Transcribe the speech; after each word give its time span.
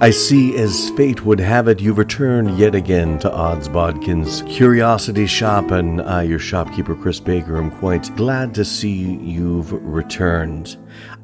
I 0.00 0.10
see, 0.10 0.56
as 0.56 0.90
fate 0.90 1.24
would 1.24 1.38
have 1.38 1.68
it, 1.68 1.80
you've 1.80 1.98
returned 1.98 2.58
yet 2.58 2.74
again 2.74 3.18
to 3.20 3.32
Odds 3.32 3.68
Bodkin's 3.68 4.42
Curiosity 4.42 5.26
Shop, 5.26 5.70
and 5.70 6.02
I, 6.02 6.24
your 6.24 6.40
shopkeeper, 6.40 6.96
Chris 6.96 7.20
Baker, 7.20 7.56
am 7.56 7.70
quite 7.70 8.14
glad 8.16 8.54
to 8.56 8.64
see 8.64 9.14
you've 9.16 9.72
returned. 9.72 10.76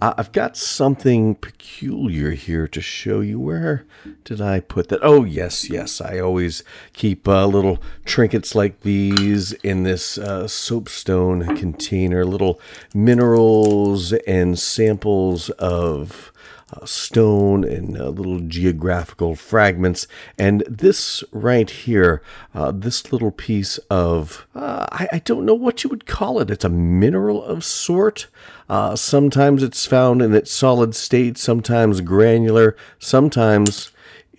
I've 0.03 0.33
got 0.33 0.57
something 0.57 1.35
peculiar 1.35 2.31
here 2.31 2.67
to 2.69 2.81
show 2.81 3.21
you. 3.21 3.39
Where 3.39 3.85
did 4.25 4.41
I 4.41 4.61
put 4.61 4.89
that? 4.89 5.01
Oh, 5.03 5.25
yes, 5.25 5.69
yes. 5.69 6.01
I 6.01 6.19
always 6.19 6.65
keep 6.95 7.29
uh, 7.29 7.47
little 7.47 7.83
trinkets 8.07 8.55
like 8.55 8.81
these 8.81 9.53
in 9.53 9.83
this 9.83 10.17
uh, 10.17 10.49
soapstone 10.49 11.55
container, 11.55 12.25
little 12.25 12.59
minerals 12.95 14.15
and 14.27 14.59
samples 14.59 15.51
of 15.51 16.30
uh, 16.73 16.87
stone 16.87 17.65
and 17.65 17.99
uh, 17.99 18.09
little 18.09 18.41
geographical 18.41 19.35
fragments. 19.35 20.07
And 20.39 20.63
this 20.69 21.25
right 21.33 21.69
here, 21.69 22.23
uh, 22.55 22.73
this 22.73 23.13
little 23.13 23.31
piece 23.31 23.79
of, 23.91 24.47
uh, 24.55 24.87
I, 24.93 25.09
I, 25.13 25.19
don't 25.19 25.45
know 25.45 25.55
what 25.55 25.83
you 25.83 25.91
would 25.91 26.07
call 26.07 26.41
it. 26.41 26.51
It's 26.51 26.65
a 26.65 26.69
mineral 26.69 27.43
of 27.43 27.65
sort. 27.65 28.29
Uh, 28.69 28.95
sometimes 28.95 29.63
it's 29.63 29.85
found 29.87 30.23
in 30.23 30.35
its 30.35 30.53
solid 30.53 30.95
state, 30.95 31.39
sometimes 31.39 32.01
granular, 32.01 32.77
sometimes 32.99 33.91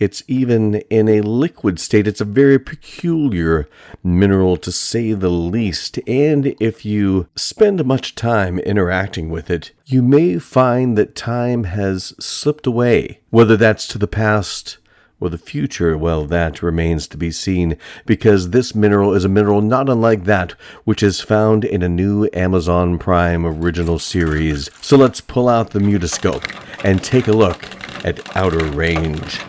it's 0.01 0.23
even 0.27 0.75
in 0.89 1.07
a 1.07 1.21
liquid 1.21 1.79
state. 1.79 2.07
It's 2.07 2.19
a 2.19 2.25
very 2.25 2.57
peculiar 2.57 3.69
mineral 4.03 4.57
to 4.57 4.71
say 4.71 5.13
the 5.13 5.29
least. 5.29 5.99
And 6.07 6.55
if 6.59 6.83
you 6.83 7.27
spend 7.35 7.85
much 7.85 8.15
time 8.15 8.57
interacting 8.57 9.29
with 9.29 9.51
it, 9.51 9.73
you 9.85 10.01
may 10.01 10.39
find 10.39 10.97
that 10.97 11.15
time 11.15 11.65
has 11.65 12.15
slipped 12.19 12.65
away. 12.65 13.19
Whether 13.29 13.55
that's 13.55 13.85
to 13.89 13.99
the 13.99 14.07
past 14.07 14.79
or 15.19 15.29
the 15.29 15.37
future, 15.37 15.95
well, 15.95 16.25
that 16.25 16.63
remains 16.63 17.07
to 17.09 17.15
be 17.15 17.29
seen, 17.29 17.77
because 18.07 18.49
this 18.49 18.73
mineral 18.73 19.13
is 19.13 19.23
a 19.23 19.29
mineral 19.29 19.61
not 19.61 19.87
unlike 19.87 20.23
that 20.23 20.53
which 20.83 21.03
is 21.03 21.21
found 21.21 21.63
in 21.63 21.83
a 21.83 21.89
new 21.89 22.27
Amazon 22.33 22.97
Prime 22.97 23.45
original 23.45 23.99
series. 23.99 24.67
So 24.81 24.97
let's 24.97 25.21
pull 25.21 25.47
out 25.47 25.69
the 25.69 25.79
mutoscope 25.79 26.43
and 26.83 27.03
take 27.03 27.27
a 27.27 27.33
look 27.33 27.63
at 28.03 28.35
Outer 28.35 28.65
Range. 28.65 29.39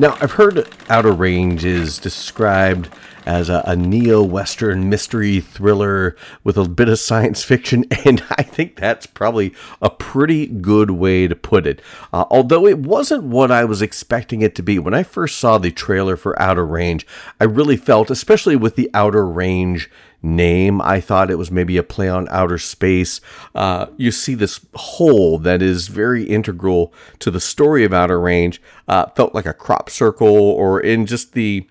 Now, 0.00 0.16
I've 0.20 0.30
heard 0.32 0.68
Outer 0.88 1.10
Range 1.10 1.64
is 1.64 1.98
described 1.98 2.88
as 3.26 3.48
a, 3.48 3.64
a 3.66 3.74
neo 3.74 4.22
Western 4.22 4.88
mystery 4.88 5.40
thriller 5.40 6.14
with 6.44 6.56
a 6.56 6.68
bit 6.68 6.88
of 6.88 7.00
science 7.00 7.42
fiction, 7.42 7.84
and 8.04 8.22
I 8.30 8.44
think 8.44 8.76
that's 8.76 9.06
probably 9.06 9.52
a 9.82 9.90
pretty 9.90 10.46
good 10.46 10.92
way 10.92 11.26
to 11.26 11.34
put 11.34 11.66
it. 11.66 11.82
Uh, 12.12 12.26
although 12.30 12.64
it 12.64 12.78
wasn't 12.78 13.24
what 13.24 13.50
I 13.50 13.64
was 13.64 13.82
expecting 13.82 14.40
it 14.40 14.54
to 14.54 14.62
be. 14.62 14.78
When 14.78 14.94
I 14.94 15.02
first 15.02 15.36
saw 15.36 15.58
the 15.58 15.72
trailer 15.72 16.16
for 16.16 16.40
Outer 16.40 16.64
Range, 16.64 17.04
I 17.40 17.44
really 17.44 17.76
felt, 17.76 18.08
especially 18.08 18.54
with 18.54 18.76
the 18.76 18.88
Outer 18.94 19.26
Range 19.26 19.90
name. 20.22 20.80
I 20.80 21.00
thought 21.00 21.30
it 21.30 21.38
was 21.38 21.50
maybe 21.50 21.76
a 21.76 21.82
play 21.82 22.08
on 22.08 22.28
outer 22.30 22.58
space. 22.58 23.20
Uh, 23.54 23.86
you 23.96 24.10
see 24.10 24.34
this 24.34 24.60
hole 24.74 25.38
that 25.38 25.62
is 25.62 25.88
very 25.88 26.24
integral 26.24 26.92
to 27.20 27.30
the 27.30 27.40
story 27.40 27.84
of 27.84 27.92
Outer 27.92 28.20
Range. 28.20 28.60
Uh, 28.86 29.06
felt 29.10 29.34
like 29.34 29.46
a 29.46 29.54
crop 29.54 29.90
circle, 29.90 30.28
or 30.28 30.80
in 30.80 31.06
just 31.06 31.32
the 31.32 31.68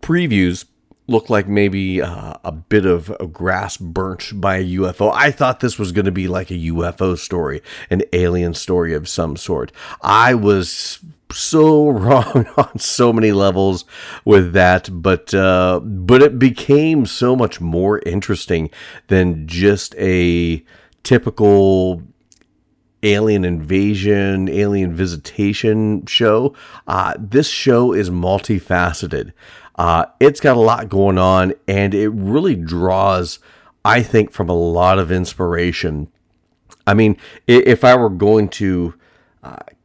previews, 0.00 0.64
looked 1.08 1.30
like 1.30 1.48
maybe 1.48 2.00
uh, 2.00 2.34
a 2.44 2.52
bit 2.52 2.84
of 2.84 3.10
a 3.18 3.26
grass 3.26 3.76
burnt 3.76 4.30
by 4.34 4.58
a 4.58 4.64
UFO. 4.64 5.10
I 5.12 5.30
thought 5.30 5.60
this 5.60 5.78
was 5.78 5.90
going 5.90 6.04
to 6.04 6.12
be 6.12 6.28
like 6.28 6.50
a 6.50 6.54
UFO 6.54 7.16
story, 7.18 7.62
an 7.90 8.02
alien 8.12 8.54
story 8.54 8.94
of 8.94 9.08
some 9.08 9.36
sort. 9.36 9.72
I 10.02 10.34
was 10.34 11.00
so 11.32 11.88
wrong 11.90 12.46
on 12.56 12.78
so 12.78 13.12
many 13.12 13.32
levels 13.32 13.84
with 14.24 14.52
that, 14.52 14.88
but 14.92 15.34
uh, 15.34 15.80
but 15.80 16.22
it 16.22 16.38
became 16.38 17.06
so 17.06 17.36
much 17.36 17.60
more 17.60 18.00
interesting 18.00 18.70
than 19.08 19.46
just 19.46 19.94
a 19.96 20.64
typical 21.02 22.02
alien 23.02 23.44
invasion, 23.44 24.48
alien 24.48 24.94
visitation 24.94 26.04
show. 26.06 26.54
Uh, 26.86 27.14
this 27.18 27.48
show 27.48 27.92
is 27.92 28.10
multifaceted. 28.10 29.32
Uh, 29.76 30.06
it's 30.18 30.40
got 30.40 30.56
a 30.56 30.60
lot 30.60 30.88
going 30.88 31.18
on, 31.18 31.54
and 31.68 31.94
it 31.94 32.08
really 32.08 32.56
draws, 32.56 33.38
I 33.84 34.02
think, 34.02 34.32
from 34.32 34.48
a 34.48 34.54
lot 34.54 34.98
of 34.98 35.12
inspiration. 35.12 36.08
I 36.86 36.94
mean, 36.94 37.16
if 37.46 37.84
I 37.84 37.94
were 37.94 38.10
going 38.10 38.48
to 38.50 38.94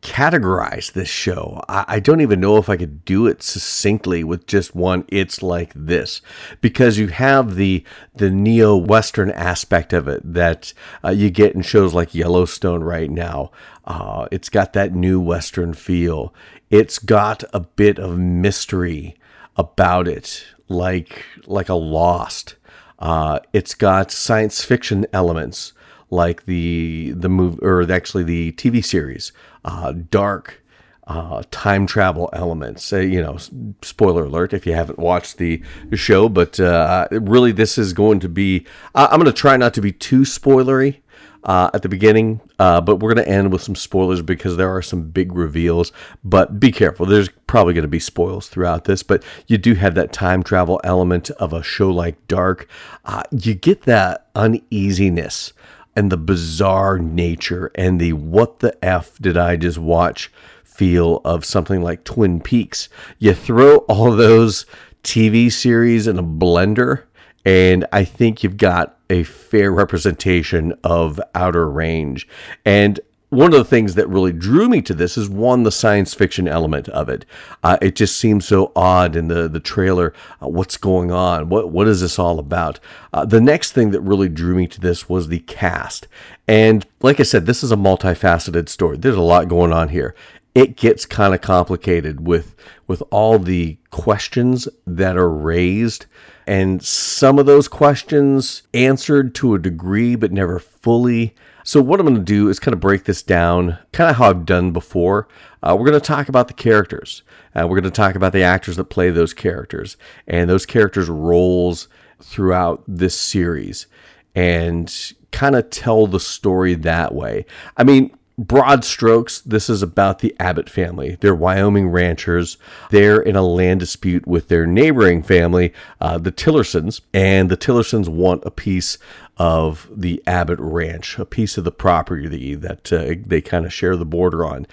categorize 0.03 0.91
this 0.91 1.07
show. 1.07 1.63
I, 1.69 1.85
I, 1.87 1.99
don't 2.01 2.19
even 2.19 2.41
know 2.41 2.57
if 2.57 2.69
I 2.69 2.75
could 2.75 3.05
do 3.05 3.25
it 3.25 3.41
succinctly 3.41 4.23
with 4.23 4.45
just 4.45 4.75
one. 4.75 5.05
It's 5.07 5.41
like 5.41 5.71
this 5.73 6.21
because 6.59 6.97
you 6.97 7.07
have 7.07 7.55
the 7.55 7.85
the 8.13 8.29
neo 8.29 8.75
western 8.75 9.31
aspect 9.31 9.93
of 9.93 10.09
it 10.09 10.21
that 10.33 10.73
uh, 11.03 11.09
you 11.09 11.29
get 11.29 11.55
in 11.55 11.61
shows 11.61 11.93
like 11.93 12.13
Yellowstone 12.13 12.83
right 12.83 13.09
now. 13.09 13.51
Uh, 13.85 14.27
it's 14.29 14.49
got 14.49 14.73
that 14.73 14.93
new 14.93 15.21
western 15.21 15.73
feel. 15.73 16.33
It's 16.69 16.99
got 16.99 17.45
a 17.53 17.61
bit 17.61 17.97
of 17.97 18.19
mystery 18.19 19.15
about 19.55 20.07
it, 20.07 20.43
like 20.67 21.23
like 21.45 21.69
a 21.69 21.75
Lost. 21.75 22.55
Uh, 22.99 23.39
it's 23.53 23.73
got 23.73 24.11
science 24.11 24.63
fiction 24.63 25.05
elements 25.13 25.71
like 26.13 26.45
the 26.45 27.11
the 27.15 27.29
move 27.29 27.59
or 27.61 27.91
actually 27.91 28.23
the 28.23 28.51
TV 28.53 28.83
series, 28.83 29.31
uh, 29.65 29.91
dark. 29.91 30.59
Uh, 31.05 31.43
time 31.51 31.85
travel 31.85 32.29
elements. 32.31 32.93
Uh, 32.93 32.99
you 32.99 33.21
know, 33.21 33.37
spoiler 33.81 34.23
alert 34.23 34.53
if 34.53 34.65
you 34.65 34.71
haven't 34.71 34.97
watched 34.97 35.37
the 35.37 35.61
show, 35.91 36.29
but 36.29 36.57
uh, 36.61 37.09
really, 37.11 37.51
this 37.51 37.77
is 37.77 37.91
going 37.91 38.21
to 38.21 38.29
be. 38.29 38.65
I'm 38.95 39.19
going 39.19 39.25
to 39.25 39.33
try 39.33 39.57
not 39.57 39.73
to 39.73 39.81
be 39.81 39.91
too 39.91 40.21
spoilery 40.21 41.01
uh, 41.43 41.69
at 41.73 41.81
the 41.81 41.89
beginning, 41.89 42.41
uh, 42.59 42.79
but 42.79 42.97
we're 42.97 43.13
going 43.13 43.25
to 43.25 43.31
end 43.31 43.51
with 43.51 43.61
some 43.61 43.75
spoilers 43.75 44.21
because 44.21 44.57
there 44.57 44.73
are 44.73 44.81
some 44.81 45.09
big 45.09 45.33
reveals. 45.33 45.91
But 46.23 46.59
be 46.59 46.71
careful, 46.71 47.05
there's 47.05 47.29
probably 47.47 47.73
going 47.73 47.83
to 47.83 47.89
be 47.89 47.99
spoils 47.99 48.47
throughout 48.47 48.85
this, 48.85 49.03
but 49.03 49.23
you 49.47 49.57
do 49.57 49.75
have 49.75 49.95
that 49.95 50.13
time 50.13 50.43
travel 50.43 50.79
element 50.83 51.29
of 51.31 51.53
a 51.53 51.63
show 51.63 51.89
like 51.89 52.27
Dark. 52.27 52.67
Uh, 53.03 53.23
you 53.31 53.53
get 53.53 53.83
that 53.83 54.29
uneasiness 54.35 55.53
and 55.95 56.11
the 56.11 56.17
bizarre 56.17 56.97
nature 56.97 57.71
and 57.75 57.99
the 57.99 58.13
what 58.13 58.59
the 58.59 58.83
F 58.83 59.17
did 59.19 59.37
I 59.37 59.55
just 59.55 59.77
watch 59.77 60.31
feel 60.63 61.21
of 61.23 61.45
something 61.45 61.81
like 61.81 62.03
Twin 62.03 62.41
Peaks. 62.41 62.89
You 63.19 63.33
throw 63.33 63.77
all 63.79 64.11
those 64.11 64.65
TV 65.03 65.51
series 65.51 66.07
in 66.07 66.17
a 66.17 66.23
blender, 66.23 67.03
and 67.45 67.85
I 67.91 68.03
think 68.05 68.43
you've 68.43 68.57
got 68.57 68.97
a 69.09 69.23
fair 69.23 69.71
representation 69.71 70.73
of 70.83 71.19
Outer 71.35 71.69
Range. 71.69 72.27
And 72.65 72.99
one 73.33 73.51
of 73.53 73.57
the 73.57 73.65
things 73.65 73.95
that 73.95 74.07
really 74.07 74.31
drew 74.31 74.69
me 74.69 74.81
to 74.83 74.93
this 74.93 75.17
is 75.17 75.27
one 75.27 75.63
the 75.63 75.71
science 75.71 76.13
fiction 76.13 76.47
element 76.47 76.87
of 76.89 77.09
it. 77.09 77.25
Uh, 77.63 77.77
it 77.81 77.95
just 77.95 78.17
seems 78.17 78.45
so 78.45 78.71
odd 78.75 79.15
in 79.15 79.27
the 79.27 79.47
the 79.47 79.59
trailer. 79.59 80.13
Uh, 80.41 80.47
what's 80.47 80.77
going 80.77 81.11
on? 81.11 81.49
What 81.49 81.71
what 81.71 81.87
is 81.87 82.01
this 82.01 82.19
all 82.19 82.39
about? 82.39 82.79
Uh, 83.11 83.25
the 83.25 83.41
next 83.41 83.71
thing 83.71 83.91
that 83.91 84.01
really 84.01 84.29
drew 84.29 84.55
me 84.55 84.67
to 84.67 84.79
this 84.79 85.09
was 85.09 85.27
the 85.27 85.39
cast. 85.39 86.07
And 86.47 86.85
like 87.01 87.19
I 87.19 87.23
said, 87.23 87.45
this 87.45 87.63
is 87.63 87.71
a 87.71 87.77
multifaceted 87.77 88.69
story. 88.69 88.97
There's 88.97 89.15
a 89.15 89.21
lot 89.21 89.47
going 89.47 89.73
on 89.73 89.89
here. 89.89 90.15
It 90.53 90.77
gets 90.77 91.05
kind 91.05 91.33
of 91.33 91.41
complicated 91.41 92.27
with 92.27 92.55
with 92.87 93.01
all 93.09 93.39
the 93.39 93.77
questions 93.89 94.67
that 94.85 95.17
are 95.17 95.31
raised 95.31 96.05
and 96.45 96.83
some 96.83 97.39
of 97.39 97.45
those 97.45 97.67
questions 97.67 98.63
answered 98.73 99.33
to 99.35 99.53
a 99.53 99.59
degree 99.59 100.15
but 100.15 100.31
never 100.31 100.59
fully 100.59 101.33
so, 101.63 101.81
what 101.81 101.99
I'm 101.99 102.05
going 102.05 102.17
to 102.17 102.23
do 102.23 102.49
is 102.49 102.59
kind 102.59 102.73
of 102.73 102.79
break 102.79 103.05
this 103.05 103.23
down, 103.23 103.77
kind 103.91 104.09
of 104.09 104.17
how 104.17 104.29
I've 104.29 104.45
done 104.45 104.71
before. 104.71 105.27
Uh, 105.61 105.75
we're 105.77 105.89
going 105.89 105.99
to 105.99 106.05
talk 106.05 106.27
about 106.27 106.47
the 106.47 106.53
characters. 106.53 107.23
Uh, 107.55 107.67
we're 107.67 107.79
going 107.79 107.91
to 107.91 107.91
talk 107.91 108.15
about 108.15 108.33
the 108.33 108.43
actors 108.43 108.75
that 108.75 108.85
play 108.85 109.09
those 109.09 109.33
characters 109.33 109.95
and 110.27 110.49
those 110.49 110.65
characters' 110.65 111.09
roles 111.09 111.87
throughout 112.21 112.83
this 112.87 113.19
series 113.19 113.87
and 114.35 115.13
kind 115.31 115.55
of 115.55 115.69
tell 115.69 116.07
the 116.07 116.19
story 116.19 116.75
that 116.75 117.13
way. 117.15 117.45
I 117.77 117.83
mean, 117.83 118.15
broad 118.37 118.83
strokes, 118.83 119.41
this 119.41 119.69
is 119.69 119.81
about 119.81 120.19
the 120.19 120.35
Abbott 120.39 120.69
family. 120.69 121.17
They're 121.19 121.35
Wyoming 121.35 121.89
ranchers. 121.89 122.57
They're 122.89 123.21
in 123.21 123.35
a 123.35 123.43
land 123.43 123.79
dispute 123.79 124.25
with 124.27 124.47
their 124.47 124.65
neighboring 124.65 125.23
family, 125.23 125.73
uh, 126.01 126.17
the 126.17 126.31
Tillersons, 126.31 127.01
and 127.13 127.49
the 127.49 127.57
Tillersons 127.57 128.09
want 128.09 128.43
a 128.45 128.51
piece 128.51 128.97
of 129.37 129.89
the 129.91 130.21
Abbott 130.27 130.59
ranch, 130.59 131.17
a 131.19 131.25
piece 131.25 131.57
of 131.57 131.63
the 131.63 131.71
property 131.71 132.55
that 132.55 132.93
uh, 132.93 133.15
they 133.25 133.41
kind 133.41 133.65
of 133.65 133.73
share 133.73 133.95
the 133.95 134.05
border 134.05 134.45
on. 134.45 134.67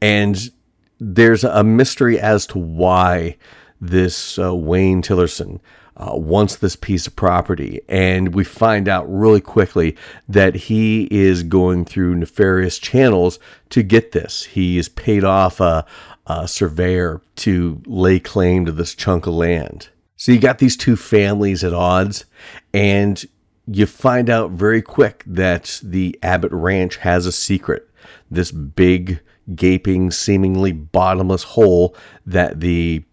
And 0.00 0.50
there's 0.98 1.44
a 1.44 1.64
mystery 1.64 2.18
as 2.18 2.46
to 2.48 2.58
why 2.58 3.36
this 3.80 4.38
uh, 4.38 4.54
Wayne 4.54 5.02
Tillerson 5.02 5.60
uh, 5.96 6.12
wants 6.14 6.56
this 6.56 6.76
piece 6.76 7.06
of 7.06 7.16
property. 7.16 7.80
And 7.88 8.34
we 8.34 8.44
find 8.44 8.88
out 8.88 9.04
really 9.12 9.40
quickly 9.40 9.96
that 10.28 10.54
he 10.54 11.08
is 11.10 11.42
going 11.42 11.84
through 11.84 12.16
nefarious 12.16 12.78
channels 12.78 13.38
to 13.70 13.82
get 13.82 14.12
this. 14.12 14.44
He 14.44 14.78
is 14.78 14.88
paid 14.88 15.24
off 15.24 15.60
a, 15.60 15.86
a 16.26 16.48
surveyor 16.48 17.20
to 17.36 17.82
lay 17.86 18.18
claim 18.18 18.64
to 18.66 18.72
this 18.72 18.94
chunk 18.94 19.26
of 19.26 19.34
land. 19.34 19.88
So 20.16 20.32
you 20.32 20.38
got 20.38 20.58
these 20.58 20.76
two 20.76 20.96
families 20.96 21.62
at 21.64 21.74
odds, 21.74 22.24
and 22.72 23.22
you 23.66 23.86
find 23.86 24.30
out 24.30 24.52
very 24.52 24.80
quick 24.80 25.22
that 25.26 25.80
the 25.82 26.18
Abbott 26.22 26.52
Ranch 26.52 26.96
has 26.98 27.26
a 27.26 27.32
secret. 27.32 27.88
This 28.30 28.50
big, 28.50 29.20
gaping, 29.54 30.10
seemingly 30.10 30.72
bottomless 30.72 31.42
hole 31.42 31.96
that 32.24 32.60
the 32.60 33.04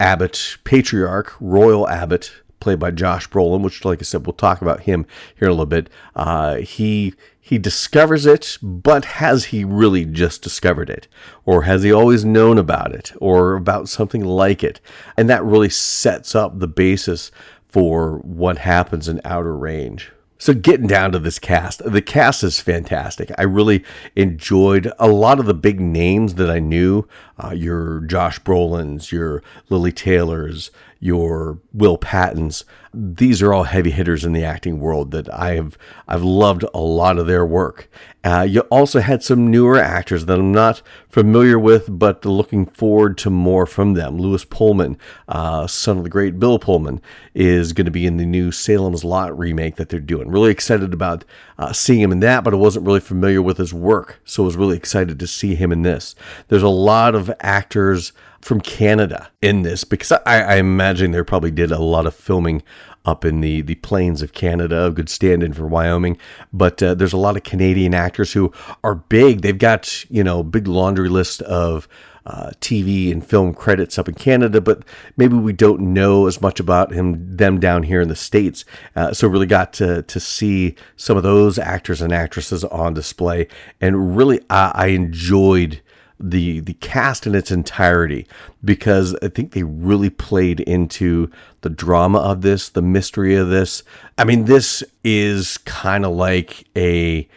Abbott 0.00 0.56
patriarch, 0.64 1.34
Royal 1.40 1.88
Abbott, 1.88 2.32
played 2.58 2.78
by 2.78 2.90
Josh 2.90 3.28
Brolin, 3.28 3.62
which, 3.62 3.84
like 3.84 4.00
I 4.00 4.02
said, 4.02 4.26
we'll 4.26 4.32
talk 4.32 4.62
about 4.62 4.80
him 4.80 5.06
here 5.36 5.46
in 5.46 5.52
a 5.52 5.54
little 5.54 5.66
bit. 5.66 5.88
Uh, 6.16 6.56
he 6.56 7.14
he 7.40 7.58
discovers 7.58 8.26
it, 8.26 8.58
but 8.62 9.04
has 9.04 9.46
he 9.46 9.64
really 9.64 10.04
just 10.04 10.42
discovered 10.42 10.88
it, 10.88 11.08
or 11.44 11.62
has 11.62 11.82
he 11.82 11.92
always 11.92 12.24
known 12.24 12.58
about 12.58 12.94
it, 12.94 13.12
or 13.20 13.54
about 13.54 13.88
something 13.88 14.24
like 14.24 14.62
it? 14.62 14.80
And 15.16 15.28
that 15.28 15.44
really 15.44 15.70
sets 15.70 16.34
up 16.34 16.58
the 16.58 16.68
basis 16.68 17.30
for 17.68 18.18
what 18.18 18.58
happens 18.58 19.08
in 19.08 19.20
Outer 19.24 19.56
Range. 19.56 20.10
So, 20.40 20.54
getting 20.54 20.86
down 20.86 21.12
to 21.12 21.18
this 21.18 21.38
cast, 21.38 21.84
the 21.84 22.00
cast 22.00 22.42
is 22.42 22.60
fantastic. 22.60 23.30
I 23.36 23.42
really 23.42 23.84
enjoyed 24.16 24.90
a 24.98 25.06
lot 25.06 25.38
of 25.38 25.44
the 25.44 25.52
big 25.52 25.80
names 25.80 26.36
that 26.36 26.50
I 26.50 26.60
knew. 26.60 27.06
Uh, 27.42 27.52
your 27.52 28.00
Josh 28.00 28.40
Brolin's, 28.40 29.12
your 29.12 29.42
Lili 29.70 29.92
Taylor's, 29.92 30.70
your 31.00 31.58
Will 31.72 31.96
Patton's. 31.96 32.64
These 32.92 33.40
are 33.40 33.54
all 33.54 33.64
heavy 33.64 33.90
hitters 33.90 34.24
in 34.24 34.32
the 34.32 34.44
acting 34.44 34.80
world 34.80 35.12
that 35.12 35.32
I 35.32 35.54
have 35.54 35.78
I've 36.06 36.22
loved 36.22 36.64
a 36.74 36.80
lot 36.80 37.18
of 37.18 37.26
their 37.26 37.46
work. 37.46 37.88
Uh, 38.22 38.46
you 38.48 38.60
also 38.62 39.00
had 39.00 39.22
some 39.22 39.50
newer 39.50 39.78
actors 39.78 40.26
that 40.26 40.38
I'm 40.38 40.52
not 40.52 40.82
familiar 41.08 41.58
with, 41.58 41.86
but 41.88 42.24
looking 42.26 42.66
forward 42.66 43.16
to 43.18 43.30
more 43.30 43.64
from 43.64 43.94
them. 43.94 44.18
Lewis 44.18 44.44
Pullman, 44.44 44.98
uh, 45.26 45.66
son 45.66 45.96
of 45.98 46.04
the 46.04 46.10
great 46.10 46.38
Bill 46.38 46.58
Pullman, 46.58 47.00
is 47.32 47.72
going 47.72 47.86
to 47.86 47.90
be 47.90 48.04
in 48.04 48.18
the 48.18 48.26
new 48.26 48.52
Salem's 48.52 49.04
Lot 49.04 49.36
remake 49.38 49.76
that 49.76 49.88
they're 49.88 50.00
doing. 50.00 50.28
Really 50.28 50.50
excited 50.50 50.92
about 50.92 51.24
uh, 51.58 51.72
seeing 51.72 52.00
him 52.00 52.12
in 52.12 52.20
that, 52.20 52.44
but 52.44 52.52
I 52.52 52.58
wasn't 52.58 52.84
really 52.84 53.00
familiar 53.00 53.40
with 53.40 53.56
his 53.56 53.72
work, 53.72 54.20
so 54.24 54.42
I 54.42 54.46
was 54.46 54.56
really 54.56 54.76
excited 54.76 55.18
to 55.18 55.26
see 55.26 55.54
him 55.54 55.72
in 55.72 55.80
this. 55.80 56.14
There's 56.48 56.62
a 56.62 56.68
lot 56.68 57.14
of 57.14 57.29
actors 57.40 58.12
from 58.40 58.60
Canada 58.60 59.30
in 59.42 59.62
this 59.62 59.84
because 59.84 60.12
I, 60.12 60.20
I 60.24 60.56
imagine 60.56 61.10
they 61.10 61.22
probably 61.22 61.50
did 61.50 61.70
a 61.70 61.78
lot 61.78 62.06
of 62.06 62.14
filming 62.14 62.62
up 63.04 63.24
in 63.24 63.40
the, 63.40 63.62
the 63.62 63.76
plains 63.76 64.22
of 64.22 64.32
Canada, 64.32 64.86
a 64.86 64.90
good 64.90 65.08
stand 65.08 65.42
in 65.42 65.52
for 65.52 65.66
Wyoming. 65.66 66.18
But 66.52 66.82
uh, 66.82 66.94
there's 66.94 67.12
a 67.12 67.18
lot 67.18 67.36
of 67.36 67.42
Canadian 67.42 67.94
actors 67.94 68.32
who 68.32 68.52
are 68.84 68.94
big. 68.94 69.40
They've 69.40 69.56
got, 69.56 70.04
you 70.10 70.22
know, 70.22 70.42
big 70.42 70.66
laundry 70.66 71.08
list 71.08 71.42
of 71.42 71.88
uh, 72.26 72.50
TV 72.60 73.10
and 73.10 73.26
film 73.26 73.54
credits 73.54 73.98
up 73.98 74.08
in 74.08 74.14
Canada, 74.14 74.60
but 74.60 74.84
maybe 75.16 75.34
we 75.34 75.52
don't 75.52 75.80
know 75.80 76.26
as 76.26 76.40
much 76.40 76.60
about 76.60 76.92
him 76.92 77.36
them 77.36 77.58
down 77.58 77.82
here 77.82 78.00
in 78.00 78.08
the 78.08 78.16
states. 78.16 78.64
Uh, 78.94 79.12
so 79.12 79.26
really 79.26 79.46
got 79.46 79.72
to 79.72 80.02
to 80.02 80.20
see 80.20 80.74
some 80.96 81.16
of 81.16 81.22
those 81.22 81.58
actors 81.58 82.02
and 82.02 82.12
actresses 82.12 82.62
on 82.64 82.92
display, 82.92 83.48
and 83.80 84.16
really 84.16 84.40
I, 84.50 84.70
I 84.74 84.86
enjoyed 84.88 85.80
the 86.20 86.60
the 86.60 86.74
cast 86.74 87.26
in 87.26 87.34
its 87.34 87.50
entirety 87.50 88.26
because 88.64 89.16
I 89.22 89.28
think 89.28 89.52
they 89.52 89.62
really 89.62 90.10
played 90.10 90.60
into 90.60 91.30
the 91.62 91.70
drama 91.70 92.18
of 92.18 92.42
this, 92.42 92.68
the 92.68 92.82
mystery 92.82 93.34
of 93.36 93.48
this. 93.48 93.82
I 94.18 94.24
mean, 94.24 94.44
this 94.44 94.84
is 95.02 95.58
kind 95.58 96.04
of 96.04 96.12
like 96.12 96.66
a 96.76 97.28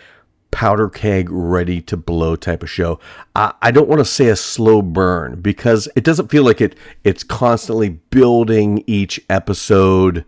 powder 0.52 0.88
keg 0.88 1.30
ready 1.32 1.82
to 1.82 1.98
blow 1.98 2.36
type 2.36 2.62
of 2.62 2.70
show. 2.70 3.00
I, 3.36 3.54
I 3.62 3.72
don't 3.72 3.90
want 3.90 4.00
to 4.00 4.06
say 4.06 4.28
a 4.28 4.36
slow 4.36 4.82
burn 4.82 5.42
because 5.42 5.88
it 5.96 6.04
doesn't 6.04 6.30
feel 6.30 6.44
like 6.44 6.62
it 6.62 6.76
it's 7.04 7.24
constantly 7.24 7.90
building 7.90 8.84
each 8.86 9.20
episode 9.30 10.26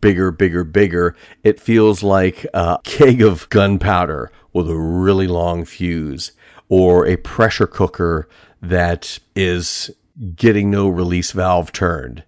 bigger, 0.00 0.30
bigger, 0.30 0.64
bigger. 0.64 1.16
It 1.42 1.60
feels 1.60 2.02
like 2.02 2.46
a 2.54 2.78
keg 2.84 3.22
of 3.22 3.48
gunpowder 3.50 4.30
with 4.52 4.70
a 4.70 4.78
really 4.78 5.26
long 5.26 5.64
fuse 5.64 6.32
or 6.70 7.06
a 7.06 7.16
pressure 7.16 7.66
cooker 7.66 8.26
that 8.62 9.18
is 9.36 9.90
getting 10.34 10.70
no 10.70 10.88
release 10.88 11.32
valve 11.32 11.72
turned 11.72 12.24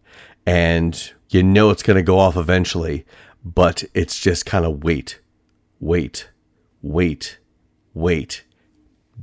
and 0.47 1.13
you 1.31 1.43
know 1.43 1.71
it's 1.71 1.83
going 1.83 1.97
to 1.97 2.03
go 2.03 2.19
off 2.19 2.37
eventually, 2.37 3.07
but 3.45 3.85
it's 3.95 4.21
just 4.21 4.47
kind 4.47 4.65
of 4.65 4.85
wait, 4.85 5.21
wait, 5.81 6.29
wait, 6.83 7.39
wait, 7.95 8.45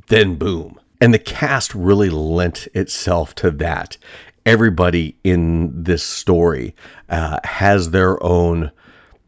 then 0.07 0.35
boom. 0.35 0.79
And 1.01 1.13
the 1.13 1.19
cast 1.19 1.73
really 1.73 2.09
lent 2.09 2.67
itself 2.73 3.33
to 3.35 3.51
that. 3.51 3.97
Everybody 4.45 5.17
in 5.23 5.83
this 5.83 6.03
story 6.03 6.75
uh, 7.09 7.39
has 7.43 7.91
their 7.91 8.21
own 8.23 8.71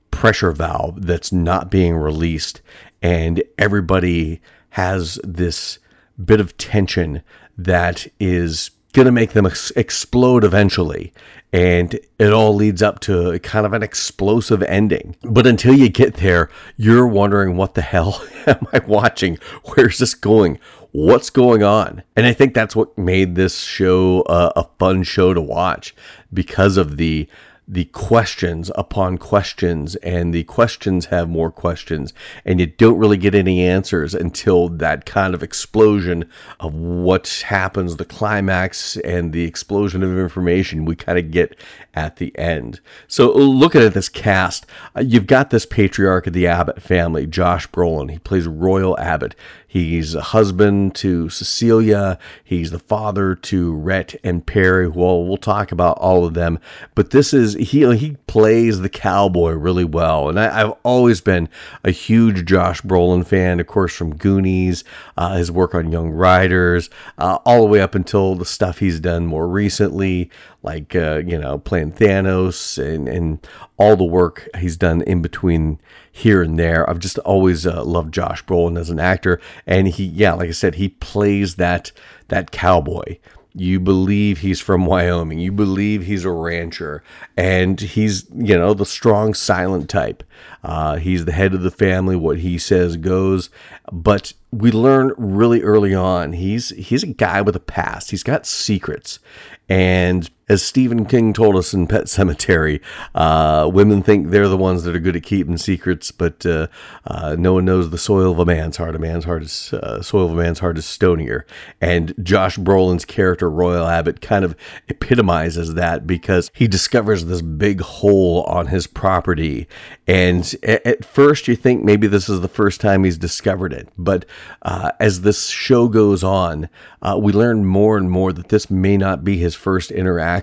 pressure 0.10 0.52
valve 0.52 1.06
that's 1.06 1.32
not 1.32 1.72
being 1.72 1.96
released, 1.96 2.62
and 3.02 3.44
everybody 3.58 4.42
has 4.72 5.20
this 5.24 5.80
bit 6.26 6.40
of 6.40 6.58
tension 6.58 7.22
that 7.58 8.08
is 8.20 8.72
going 8.94 9.06
to 9.06 9.12
make 9.12 9.32
them 9.32 9.46
ex- 9.46 9.72
explode 9.72 10.44
eventually. 10.44 11.14
And 11.54 12.00
it 12.18 12.32
all 12.32 12.54
leads 12.54 12.82
up 12.82 13.00
to 13.02 13.38
kind 13.40 13.66
of 13.66 13.74
an 13.74 13.84
explosive 13.84 14.64
ending. 14.64 15.16
But 15.24 15.48
until 15.48 15.74
you 15.74 15.90
get 15.90 16.16
there, 16.16 16.50
you're 16.78 17.08
wondering, 17.08 17.58
what 17.58 17.74
the 17.74 17.82
hell 17.82 18.26
am 18.48 18.68
I 18.72 18.80
watching? 18.80 19.38
Where's 19.66 19.98
this 19.98 20.14
going? 20.14 20.60
What's 20.92 21.30
going 21.30 21.64
on? 21.64 22.04
And 22.16 22.26
I 22.26 22.34
think 22.34 22.54
that's 22.54 22.76
what 22.76 22.98
made 22.98 23.36
this 23.36 23.62
show 23.62 24.22
uh, 24.24 24.52
a 24.56 24.66
fun 24.78 25.04
show 25.04 25.34
to 25.34 25.42
watch 25.42 25.96
because 26.34 26.78
of 26.78 26.98
the 26.98 27.28
the 27.72 27.86
questions 27.86 28.70
upon 28.76 29.18
questions 29.18 29.96
and 29.98 30.34
the 30.34 30.44
questions 30.44 31.06
have 31.06 31.30
more 31.30 31.50
questions 31.50 32.14
and 32.44 32.60
you 32.60 32.66
don't 32.66 32.98
really 32.98 33.16
get 33.16 33.34
any 33.34 33.66
answers 33.66 34.14
until 34.14 34.68
that 34.68 35.06
kind 35.06 35.34
of 35.34 35.42
explosion 35.42 36.30
of 36.60 36.74
what 36.74 37.46
happens 37.48 37.96
the 37.96 38.04
climax 38.04 38.98
and 38.98 39.32
the 39.32 39.46
explosion 39.46 40.04
of 40.04 40.18
information 40.18 40.84
we 40.84 40.98
kind 40.98 41.18
of 41.18 41.32
get 41.32 41.56
at 41.94 42.18
the 42.18 42.38
end. 42.38 42.82
So 43.08 43.32
looking 43.32 43.82
at 43.82 43.94
this 43.94 44.10
cast. 44.10 44.66
You've 45.02 45.28
got 45.28 45.50
this 45.50 45.66
patriarch 45.66 46.28
of 46.28 46.34
the 46.34 46.48
abbott 46.48 46.82
family 46.82 47.26
josh 47.26 47.70
brolin. 47.70 48.12
He 48.12 48.20
plays 48.20 48.48
royal 48.48 49.00
abbott 49.00 49.34
He's 49.72 50.16
a 50.16 50.22
husband 50.22 50.96
to 50.96 51.30
Cecilia. 51.30 52.20
He's 52.44 52.72
the 52.72 52.78
father 52.78 53.36
to 53.36 53.74
Rhett 53.74 54.16
and 54.22 54.46
Perry. 54.46 54.90
Well, 54.90 55.24
we'll 55.24 55.38
talk 55.38 55.72
about 55.72 55.98
all 56.00 56.26
of 56.26 56.34
them. 56.34 56.60
But 56.94 57.12
this 57.12 57.34
is 57.34 57.54
he 57.54 57.90
he 57.96 58.18
plays 58.28 58.82
the 58.82 58.90
cowboy 58.90 59.52
really 59.54 59.86
well, 59.86 60.28
and 60.28 60.38
I, 60.38 60.50
have 60.58 60.74
always 60.84 61.22
been 61.22 61.48
a 61.86 61.92
huge 61.92 62.44
Josh 62.44 62.82
Brolin 62.82 63.26
fan. 63.26 63.62
Of 63.62 63.68
course, 63.68 63.96
from 63.96 64.14
Goonies, 64.14 64.84
uh, 65.16 65.38
his 65.38 65.50
work 65.50 65.74
on 65.74 65.90
Young 65.90 66.10
Riders, 66.10 66.90
uh, 67.18 67.38
all 67.46 67.62
the 67.62 67.68
way 67.68 67.80
up 67.80 67.96
until 67.96 68.36
the 68.36 68.44
stuff 68.44 68.80
he's 68.80 69.00
done 69.00 69.26
more 69.26 69.48
recently, 69.48 70.30
like 70.64 70.98
uh, 70.98 71.22
you 71.26 71.40
know 71.40 71.60
playing 71.60 71.94
Thanos 71.94 72.78
and 72.78 73.08
and 73.08 73.48
all 73.78 73.96
the 73.96 74.04
work 74.04 74.50
he's 74.60 74.76
done 74.76 75.02
in 75.04 75.22
between 75.22 75.80
here 76.12 76.42
and 76.42 76.60
there. 76.60 76.90
I've 76.90 77.00
just 77.00 77.18
always 77.20 77.66
uh, 77.66 77.84
loved 77.84 78.14
Josh 78.14 78.44
Brolin 78.46 78.80
as 78.80 78.90
an 78.90 79.00
actor, 79.00 79.40
and 79.66 79.88
he, 79.88 80.06
yeah, 80.06 80.34
like 80.34 80.50
I 80.50 80.54
said, 80.54 80.76
he 80.76 80.90
plays 80.90 81.56
that 81.56 81.92
that 82.28 82.52
cowboy. 82.52 83.18
You 83.54 83.82
believe 83.82 84.40
he's 84.40 84.62
from 84.62 84.86
Wyoming. 84.86 85.40
You 85.40 85.52
believe 85.52 86.06
he's 86.06 86.24
a 86.24 86.32
rancher, 86.32 87.04
and 87.36 87.80
he's 87.80 88.26
you 88.34 88.58
know 88.58 88.74
the 88.74 88.86
strong, 88.86 89.34
silent 89.34 89.90
type. 89.90 90.24
Uh, 90.64 90.98
he's 90.98 91.26
the 91.26 91.32
head 91.32 91.54
of 91.54 91.62
the 91.62 91.72
family. 91.72 92.16
What 92.16 92.40
he 92.40 92.58
says 92.58 92.98
goes. 92.98 93.50
But 93.92 94.34
we 94.52 94.72
learn 94.72 95.14
really 95.18 95.62
early 95.62 95.94
on 95.94 96.34
he's 96.34 96.70
he's 96.70 97.04
a 97.04 97.08
guy 97.08 97.42
with 97.42 97.56
a 97.56 97.62
past. 97.62 98.12
He's 98.12 98.24
got 98.24 98.46
secrets, 98.46 99.20
and 99.68 100.30
as 100.52 100.62
Stephen 100.62 101.06
King 101.06 101.32
told 101.32 101.56
us 101.56 101.74
in 101.74 101.88
Pet 101.88 102.08
Sematary, 102.08 102.82
uh, 103.16 103.72
women 103.74 104.04
think 104.04 104.32
they're 104.32 104.50
the 104.50 104.58
ones 104.58 104.84
that 104.84 104.94
are 104.94 105.00
good 105.00 105.16
at 105.16 105.24
keeping 105.24 105.56
secrets, 105.56 106.12
but 106.12 106.46
uh, 106.46 106.68
uh, 107.08 107.38
no 107.40 107.54
one 107.54 107.64
knows 107.64 107.90
the 107.90 107.98
soil 107.98 108.34
of 108.34 108.40
a 108.40 108.46
man's 108.46 108.76
heart. 108.76 108.94
A 108.94 109.00
man's 109.00 109.24
heart 109.24 109.44
is 109.44 109.72
uh, 109.72 110.02
soil 110.02 110.26
of 110.26 110.34
a 110.34 110.36
man's 110.36 110.60
heart 110.60 110.78
is 110.78 110.84
stonier, 110.84 111.44
and 111.80 112.14
Josh 112.22 112.58
Brolin's 112.58 113.06
character 113.06 113.50
Royal 113.50 113.88
Abbott 113.88 114.20
kind 114.20 114.44
of 114.44 114.58
epitomizes 114.90 115.76
that 115.76 116.06
because 116.06 116.52
he 116.54 116.68
discovers 116.68 117.26
this 117.26 117.42
big 117.42 117.80
hole 117.80 118.44
on 118.44 118.68
his 118.68 118.88
property, 118.88 119.70
and 120.06 120.54
at, 120.64 120.86
at 120.86 121.06
first 121.06 121.48
you 121.48 121.56
think 121.56 121.82
maybe 121.82 122.08
this 122.08 122.28
is 122.28 122.42
the 122.42 122.50
first 122.50 122.82
time 122.82 123.06
he's 123.06 123.18
discovered 123.18 123.72
it, 123.72 123.88
but 123.98 124.26
uh, 124.64 124.92
as 125.00 125.22
this 125.22 125.48
show 125.48 125.88
goes 125.88 126.26
on, 126.26 126.68
uh, 127.02 127.18
we 127.18 127.32
learn 127.32 127.64
more 127.64 127.98
and 127.98 128.12
more 128.12 128.34
that 128.34 128.50
this 128.50 128.70
may 128.70 128.98
not 128.98 129.24
be 129.24 129.38
his 129.38 129.56
first 129.56 129.92
interaction 129.92 130.41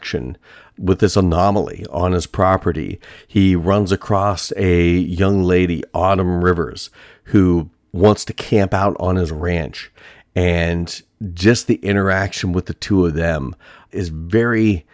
with 0.78 1.00
this 1.00 1.16
anomaly 1.16 1.84
on 1.90 2.12
his 2.12 2.26
property. 2.26 3.00
He 3.26 3.56
runs 3.56 3.92
across 3.92 4.52
a 4.56 4.90
young 4.90 5.42
lady, 5.42 5.82
Autumn 5.92 6.44
Rivers, 6.44 6.90
who 7.24 7.70
wants 7.92 8.24
to 8.26 8.32
camp 8.32 8.72
out 8.72 8.96
on 9.00 9.16
his 9.16 9.32
ranch. 9.32 9.90
And 10.34 11.02
just 11.34 11.66
the 11.66 11.76
interaction 11.76 12.52
with 12.52 12.66
the 12.66 12.74
two 12.74 13.06
of 13.06 13.14
them 13.14 13.56
is 13.90 14.08
very 14.08 14.86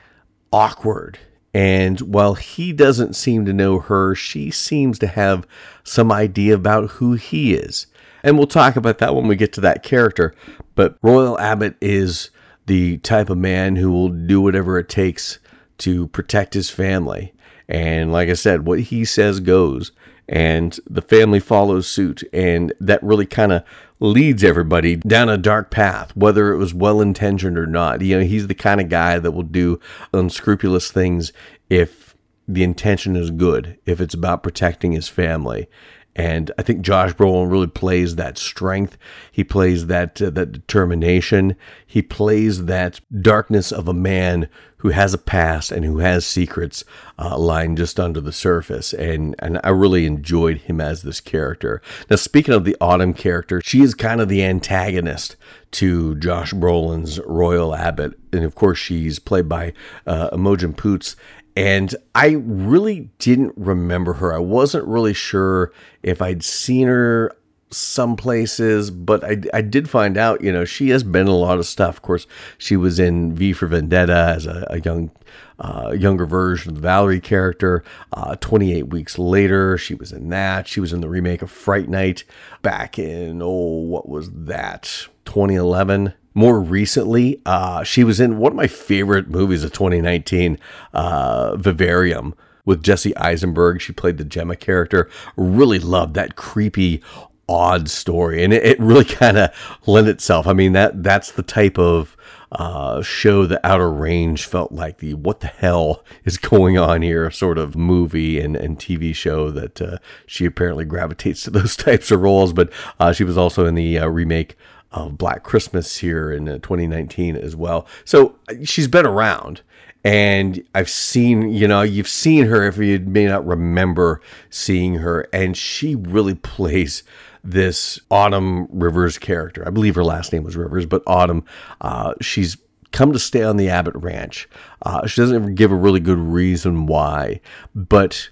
awkward. 0.53 1.19
And 1.53 2.01
while 2.01 2.35
he 2.35 2.73
doesn't 2.73 3.15
seem 3.15 3.45
to 3.45 3.53
know 3.53 3.79
her, 3.79 4.15
she 4.15 4.51
seems 4.51 4.99
to 5.01 5.07
have 5.07 5.47
some 5.85 6.11
idea 6.11 6.55
about 6.55 6.93
who 6.93 7.13
he 7.13 7.55
is. 7.55 7.87
And 8.23 8.39
we'll 8.39 8.47
talk 8.47 8.75
about 8.75 8.99
that 8.99 9.15
when 9.15 9.29
we 9.29 9.37
get 9.37 9.53
to 9.53 9.61
that 9.61 9.83
character. 9.83 10.35
But 10.75 10.97
Royal 11.03 11.39
Abbott 11.39 11.77
is 11.81 12.31
the 12.67 12.99
type 12.99 13.31
of 13.31 13.39
man 13.39 13.77
who 13.77 13.91
will 13.91 14.09
do 14.09 14.41
whatever 14.41 14.79
it 14.79 14.89
takes 14.89 15.39
to 15.79 16.09
protect 16.09 16.55
his 16.55 16.71
family. 16.71 17.33
And 17.69 18.13
like 18.13 18.29
I 18.29 18.35
said, 18.35 18.67
what 18.67 18.81
he 18.81 19.05
says 19.05 19.41
goes. 19.41 19.93
And 20.27 20.79
the 20.89 21.03
family 21.03 21.41
follows 21.41 21.87
suit. 21.87 22.23
And 22.33 22.73
that 22.81 23.03
really 23.03 23.27
kind 23.27 23.53
of 23.53 23.65
leads 24.01 24.43
everybody 24.43 24.97
down 24.97 25.29
a 25.29 25.37
dark 25.37 25.71
path, 25.71 26.17
whether 26.17 26.53
it 26.53 26.59
was 26.59 26.73
well 26.73 27.01
intentioned 27.01 27.59
or 27.59 27.67
not. 27.67 28.01
You 28.01 28.19
know, 28.19 28.25
he's 28.25 28.47
the 28.47 28.55
kind 28.55 28.81
of 28.81 28.89
guy 28.89 29.19
that 29.19 29.33
will 29.33 29.43
do 29.43 29.81
unscrupulous 30.13 30.91
things 30.91 31.33
if 31.69 32.15
the 32.47 32.63
intention 32.63 33.17
is 33.17 33.31
good, 33.31 33.79
if 33.87 34.01
it's 34.01 34.15
about 34.15 34.43
protecting 34.43 34.93
his 34.93 35.09
family. 35.09 35.69
And 36.17 36.53
I 36.59 36.63
think 36.63 36.83
Josh 36.83 37.13
Brolin 37.15 37.51
really 37.51 37.67
plays 37.67 38.17
that 38.17 38.39
strength. 38.39 38.97
He 39.33 39.43
plays 39.43 39.87
that 39.87 40.21
uh, 40.23 40.31
that 40.31 40.53
determination. 40.53 41.57
He 41.87 42.03
plays 42.03 42.67
that 42.67 43.01
darkness 43.21 43.73
of 43.73 43.89
a 43.89 43.95
man 43.95 44.49
who 44.79 44.91
has 44.91 45.15
a 45.15 45.19
past 45.19 45.73
and 45.73 45.85
who 45.85 45.99
has 45.99 46.27
secrets 46.27 46.85
uh, 47.19 47.39
lying 47.39 47.75
just 47.75 47.99
under 47.99 48.21
the 48.21 48.33
surface. 48.33 48.93
And 48.93 49.35
and 49.41 49.59
I 49.65 49.71
really 49.71 50.07
enjoyed 50.07 50.59
him 50.59 50.81
as 50.81 51.03
this 51.03 51.21
character. 51.21 51.83
Now, 52.09 52.17
speaking 52.17 52.55
of 52.55 52.65
the 52.65 52.77
Autumn 52.81 53.15
character, 53.15 53.61
she 53.65 53.83
is 53.83 53.95
kind 53.95 54.21
of 54.21 54.29
the 54.29 54.45
antagonist 54.45 55.37
to 55.73 56.15
Josh 56.17 56.53
Brolin's 56.53 57.19
Royal 57.27 57.75
Abbott, 57.75 58.17
and 58.33 58.45
of 58.45 58.55
course, 58.55 58.79
she's 58.79 59.19
played 59.19 59.49
by 59.49 59.73
uh, 60.07 60.29
Imogen 60.33 60.73
Poots. 60.73 61.17
And 61.57 61.95
I 62.15 62.31
really 62.31 63.11
didn't 63.19 63.53
remember 63.57 64.15
her. 64.15 64.33
I 64.33 64.39
wasn't 64.39 64.87
really 64.87 65.15
sure 65.15 65.73
if 66.03 66.21
I'd 66.21 66.43
seen 66.43 66.89
her 66.89 67.37
some 67.71 68.17
places, 68.17 68.91
but 68.91 69.25
I, 69.25 69.37
I 69.53 69.61
did 69.61 69.91
find 69.91 70.17
out, 70.17 70.43
you 70.43 70.53
know, 70.53 70.65
she 70.65 70.91
has 70.91 71.03
been 71.03 71.27
a 71.27 71.37
lot 71.37 71.59
of 71.59 71.67
stuff. 71.67 71.97
Of 71.97 72.03
course, 72.03 72.27
she 72.59 72.77
was 72.77 72.99
in 72.99 73.35
V 73.35 73.53
for 73.53 73.67
Vendetta 73.67 74.35
as 74.37 74.47
a, 74.47 74.67
a 74.71 74.81
young, 74.81 75.11
uh, 75.59 75.95
younger 75.97 76.27
version 76.27 76.71
of 76.71 76.77
the 76.77 76.81
Valerie 76.81 77.21
character. 77.21 77.85
Uh, 78.13 78.37
28 78.37 78.89
weeks 78.89 79.19
later, 79.19 79.77
she 79.77 79.95
was 79.95 80.13
in 80.13 80.29
that. 80.31 80.69
She 80.69 80.81
was 80.81 80.93
in 80.93 81.01
the 81.01 81.09
remake 81.09 81.43
of 81.43 81.51
Fright 81.51 81.89
Night 81.89 82.25
back 82.63 82.99
in, 82.99 83.41
oh, 83.43 83.49
what 83.49 84.09
was 84.09 84.31
that? 84.33 85.09
2011 85.25 86.15
more 86.35 86.61
recently, 86.61 87.41
uh, 87.47 87.85
she 87.85 88.05
was 88.05 88.21
in 88.21 88.39
one 88.39 88.53
of 88.53 88.57
my 88.57 88.67
favorite 88.67 89.29
movies 89.29 89.63
of 89.63 89.73
2019, 89.73 90.59
uh, 90.93 91.57
Vivarium, 91.57 92.35
with 92.65 92.83
Jesse 92.83 93.17
Eisenberg. 93.17 93.81
She 93.81 93.93
played 93.93 94.19
the 94.19 94.25
Gemma 94.25 94.57
character. 94.57 95.09
Really 95.37 95.79
loved 95.79 96.15
that 96.15 96.35
creepy, 96.35 97.03
odd 97.49 97.89
story, 97.89 98.43
and 98.43 98.53
it, 98.53 98.65
it 98.65 98.81
really 98.81 99.05
kind 99.05 99.39
of 99.39 99.51
lent 99.87 100.09
itself. 100.09 100.47
I 100.47 100.53
mean 100.53 100.73
that 100.73 101.03
that's 101.03 101.31
the 101.31 101.43
type 101.43 101.79
of 101.79 102.17
uh, 102.53 103.03
show 103.03 103.47
the 103.47 103.65
Outer 103.67 103.91
Range 103.91 104.45
felt 104.45 104.71
like 104.71 104.99
the 104.99 105.15
what 105.15 105.41
the 105.41 105.49
hell 105.49 106.05
is 106.25 106.39
going 106.39 106.79
on 106.79 107.03
here 107.03 107.31
sort 107.31 107.59
of 107.59 107.77
movie 107.77 108.41
and, 108.41 108.57
and 108.57 108.79
TV 108.79 109.15
show 109.15 109.51
that 109.51 109.83
uh, 109.83 109.99
she 110.27 110.45
apparently 110.45 110.85
gravitates 110.85 111.43
to 111.45 111.51
those 111.51 111.77
types 111.77 112.11
of 112.11 112.21
roles. 112.21 112.53
But 112.53 112.73
uh, 113.01 113.13
she 113.13 113.25
was 113.25 113.37
also 113.37 113.67
in 113.67 113.75
the 113.75 113.99
uh, 113.99 114.07
remake 114.07 114.57
of 114.95 115.19
Black 115.19 115.43
Christmas 115.43 115.99
here 115.99 116.31
in 116.31 116.49
uh, 116.49 116.55
2019 116.55 117.37
as 117.37 117.55
well. 117.55 117.87
So 118.05 118.37
uh, 118.49 118.55
she's 118.65 118.89
been 118.89 119.07
around. 119.07 119.61
And 120.07 120.63
I've 120.75 120.91
seen, 120.91 121.51
you 121.51 121.67
know, 121.67 121.81
you've 121.81 122.09
seen 122.09 122.45
her 122.47 122.67
if 122.67 122.77
you 122.77 122.99
may 122.99 123.27
not 123.27 123.47
remember 123.47 124.21
seeing 124.51 124.97
her, 124.97 125.27
and 125.33 125.57
she 125.57 125.95
really 125.95 126.35
plays 126.53 127.03
this 127.43 127.99
Autumn 128.11 128.67
Rivers 128.71 129.19
character. 129.19 129.67
I 129.67 129.71
believe 129.71 129.95
her 129.95 130.05
last 130.05 130.33
name 130.33 130.45
was 130.45 130.57
Rivers, 130.57 130.87
but 130.87 131.03
Autumn, 131.07 131.45
uh, 131.81 132.15
she's 132.21 132.59
come 132.93 133.13
to 133.13 133.19
stay 133.19 133.43
on 133.43 133.57
the 133.57 133.69
Abbott 133.69 133.97
Ranch. 133.97 134.49
Uh, 134.83 135.07
she 135.07 135.21
doesn't 135.21 135.55
give 135.55 135.73
a 135.73 135.77
really 135.77 136.01
good 136.01 136.19
reason 136.19 136.87
why, 136.87 137.41
but 137.75 138.29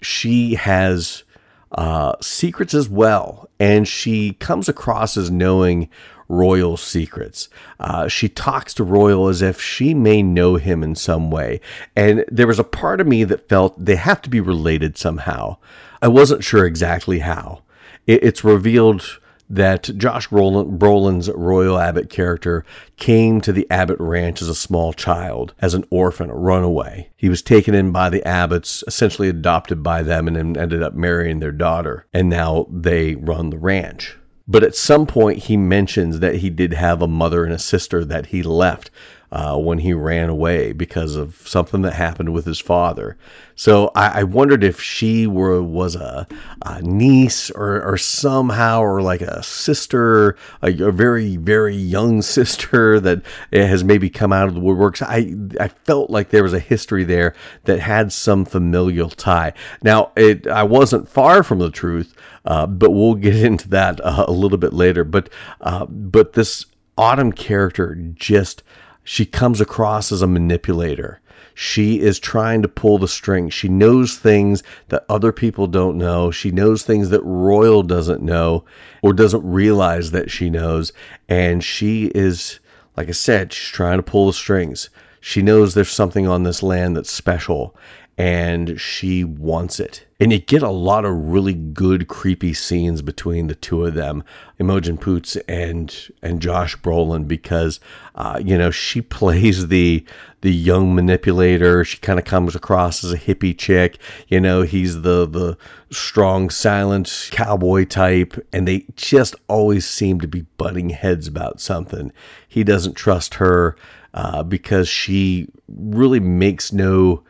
she 0.00 0.54
has 0.54 1.24
uh, 1.72 2.14
secrets 2.20 2.74
as 2.74 2.88
well, 2.88 3.48
and 3.58 3.86
she 3.86 4.34
comes 4.34 4.68
across 4.68 5.16
as 5.16 5.30
knowing 5.30 5.88
royal 6.28 6.76
secrets. 6.76 7.48
Uh, 7.78 8.08
she 8.08 8.28
talks 8.28 8.74
to 8.74 8.84
Royal 8.84 9.28
as 9.28 9.42
if 9.42 9.60
she 9.60 9.94
may 9.94 10.22
know 10.22 10.56
him 10.56 10.82
in 10.82 10.94
some 10.94 11.30
way, 11.30 11.60
and 11.94 12.24
there 12.28 12.46
was 12.46 12.58
a 12.58 12.64
part 12.64 13.00
of 13.00 13.06
me 13.06 13.24
that 13.24 13.48
felt 13.48 13.84
they 13.84 13.96
have 13.96 14.22
to 14.22 14.30
be 14.30 14.40
related 14.40 14.96
somehow. 14.96 15.56
I 16.02 16.08
wasn't 16.08 16.44
sure 16.44 16.66
exactly 16.66 17.20
how. 17.20 17.62
It, 18.06 18.22
it's 18.22 18.44
revealed 18.44 19.20
that 19.48 19.90
Josh 19.96 20.28
Brolin's 20.28 21.30
Royal 21.30 21.78
Abbott 21.78 22.10
character 22.10 22.64
came 22.96 23.40
to 23.40 23.52
the 23.52 23.66
Abbott 23.70 23.98
Ranch 24.00 24.42
as 24.42 24.48
a 24.48 24.54
small 24.54 24.92
child, 24.92 25.54
as 25.60 25.74
an 25.74 25.84
orphan, 25.90 26.30
a 26.30 26.34
runaway. 26.34 27.10
He 27.16 27.28
was 27.28 27.42
taken 27.42 27.74
in 27.74 27.92
by 27.92 28.10
the 28.10 28.22
Abbotts, 28.26 28.82
essentially 28.86 29.28
adopted 29.28 29.82
by 29.82 30.02
them, 30.02 30.26
and 30.28 30.56
ended 30.56 30.82
up 30.82 30.94
marrying 30.94 31.40
their 31.40 31.52
daughter. 31.52 32.06
And 32.12 32.28
now 32.28 32.66
they 32.70 33.14
run 33.14 33.50
the 33.50 33.58
ranch. 33.58 34.16
But 34.48 34.62
at 34.62 34.76
some 34.76 35.06
point, 35.06 35.44
he 35.44 35.56
mentions 35.56 36.20
that 36.20 36.36
he 36.36 36.50
did 36.50 36.72
have 36.74 37.02
a 37.02 37.08
mother 37.08 37.44
and 37.44 37.52
a 37.52 37.58
sister 37.58 38.04
that 38.04 38.26
he 38.26 38.42
left 38.42 38.90
uh, 39.32 39.58
when 39.58 39.78
he 39.78 39.92
ran 39.92 40.28
away 40.28 40.72
because 40.72 41.16
of 41.16 41.36
something 41.46 41.82
that 41.82 41.94
happened 41.94 42.32
with 42.32 42.46
his 42.46 42.60
father. 42.60 43.16
So 43.54 43.90
I, 43.94 44.20
I 44.20 44.22
wondered 44.22 44.62
if 44.62 44.80
she 44.80 45.26
were 45.26 45.62
was 45.62 45.96
a, 45.96 46.28
a 46.62 46.82
niece 46.82 47.50
or, 47.50 47.82
or, 47.82 47.96
somehow 47.96 48.82
or 48.82 49.02
like 49.02 49.22
a 49.22 49.42
sister, 49.42 50.36
a, 50.62 50.70
a, 50.70 50.92
very 50.92 51.36
very 51.36 51.74
young 51.74 52.22
sister 52.36 53.00
that 53.00 53.22
has 53.52 53.82
maybe 53.82 54.10
come 54.10 54.32
out 54.32 54.48
of 54.48 54.54
the 54.54 54.60
woodworks. 54.60 55.02
I 55.02 55.34
I 55.62 55.68
felt 55.68 56.10
like 56.10 56.30
there 56.30 56.42
was 56.42 56.52
a 56.52 56.60
history 56.60 57.04
there 57.04 57.34
that 57.64 57.80
had 57.80 58.12
some 58.12 58.44
familial 58.44 59.10
tie. 59.10 59.54
Now 59.82 60.12
it 60.16 60.46
I 60.46 60.62
wasn't 60.62 61.08
far 61.08 61.42
from 61.42 61.58
the 61.58 61.70
truth. 61.70 62.14
Uh, 62.44 62.64
but 62.64 62.92
we'll 62.92 63.14
get 63.16 63.34
into 63.34 63.68
that 63.68 64.00
uh, 64.04 64.24
a 64.28 64.30
little 64.30 64.58
bit 64.58 64.72
later. 64.72 65.02
But 65.02 65.28
uh, 65.60 65.86
but 65.86 66.34
this 66.34 66.66
Autumn 66.98 67.32
character 67.32 67.94
just 68.14 68.62
she 69.06 69.24
comes 69.24 69.60
across 69.60 70.10
as 70.10 70.20
a 70.20 70.26
manipulator. 70.26 71.20
She 71.54 72.00
is 72.00 72.18
trying 72.18 72.60
to 72.62 72.68
pull 72.68 72.98
the 72.98 73.06
strings. 73.06 73.54
She 73.54 73.68
knows 73.68 74.16
things 74.18 74.64
that 74.88 75.06
other 75.08 75.30
people 75.30 75.68
don't 75.68 75.96
know. 75.96 76.32
She 76.32 76.50
knows 76.50 76.82
things 76.82 77.10
that 77.10 77.22
Royal 77.22 77.84
doesn't 77.84 78.20
know 78.20 78.64
or 79.02 79.12
doesn't 79.12 79.48
realize 79.48 80.10
that 80.10 80.28
she 80.28 80.50
knows. 80.50 80.92
And 81.28 81.62
she 81.62 82.06
is, 82.16 82.58
like 82.96 83.08
I 83.08 83.12
said, 83.12 83.52
she's 83.52 83.70
trying 83.70 83.98
to 83.98 84.02
pull 84.02 84.26
the 84.26 84.32
strings. 84.32 84.90
She 85.20 85.40
knows 85.40 85.74
there's 85.74 85.88
something 85.88 86.26
on 86.26 86.42
this 86.42 86.60
land 86.60 86.96
that's 86.96 87.10
special 87.10 87.76
and 88.18 88.80
she 88.80 89.24
wants 89.24 89.78
it. 89.78 90.06
And 90.18 90.32
you 90.32 90.38
get 90.38 90.62
a 90.62 90.70
lot 90.70 91.04
of 91.04 91.14
really 91.14 91.52
good 91.52 92.08
creepy 92.08 92.54
scenes 92.54 93.02
between 93.02 93.48
the 93.48 93.54
two 93.54 93.84
of 93.84 93.92
them, 93.92 94.24
Imogen 94.58 94.96
Poots 94.96 95.36
and 95.46 95.94
and 96.22 96.40
Josh 96.40 96.76
Brolin, 96.78 97.28
because 97.28 97.78
uh, 98.14 98.40
you 98.42 98.56
know 98.56 98.70
she 98.70 99.02
plays 99.02 99.68
the 99.68 100.06
the 100.40 100.52
young 100.52 100.94
manipulator. 100.94 101.84
She 101.84 101.98
kind 101.98 102.18
of 102.18 102.24
comes 102.24 102.54
across 102.54 103.04
as 103.04 103.12
a 103.12 103.18
hippie 103.18 103.56
chick. 103.56 103.98
You 104.28 104.40
know, 104.40 104.62
he's 104.62 105.02
the 105.02 105.26
the 105.26 105.58
strong, 105.90 106.48
silent 106.48 107.28
cowboy 107.30 107.84
type, 107.84 108.34
and 108.54 108.66
they 108.66 108.86
just 108.96 109.34
always 109.48 109.86
seem 109.86 110.20
to 110.20 110.28
be 110.28 110.46
butting 110.56 110.90
heads 110.90 111.28
about 111.28 111.60
something. 111.60 112.10
He 112.48 112.64
doesn't 112.64 112.94
trust 112.94 113.34
her 113.34 113.76
uh, 114.14 114.42
because 114.42 114.88
she 114.88 115.48
really 115.68 116.20
makes 116.20 116.72
no 116.72 117.22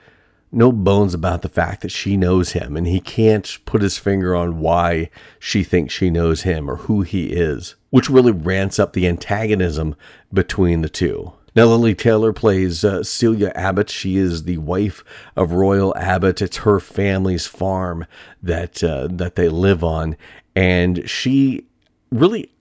no 0.52 0.72
bones 0.72 1.14
about 1.14 1.42
the 1.42 1.48
fact 1.48 1.82
that 1.82 1.90
she 1.90 2.16
knows 2.16 2.52
him 2.52 2.76
and 2.76 2.86
he 2.86 3.00
can't 3.00 3.58
put 3.64 3.82
his 3.82 3.98
finger 3.98 4.34
on 4.34 4.60
why 4.60 5.10
she 5.38 5.62
thinks 5.62 5.92
she 5.92 6.10
knows 6.10 6.42
him 6.42 6.70
or 6.70 6.76
who 6.76 7.02
he 7.02 7.26
is, 7.32 7.74
which 7.90 8.08
really 8.08 8.32
ramps 8.32 8.78
up 8.78 8.92
the 8.92 9.06
antagonism 9.06 9.94
between 10.32 10.82
the 10.82 10.88
two. 10.88 11.32
Now, 11.56 11.64
Lili 11.64 11.94
Taylor 11.94 12.34
plays 12.34 12.84
uh, 12.84 13.02
Celia 13.02 13.50
Abbott. 13.54 13.88
She 13.88 14.18
is 14.18 14.44
the 14.44 14.58
wife 14.58 15.02
of 15.36 15.52
Royal 15.52 15.96
Abbott. 15.96 16.42
It's 16.42 16.58
her 16.58 16.80
family's 16.80 17.46
farm 17.46 18.04
that 18.42 18.84
uh, 18.84 19.08
that 19.10 19.36
they 19.36 19.48
live 19.48 19.82
on, 19.82 20.18
and 20.54 21.08
she 21.08 21.66
really 22.10 22.52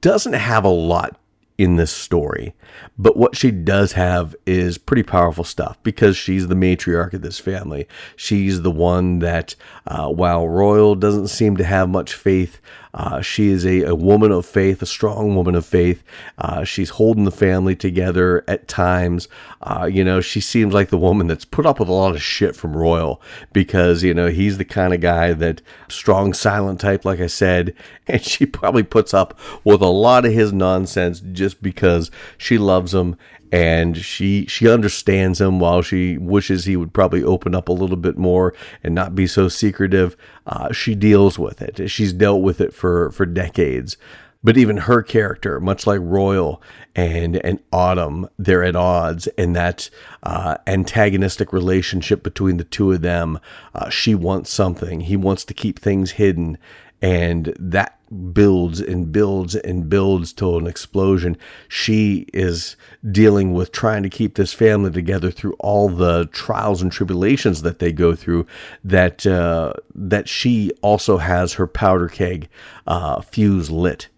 doesn't 0.00 0.32
have 0.32 0.64
a 0.64 0.68
lot 0.68 1.19
in 1.60 1.76
this 1.76 1.92
story. 1.92 2.54
But 2.96 3.18
what 3.18 3.36
she 3.36 3.50
does 3.50 3.92
have 3.92 4.34
is 4.46 4.78
pretty 4.78 5.02
powerful 5.02 5.44
stuff 5.44 5.76
because 5.82 6.16
she's 6.16 6.48
the 6.48 6.54
matriarch 6.54 7.12
of 7.12 7.20
this 7.20 7.38
family. 7.38 7.86
She's 8.16 8.62
the 8.62 8.70
one 8.70 9.18
that, 9.18 9.54
uh, 9.86 10.08
while 10.08 10.48
Royal 10.48 10.94
doesn't 10.94 11.28
seem 11.28 11.58
to 11.58 11.64
have 11.64 11.90
much 11.90 12.14
faith, 12.14 12.62
uh, 12.92 13.20
she 13.20 13.48
is 13.48 13.64
a, 13.64 13.82
a, 13.82 13.94
woman 13.94 14.32
of 14.32 14.44
faith, 14.44 14.82
a 14.82 14.86
strong 14.86 15.36
woman 15.36 15.54
of 15.54 15.64
faith. 15.64 16.02
Uh, 16.38 16.64
she's 16.64 16.90
holding 16.90 17.24
the 17.24 17.30
family 17.30 17.76
together 17.76 18.44
at 18.48 18.66
times. 18.66 19.28
Uh, 19.62 19.88
you 19.90 20.02
know, 20.02 20.20
she 20.20 20.40
seems 20.40 20.74
like 20.74 20.88
the 20.88 20.98
woman 20.98 21.28
that's 21.28 21.44
put 21.44 21.66
up 21.66 21.78
with 21.78 21.88
a 21.88 21.92
lot 21.92 22.14
of 22.14 22.22
shit 22.22 22.56
from 22.56 22.76
Royal 22.76 23.22
because, 23.52 24.02
you 24.02 24.12
know, 24.12 24.28
he's 24.28 24.58
the 24.58 24.64
kind 24.64 24.92
of 24.92 25.00
guy 25.00 25.32
that 25.32 25.62
strong, 25.88 26.32
silent 26.32 26.80
type, 26.80 27.04
like 27.04 27.20
I 27.20 27.28
said, 27.28 27.74
and 28.08 28.22
she 28.22 28.44
probably 28.44 28.82
puts 28.82 29.14
up 29.14 29.38
with 29.62 29.82
a 29.82 29.86
lot 29.86 30.24
of 30.24 30.32
his 30.32 30.52
nonsense 30.52 31.20
just 31.20 31.62
because 31.62 32.10
she 32.38 32.58
loves 32.58 32.92
him 32.92 33.16
and 33.52 33.96
she 33.96 34.46
she 34.46 34.68
understands 34.68 35.40
him. 35.40 35.58
While 35.58 35.82
she 35.82 36.18
wishes 36.18 36.64
he 36.64 36.76
would 36.76 36.92
probably 36.92 37.22
open 37.22 37.54
up 37.54 37.68
a 37.68 37.72
little 37.72 37.96
bit 37.96 38.18
more 38.18 38.54
and 38.82 38.94
not 38.94 39.14
be 39.14 39.26
so 39.26 39.48
secretive 39.48 40.16
uh, 40.46 40.72
she 40.72 40.94
deals 40.94 41.38
with 41.38 41.62
it. 41.62 41.90
She's 41.90 42.12
dealt 42.12 42.42
with 42.42 42.60
it 42.60 42.74
for 42.74 43.10
for 43.12 43.26
decades. 43.26 43.96
But 44.42 44.56
even 44.56 44.78
her 44.78 45.02
character, 45.02 45.60
much 45.60 45.86
like 45.86 46.00
Royal 46.02 46.62
and 46.96 47.36
and 47.44 47.60
Autumn, 47.72 48.26
they're 48.38 48.64
at 48.64 48.74
odds, 48.74 49.26
and 49.36 49.54
that 49.54 49.90
uh, 50.22 50.56
antagonistic 50.66 51.52
relationship 51.52 52.22
between 52.22 52.56
the 52.56 52.64
two 52.64 52.92
of 52.92 53.02
them. 53.02 53.38
Uh, 53.74 53.90
she 53.90 54.14
wants 54.14 54.50
something; 54.50 55.02
he 55.02 55.16
wants 55.16 55.44
to 55.44 55.54
keep 55.54 55.78
things 55.78 56.12
hidden, 56.12 56.56
and 57.02 57.54
that 57.58 57.99
builds 58.32 58.80
and 58.80 59.12
builds 59.12 59.54
and 59.54 59.88
builds 59.88 60.32
to 60.34 60.56
an 60.56 60.66
explosion. 60.66 61.36
She 61.68 62.26
is 62.32 62.76
dealing 63.10 63.52
with 63.52 63.72
trying 63.72 64.02
to 64.02 64.10
keep 64.10 64.34
this 64.34 64.52
family 64.52 64.90
together 64.90 65.30
through 65.30 65.54
all 65.60 65.88
the 65.88 66.26
trials 66.32 66.82
and 66.82 66.90
tribulations 66.90 67.62
that 67.62 67.78
they 67.78 67.92
go 67.92 68.14
through. 68.14 68.46
That 68.84 69.26
uh, 69.26 69.74
that 69.94 70.28
she 70.28 70.72
also 70.82 71.18
has 71.18 71.54
her 71.54 71.66
powder 71.66 72.08
keg 72.08 72.48
uh, 72.86 73.20
fuse 73.20 73.70
lit, 73.70 74.08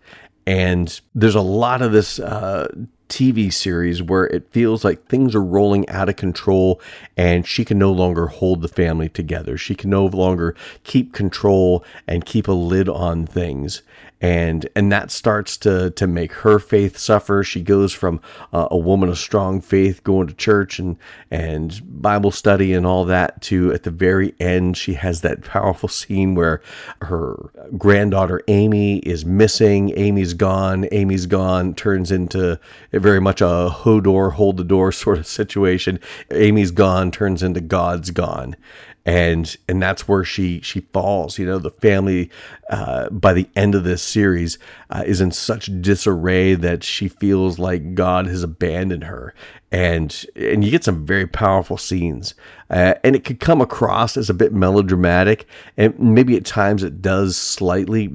and 0.46 1.00
there's 1.14 1.34
a 1.34 1.40
lot 1.40 1.82
of 1.82 1.92
this 1.92 2.18
uh, 2.18 2.68
TV 3.12 3.52
series 3.52 4.02
where 4.02 4.26
it 4.28 4.50
feels 4.52 4.84
like 4.84 5.06
things 5.06 5.34
are 5.34 5.44
rolling 5.44 5.86
out 5.90 6.08
of 6.08 6.16
control 6.16 6.80
and 7.14 7.46
she 7.46 7.62
can 7.62 7.78
no 7.78 7.92
longer 7.92 8.28
hold 8.28 8.62
the 8.62 8.68
family 8.68 9.10
together. 9.10 9.58
She 9.58 9.74
can 9.74 9.90
no 9.90 10.06
longer 10.06 10.56
keep 10.82 11.12
control 11.12 11.84
and 12.08 12.24
keep 12.24 12.48
a 12.48 12.52
lid 12.52 12.88
on 12.88 13.26
things 13.26 13.82
and 14.22 14.68
and 14.76 14.90
that 14.92 15.10
starts 15.10 15.56
to 15.58 15.90
to 15.90 16.06
make 16.06 16.32
her 16.32 16.60
faith 16.60 16.96
suffer. 16.96 17.42
She 17.42 17.60
goes 17.60 17.92
from 17.92 18.20
uh, 18.52 18.68
a 18.70 18.78
woman 18.78 19.08
of 19.08 19.18
strong 19.18 19.60
faith, 19.60 20.04
going 20.04 20.28
to 20.28 20.34
church 20.34 20.78
and 20.78 20.96
and 21.30 21.80
Bible 22.00 22.30
study 22.30 22.72
and 22.72 22.86
all 22.86 23.04
that, 23.06 23.42
to 23.42 23.72
at 23.72 23.82
the 23.82 23.90
very 23.90 24.34
end, 24.38 24.76
she 24.76 24.94
has 24.94 25.22
that 25.22 25.42
powerful 25.42 25.88
scene 25.88 26.36
where 26.36 26.62
her 27.02 27.50
granddaughter 27.76 28.40
Amy 28.46 28.98
is 28.98 29.26
missing. 29.26 29.92
Amy's 29.98 30.34
gone. 30.34 30.86
Amy's 30.92 31.26
gone 31.26 31.74
turns 31.74 32.12
into 32.12 32.60
very 33.02 33.20
much 33.20 33.40
a 33.40 33.70
Hodor 33.70 34.32
hold 34.32 34.56
the 34.56 34.64
door 34.64 34.92
sort 34.92 35.18
of 35.18 35.26
situation. 35.26 36.00
Amy's 36.30 36.70
gone 36.70 37.10
turns 37.10 37.42
into 37.42 37.60
God's 37.60 38.10
gone. 38.10 38.56
And 39.04 39.56
and 39.68 39.82
that's 39.82 40.06
where 40.06 40.22
she 40.22 40.60
she 40.60 40.82
falls. 40.92 41.36
You 41.36 41.44
know 41.44 41.58
the 41.58 41.70
family 41.70 42.30
uh, 42.70 43.10
by 43.10 43.32
the 43.32 43.48
end 43.56 43.74
of 43.74 43.82
this 43.82 44.00
series 44.00 44.60
uh, 44.90 45.02
is 45.04 45.20
in 45.20 45.32
such 45.32 45.68
disarray 45.82 46.54
that 46.54 46.84
she 46.84 47.08
feels 47.08 47.58
like 47.58 47.96
god 47.96 48.28
has 48.28 48.44
abandoned 48.44 49.02
her. 49.02 49.34
And 49.72 50.24
and 50.36 50.64
you 50.64 50.70
get 50.70 50.84
some 50.84 51.04
very 51.04 51.26
powerful 51.26 51.76
scenes. 51.76 52.34
Uh, 52.70 52.94
and 53.02 53.16
it 53.16 53.24
could 53.24 53.40
come 53.40 53.60
across 53.60 54.16
as 54.16 54.30
a 54.30 54.34
bit 54.34 54.52
melodramatic 54.52 55.48
and 55.76 55.98
maybe 55.98 56.36
at 56.36 56.44
times 56.44 56.84
it 56.84 57.02
does 57.02 57.36
slightly 57.36 58.08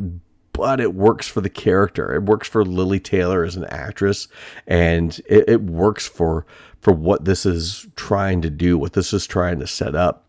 but 0.57 0.79
it 0.79 0.93
works 0.93 1.27
for 1.27 1.41
the 1.41 1.49
character 1.49 2.13
it 2.13 2.23
works 2.23 2.47
for 2.47 2.65
Lili 2.65 2.99
taylor 2.99 3.43
as 3.43 3.55
an 3.55 3.65
actress 3.65 4.27
and 4.65 5.19
it, 5.27 5.47
it 5.47 5.61
works 5.61 6.07
for 6.07 6.45
for 6.81 6.93
what 6.93 7.25
this 7.25 7.45
is 7.45 7.87
trying 7.95 8.41
to 8.41 8.49
do 8.49 8.77
what 8.77 8.93
this 8.93 9.13
is 9.13 9.25
trying 9.25 9.59
to 9.59 9.67
set 9.67 9.95
up 9.95 10.27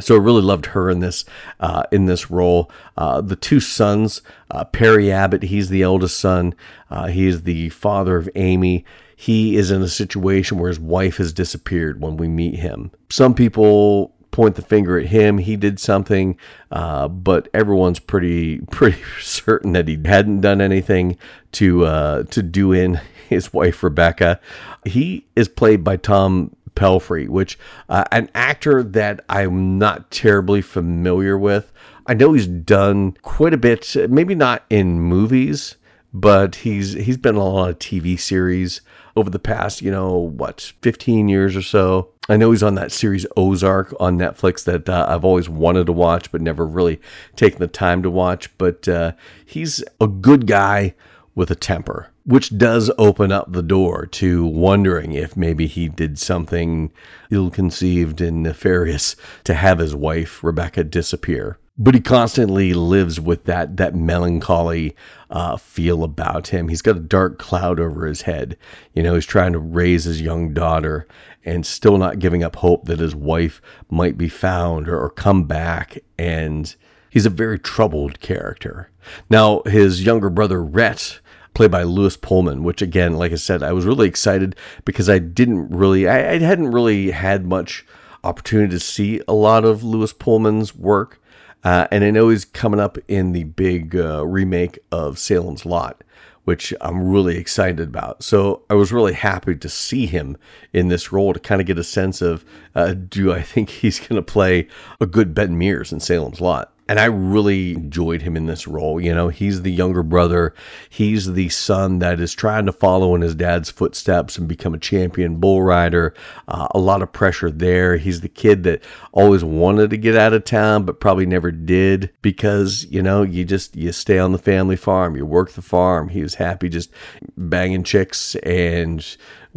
so 0.00 0.14
I 0.14 0.18
really 0.18 0.42
loved 0.42 0.66
her 0.66 0.90
in 0.90 1.00
this 1.00 1.24
uh, 1.60 1.84
in 1.90 2.04
this 2.04 2.30
role. 2.30 2.70
Uh, 2.96 3.22
the 3.22 3.36
two 3.36 3.58
sons, 3.58 4.20
uh, 4.50 4.64
Perry 4.64 5.10
Abbott, 5.10 5.44
he's 5.44 5.70
the 5.70 5.82
eldest 5.82 6.18
son. 6.18 6.54
Uh, 6.90 7.06
he 7.06 7.26
is 7.26 7.42
the 7.42 7.70
father 7.70 8.16
of 8.16 8.28
Amy. 8.34 8.84
He 9.16 9.56
is 9.56 9.70
in 9.70 9.82
a 9.82 9.88
situation 9.88 10.58
where 10.58 10.68
his 10.68 10.78
wife 10.78 11.16
has 11.16 11.32
disappeared 11.32 12.00
when 12.00 12.16
we 12.16 12.28
meet 12.28 12.56
him. 12.56 12.92
Some 13.08 13.34
people 13.34 14.14
point 14.38 14.54
the 14.54 14.62
finger 14.62 14.96
at 14.96 15.06
him. 15.06 15.38
He 15.38 15.56
did 15.56 15.80
something, 15.80 16.38
uh, 16.70 17.08
but 17.08 17.48
everyone's 17.52 17.98
pretty 17.98 18.60
pretty 18.70 19.02
certain 19.20 19.72
that 19.72 19.88
he 19.88 19.98
hadn't 20.04 20.42
done 20.42 20.60
anything 20.60 21.18
to 21.52 21.84
uh, 21.84 22.22
to 22.22 22.42
do 22.42 22.72
in 22.72 23.00
his 23.28 23.52
wife 23.52 23.82
Rebecca. 23.82 24.38
He 24.84 25.26
is 25.34 25.48
played 25.48 25.82
by 25.82 25.96
Tom 25.96 26.54
Pelphrey, 26.76 27.28
which 27.28 27.58
uh, 27.88 28.04
an 28.12 28.30
actor 28.32 28.84
that 28.84 29.24
I'm 29.28 29.76
not 29.76 30.12
terribly 30.12 30.62
familiar 30.62 31.36
with. 31.36 31.72
I 32.06 32.14
know 32.14 32.32
he's 32.32 32.46
done 32.46 33.16
quite 33.22 33.52
a 33.52 33.58
bit, 33.58 33.96
maybe 34.08 34.36
not 34.36 34.64
in 34.70 35.00
movies, 35.00 35.76
but 36.14 36.56
he's 36.56 36.92
he's 36.92 37.16
been 37.16 37.34
on 37.34 37.42
a 37.42 37.48
lot 37.48 37.70
of 37.70 37.78
TV 37.80 38.18
series 38.18 38.82
over 39.18 39.30
the 39.30 39.38
past, 39.38 39.82
you 39.82 39.90
know, 39.90 40.16
what, 40.16 40.72
15 40.82 41.28
years 41.28 41.56
or 41.56 41.62
so. 41.62 42.10
I 42.28 42.36
know 42.36 42.50
he's 42.50 42.62
on 42.62 42.74
that 42.76 42.92
series 42.92 43.26
Ozark 43.36 43.94
on 43.98 44.18
Netflix 44.18 44.64
that 44.64 44.88
uh, 44.88 45.06
I've 45.08 45.24
always 45.24 45.48
wanted 45.48 45.86
to 45.86 45.92
watch, 45.92 46.30
but 46.30 46.40
never 46.40 46.66
really 46.66 47.00
taken 47.36 47.58
the 47.58 47.68
time 47.68 48.02
to 48.02 48.10
watch. 48.10 48.56
But 48.58 48.86
uh, 48.86 49.12
he's 49.44 49.82
a 50.00 50.06
good 50.06 50.46
guy 50.46 50.94
with 51.34 51.50
a 51.50 51.54
temper 51.54 52.10
which 52.28 52.58
does 52.58 52.90
open 52.98 53.32
up 53.32 53.50
the 53.50 53.62
door 53.62 54.04
to 54.04 54.44
wondering 54.44 55.14
if 55.14 55.34
maybe 55.34 55.66
he 55.66 55.88
did 55.88 56.18
something 56.18 56.92
ill 57.30 57.50
conceived 57.50 58.20
and 58.20 58.42
nefarious 58.42 59.16
to 59.44 59.54
have 59.54 59.78
his 59.78 59.94
wife, 59.94 60.44
Rebecca, 60.44 60.84
disappear. 60.84 61.58
But 61.78 61.94
he 61.94 62.00
constantly 62.00 62.74
lives 62.74 63.20
with 63.20 63.44
that, 63.44 63.76
that 63.76 63.94
melancholy 63.94 64.96
uh, 65.30 65.56
feel 65.56 66.02
about 66.02 66.48
him. 66.48 66.68
He's 66.68 66.82
got 66.82 66.96
a 66.96 67.00
dark 67.00 67.38
cloud 67.38 67.78
over 67.78 68.06
his 68.06 68.22
head. 68.22 68.56
You 68.94 69.02
know, 69.04 69.14
he's 69.14 69.26
trying 69.26 69.52
to 69.52 69.60
raise 69.60 70.04
his 70.04 70.20
young 70.20 70.52
daughter 70.52 71.06
and 71.44 71.64
still 71.64 71.96
not 71.96 72.18
giving 72.18 72.42
up 72.42 72.56
hope 72.56 72.86
that 72.86 72.98
his 72.98 73.14
wife 73.14 73.62
might 73.88 74.18
be 74.18 74.28
found 74.28 74.88
or, 74.88 74.98
or 74.98 75.08
come 75.08 75.44
back. 75.44 75.98
And 76.18 76.74
he's 77.10 77.26
a 77.26 77.30
very 77.30 77.58
troubled 77.60 78.18
character. 78.20 78.90
Now, 79.30 79.62
his 79.64 80.04
younger 80.04 80.30
brother, 80.30 80.62
Rhett, 80.62 81.20
played 81.54 81.70
by 81.70 81.84
Lewis 81.84 82.16
Pullman, 82.16 82.64
which 82.64 82.82
again, 82.82 83.16
like 83.16 83.32
I 83.32 83.36
said, 83.36 83.62
I 83.62 83.72
was 83.72 83.86
really 83.86 84.08
excited 84.08 84.56
because 84.84 85.08
I 85.08 85.18
didn't 85.18 85.70
really, 85.70 86.08
I, 86.08 86.32
I 86.32 86.38
hadn't 86.38 86.72
really 86.72 87.12
had 87.12 87.46
much 87.46 87.86
opportunity 88.24 88.72
to 88.72 88.80
see 88.80 89.20
a 89.28 89.32
lot 89.32 89.64
of 89.64 89.84
Lewis 89.84 90.12
Pullman's 90.12 90.74
work. 90.74 91.20
Uh, 91.64 91.86
and 91.90 92.04
I 92.04 92.10
know 92.10 92.28
he's 92.28 92.44
coming 92.44 92.80
up 92.80 92.98
in 93.08 93.32
the 93.32 93.44
big 93.44 93.96
uh, 93.96 94.24
remake 94.26 94.78
of 94.92 95.18
Salem's 95.18 95.66
Lot, 95.66 96.04
which 96.44 96.72
I'm 96.80 97.08
really 97.08 97.36
excited 97.36 97.88
about. 97.88 98.22
So 98.22 98.62
I 98.70 98.74
was 98.74 98.92
really 98.92 99.12
happy 99.12 99.56
to 99.56 99.68
see 99.68 100.06
him 100.06 100.36
in 100.72 100.88
this 100.88 101.12
role 101.12 101.32
to 101.32 101.40
kind 101.40 101.60
of 101.60 101.66
get 101.66 101.78
a 101.78 101.84
sense 101.84 102.22
of 102.22 102.44
uh, 102.74 102.94
do 102.94 103.32
I 103.32 103.42
think 103.42 103.68
he's 103.70 103.98
going 103.98 104.16
to 104.16 104.22
play 104.22 104.68
a 105.00 105.06
good 105.06 105.34
Ben 105.34 105.58
Mears 105.58 105.92
in 105.92 106.00
Salem's 106.00 106.40
Lot? 106.40 106.72
And 106.88 106.98
I 106.98 107.04
really 107.04 107.74
enjoyed 107.74 108.22
him 108.22 108.34
in 108.34 108.46
this 108.46 108.66
role. 108.66 108.98
You 108.98 109.14
know, 109.14 109.28
he's 109.28 109.62
the 109.62 109.70
younger 109.70 110.02
brother. 110.02 110.54
He's 110.88 111.34
the 111.34 111.50
son 111.50 111.98
that 111.98 112.18
is 112.18 112.32
trying 112.32 112.64
to 112.64 112.72
follow 112.72 113.14
in 113.14 113.20
his 113.20 113.34
dad's 113.34 113.70
footsteps 113.70 114.38
and 114.38 114.48
become 114.48 114.72
a 114.72 114.78
champion 114.78 115.36
bull 115.36 115.62
rider. 115.62 116.14
Uh, 116.48 116.68
a 116.70 116.78
lot 116.78 117.02
of 117.02 117.12
pressure 117.12 117.50
there. 117.50 117.98
He's 117.98 118.22
the 118.22 118.28
kid 118.28 118.62
that 118.64 118.82
always 119.12 119.44
wanted 119.44 119.90
to 119.90 119.98
get 119.98 120.16
out 120.16 120.32
of 120.32 120.44
town, 120.44 120.84
but 120.84 120.98
probably 120.98 121.26
never 121.26 121.50
did 121.50 122.10
because, 122.22 122.86
you 122.86 123.02
know, 123.02 123.22
you 123.22 123.44
just, 123.44 123.76
you 123.76 123.92
stay 123.92 124.18
on 124.18 124.32
the 124.32 124.38
family 124.38 124.76
farm, 124.76 125.14
you 125.14 125.26
work 125.26 125.52
the 125.52 125.62
farm. 125.62 126.08
He 126.08 126.22
was 126.22 126.36
happy 126.36 126.70
just 126.70 126.90
banging 127.36 127.84
chicks 127.84 128.34
and 128.36 129.04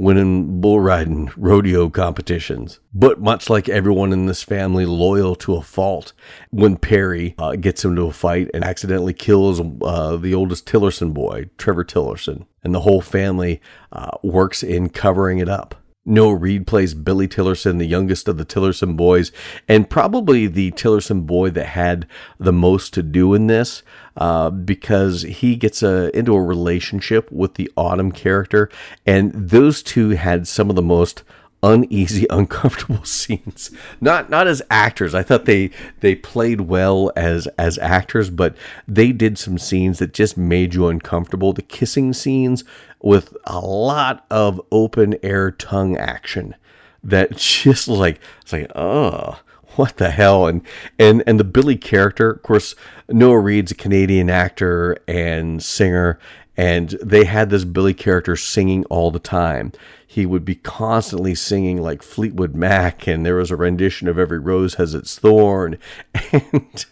winning 0.02 0.60
bull 0.60 0.80
riding 0.80 1.32
rodeo 1.38 1.88
competitions. 1.88 2.80
But 2.92 3.22
much 3.22 3.52
like 3.52 3.70
everyone 3.70 4.12
in 4.12 4.26
this 4.26 4.42
family, 4.42 4.84
loyal 4.84 5.36
to 5.36 5.54
a 5.56 5.62
fault, 5.62 6.14
when 6.50 6.78
Perry 6.78 7.36
uh, 7.38 7.56
gets 7.56 7.86
into 7.86 8.08
a 8.08 8.12
fight 8.12 8.50
and 8.52 8.64
accidentally 8.64 9.14
kills 9.14 9.62
uh, 9.84 10.18
the 10.18 10.34
oldest 10.34 10.66
Tillerson 10.66 11.14
boy, 11.14 11.52
Trevor 11.60 11.86
Tillerson, 11.86 12.48
and 12.64 12.74
the 12.74 12.82
whole 12.82 13.02
family 13.02 13.62
uh, 13.92 14.18
works 14.24 14.64
in 14.64 14.90
covering 14.90 15.38
it 15.38 15.48
up. 15.48 15.76
Noah 16.04 16.36
Reed 16.36 16.66
plays 16.66 16.96
Billy 16.96 17.28
Tillerson, 17.28 17.78
the 17.78 17.86
youngest 17.86 18.28
of 18.28 18.38
the 18.38 18.46
Tillerson 18.46 18.98
boys, 18.98 19.32
and 19.68 19.90
probably 19.90 20.48
the 20.48 20.72
Tillerson 20.72 21.28
boy 21.28 21.52
that 21.52 21.68
had 21.68 22.08
the 22.40 22.54
most 22.54 22.94
to 22.96 23.04
do 23.04 23.36
in 23.36 23.46
this 23.48 23.84
uh, 24.18 24.50
because 24.50 25.22
he 25.22 25.56
gets 25.56 25.84
a, 25.84 26.16
into 26.18 26.34
a 26.34 26.42
relationship 26.42 27.32
with 27.32 27.54
the 27.54 27.72
Autumn 27.78 28.12
character, 28.12 28.70
and 29.06 29.32
those 29.34 29.84
two 29.84 30.10
had 30.12 30.48
some 30.48 30.72
of 30.72 30.76
the 30.76 30.82
most 30.82 31.24
uneasy, 31.64 32.26
uncomfortable 32.30 33.04
scenes. 33.04 33.72
Not 34.00 34.30
not 34.30 34.48
as 34.48 34.62
actors. 34.70 35.14
I 35.14 35.24
thought 35.24 35.46
they 35.46 35.72
they 36.00 36.16
played 36.16 36.62
well 36.62 37.12
as 37.16 37.48
as 37.58 37.78
actors, 37.80 38.30
but 38.30 38.56
they 38.88 39.12
did 39.12 39.38
some 39.38 39.58
scenes 39.58 40.00
that 40.00 40.14
just 40.14 40.38
made 40.38 40.74
you 40.74 40.88
uncomfortable. 40.88 41.54
The 41.54 41.62
kissing 41.62 42.14
scenes 42.14 42.64
with 43.02 43.36
a 43.46 43.60
lot 43.60 44.26
of 44.30 44.62
open 44.72 45.16
air 45.24 45.52
tongue 45.52 45.98
action 45.98 46.56
that 47.04 47.32
just 47.38 47.88
like 47.88 48.20
it's 48.42 48.54
like 48.54 48.72
oh 48.76 49.40
what 49.76 49.98
the 49.98 50.12
hell 50.12 50.48
and 50.48 50.62
and 51.00 51.24
and 51.26 51.40
the 51.40 51.46
billy 51.46 51.78
character 51.78 52.32
of 52.32 52.44
course 52.44 52.76
noah 53.10 53.40
reed's 53.40 53.72
a 53.72 53.76
canadian 53.76 54.30
actor 54.30 54.98
and 55.08 55.64
singer 55.64 56.20
and 56.58 56.90
they 57.02 57.26
had 57.26 57.50
this 57.50 57.64
billy 57.64 57.94
character 57.94 58.36
singing 58.36 58.86
all 58.86 59.12
the 59.12 59.20
time. 59.20 59.72
He 60.06 60.26
would 60.26 60.44
be 60.44 60.56
constantly 60.56 61.36
singing 61.36 61.82
like 61.82 62.04
fleetwood 62.04 62.56
mac 62.56 63.08
and 63.08 63.26
there 63.26 63.36
was 63.36 63.52
a 63.52 63.56
rendition 63.56 64.08
of 64.08 64.20
every 64.20 64.40
rose 64.40 64.76
has 64.76 64.94
its 64.94 65.18
thorn. 65.18 65.78
And 66.34 66.86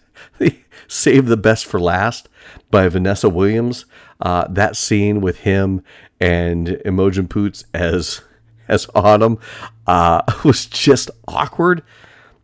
saved 0.87 1.27
the 1.27 1.37
best 1.37 1.65
for 1.65 1.79
last 1.79 2.29
by 2.71 2.87
vanessa 2.87 3.29
williams. 3.29 3.85
Uh, 4.19 4.47
that 4.49 4.75
scene 4.75 5.21
with 5.21 5.39
him 5.39 5.83
and 6.19 6.81
Imogen 6.85 7.27
Poots 7.27 7.63
as 7.73 8.21
as 8.67 8.87
Autumn 8.93 9.39
uh, 9.87 10.21
was 10.43 10.65
just 10.65 11.09
awkward. 11.27 11.83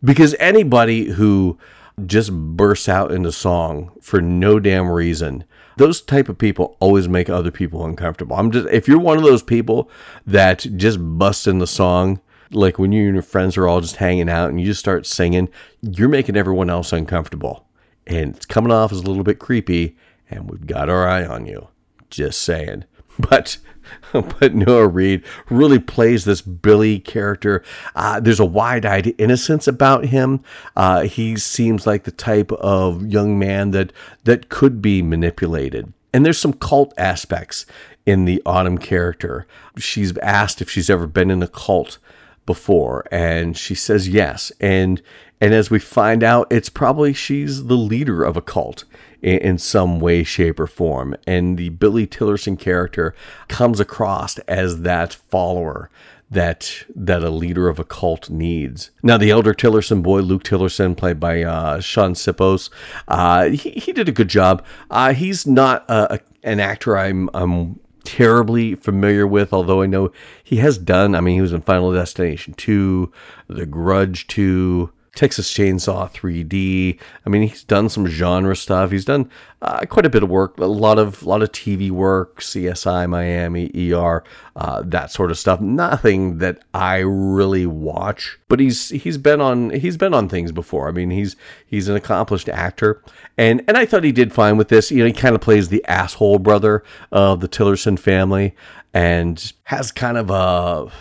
Because 0.04 0.34
anybody 0.38 1.12
who 1.12 1.58
just 2.04 2.32
bursts 2.32 2.88
out 2.88 3.10
into 3.10 3.32
song 3.32 3.90
for 4.00 4.20
no 4.20 4.60
damn 4.60 4.90
reason 4.90 5.44
those 5.76 6.00
type 6.00 6.28
of 6.28 6.38
people 6.38 6.76
always 6.80 7.08
make 7.08 7.28
other 7.28 7.50
people 7.50 7.84
uncomfortable. 7.84 8.36
I'm 8.36 8.50
just 8.50 8.68
if 8.68 8.88
you're 8.88 8.98
one 8.98 9.18
of 9.18 9.24
those 9.24 9.42
people 9.42 9.90
that 10.26 10.66
just 10.76 10.98
busts 11.00 11.46
in 11.46 11.58
the 11.58 11.66
song 11.66 12.20
like 12.50 12.78
when 12.78 12.92
you 12.92 13.06
and 13.06 13.14
your 13.14 13.22
friends 13.22 13.56
are 13.56 13.66
all 13.66 13.80
just 13.80 13.96
hanging 13.96 14.30
out 14.30 14.50
and 14.50 14.60
you 14.60 14.66
just 14.66 14.80
start 14.80 15.04
singing 15.04 15.48
you're 15.82 16.08
making 16.08 16.36
everyone 16.36 16.70
else 16.70 16.92
uncomfortable. 16.92 17.66
And 18.06 18.36
it's 18.36 18.46
coming 18.46 18.72
off 18.72 18.92
as 18.92 18.98
a 18.98 19.02
little 19.02 19.24
bit 19.24 19.38
creepy 19.38 19.96
and 20.30 20.50
we've 20.50 20.66
got 20.66 20.88
our 20.88 21.06
eye 21.06 21.24
on 21.24 21.46
you. 21.46 21.68
Just 22.10 22.40
saying. 22.42 22.84
But 23.18 23.56
but 24.12 24.54
Noah 24.54 24.88
Reed 24.88 25.22
really 25.50 25.78
plays 25.78 26.24
this 26.24 26.42
Billy 26.42 26.98
character. 26.98 27.62
Uh, 27.94 28.20
there's 28.20 28.40
a 28.40 28.44
wide-eyed 28.44 29.14
innocence 29.18 29.66
about 29.66 30.06
him. 30.06 30.42
Uh, 30.76 31.02
he 31.02 31.36
seems 31.36 31.86
like 31.86 32.04
the 32.04 32.10
type 32.10 32.52
of 32.52 33.06
young 33.06 33.38
man 33.38 33.70
that 33.72 33.92
that 34.24 34.48
could 34.48 34.80
be 34.80 35.02
manipulated. 35.02 35.92
And 36.12 36.24
there's 36.24 36.38
some 36.38 36.54
cult 36.54 36.94
aspects 36.96 37.66
in 38.06 38.24
the 38.24 38.40
Autumn 38.46 38.78
character. 38.78 39.46
She's 39.76 40.16
asked 40.18 40.62
if 40.62 40.70
she's 40.70 40.88
ever 40.88 41.06
been 41.06 41.30
in 41.30 41.42
a 41.42 41.48
cult 41.48 41.98
before, 42.46 43.04
and 43.10 43.56
she 43.56 43.74
says 43.74 44.08
yes. 44.08 44.52
And 44.60 45.02
and 45.40 45.52
as 45.52 45.70
we 45.70 45.78
find 45.78 46.22
out, 46.22 46.46
it's 46.50 46.70
probably 46.70 47.12
she's 47.12 47.64
the 47.64 47.76
leader 47.76 48.24
of 48.24 48.36
a 48.36 48.42
cult 48.42 48.84
in, 49.22 49.38
in 49.38 49.58
some 49.58 50.00
way, 50.00 50.22
shape, 50.22 50.60
or 50.60 50.66
form. 50.66 51.16
And 51.26 51.56
the 51.56 51.70
Billy 51.70 52.06
Tillerson 52.06 52.58
character 52.58 53.14
comes 53.48 53.80
across 53.80 54.38
as 54.40 54.82
that 54.82 55.14
follower 55.14 55.90
that 56.30 56.84
that 56.94 57.22
a 57.22 57.30
leader 57.30 57.68
of 57.68 57.78
a 57.78 57.84
cult 57.84 58.28
needs. 58.28 58.90
Now, 59.02 59.16
the 59.16 59.30
elder 59.30 59.54
Tillerson 59.54 60.02
boy, 60.02 60.20
Luke 60.20 60.42
Tillerson, 60.42 60.96
played 60.96 61.20
by 61.20 61.42
uh, 61.42 61.80
Shaun 61.80 62.14
Sipos, 62.14 62.70
uh, 63.08 63.50
he, 63.50 63.70
he 63.70 63.92
did 63.92 64.08
a 64.08 64.12
good 64.12 64.28
job. 64.28 64.64
Uh, 64.90 65.12
he's 65.14 65.46
not 65.46 65.84
a, 65.88 66.20
an 66.42 66.58
actor 66.58 66.96
I'm, 66.96 67.30
I'm 67.32 67.78
terribly 68.04 68.74
familiar 68.74 69.26
with, 69.26 69.52
although 69.52 69.82
I 69.82 69.86
know 69.86 70.10
he 70.42 70.56
has 70.56 70.78
done. 70.78 71.14
I 71.14 71.20
mean, 71.20 71.34
he 71.34 71.40
was 71.40 71.52
in 71.52 71.60
Final 71.60 71.92
Destination 71.92 72.54
2, 72.54 73.12
The 73.48 73.66
Grudge 73.66 74.26
2, 74.26 74.90
Texas 75.16 75.52
Chainsaw 75.52 76.12
3D. 76.12 77.00
I 77.24 77.28
mean, 77.28 77.48
he's 77.48 77.64
done 77.64 77.88
some 77.88 78.06
genre 78.06 78.54
stuff. 78.54 78.90
He's 78.90 79.06
done 79.06 79.30
uh, 79.62 79.86
quite 79.86 80.04
a 80.04 80.10
bit 80.10 80.22
of 80.22 80.28
work, 80.28 80.58
a 80.58 80.66
lot 80.66 80.98
of 80.98 81.22
lot 81.24 81.42
of 81.42 81.50
TV 81.50 81.90
work, 81.90 82.40
CSI 82.40 83.08
Miami, 83.08 83.70
ER, 83.92 84.22
uh, 84.54 84.82
that 84.84 85.10
sort 85.10 85.30
of 85.30 85.38
stuff. 85.38 85.60
Nothing 85.60 86.38
that 86.38 86.62
I 86.74 86.98
really 86.98 87.66
watch, 87.66 88.38
but 88.48 88.60
he's 88.60 88.90
he's 88.90 89.16
been 89.16 89.40
on 89.40 89.70
he's 89.70 89.96
been 89.96 90.12
on 90.12 90.28
things 90.28 90.52
before. 90.52 90.86
I 90.86 90.92
mean, 90.92 91.10
he's 91.10 91.34
he's 91.66 91.88
an 91.88 91.96
accomplished 91.96 92.50
actor, 92.50 93.02
and 93.38 93.64
and 93.66 93.78
I 93.78 93.86
thought 93.86 94.04
he 94.04 94.12
did 94.12 94.34
fine 94.34 94.58
with 94.58 94.68
this. 94.68 94.90
You 94.90 94.98
know, 94.98 95.06
he 95.06 95.12
kind 95.12 95.34
of 95.34 95.40
plays 95.40 95.70
the 95.70 95.84
asshole 95.86 96.38
brother 96.38 96.84
of 97.10 97.40
the 97.40 97.48
Tillerson 97.48 97.98
family, 97.98 98.54
and 98.92 99.52
has 99.64 99.90
kind 99.90 100.18
of 100.18 100.30
a 100.30 100.92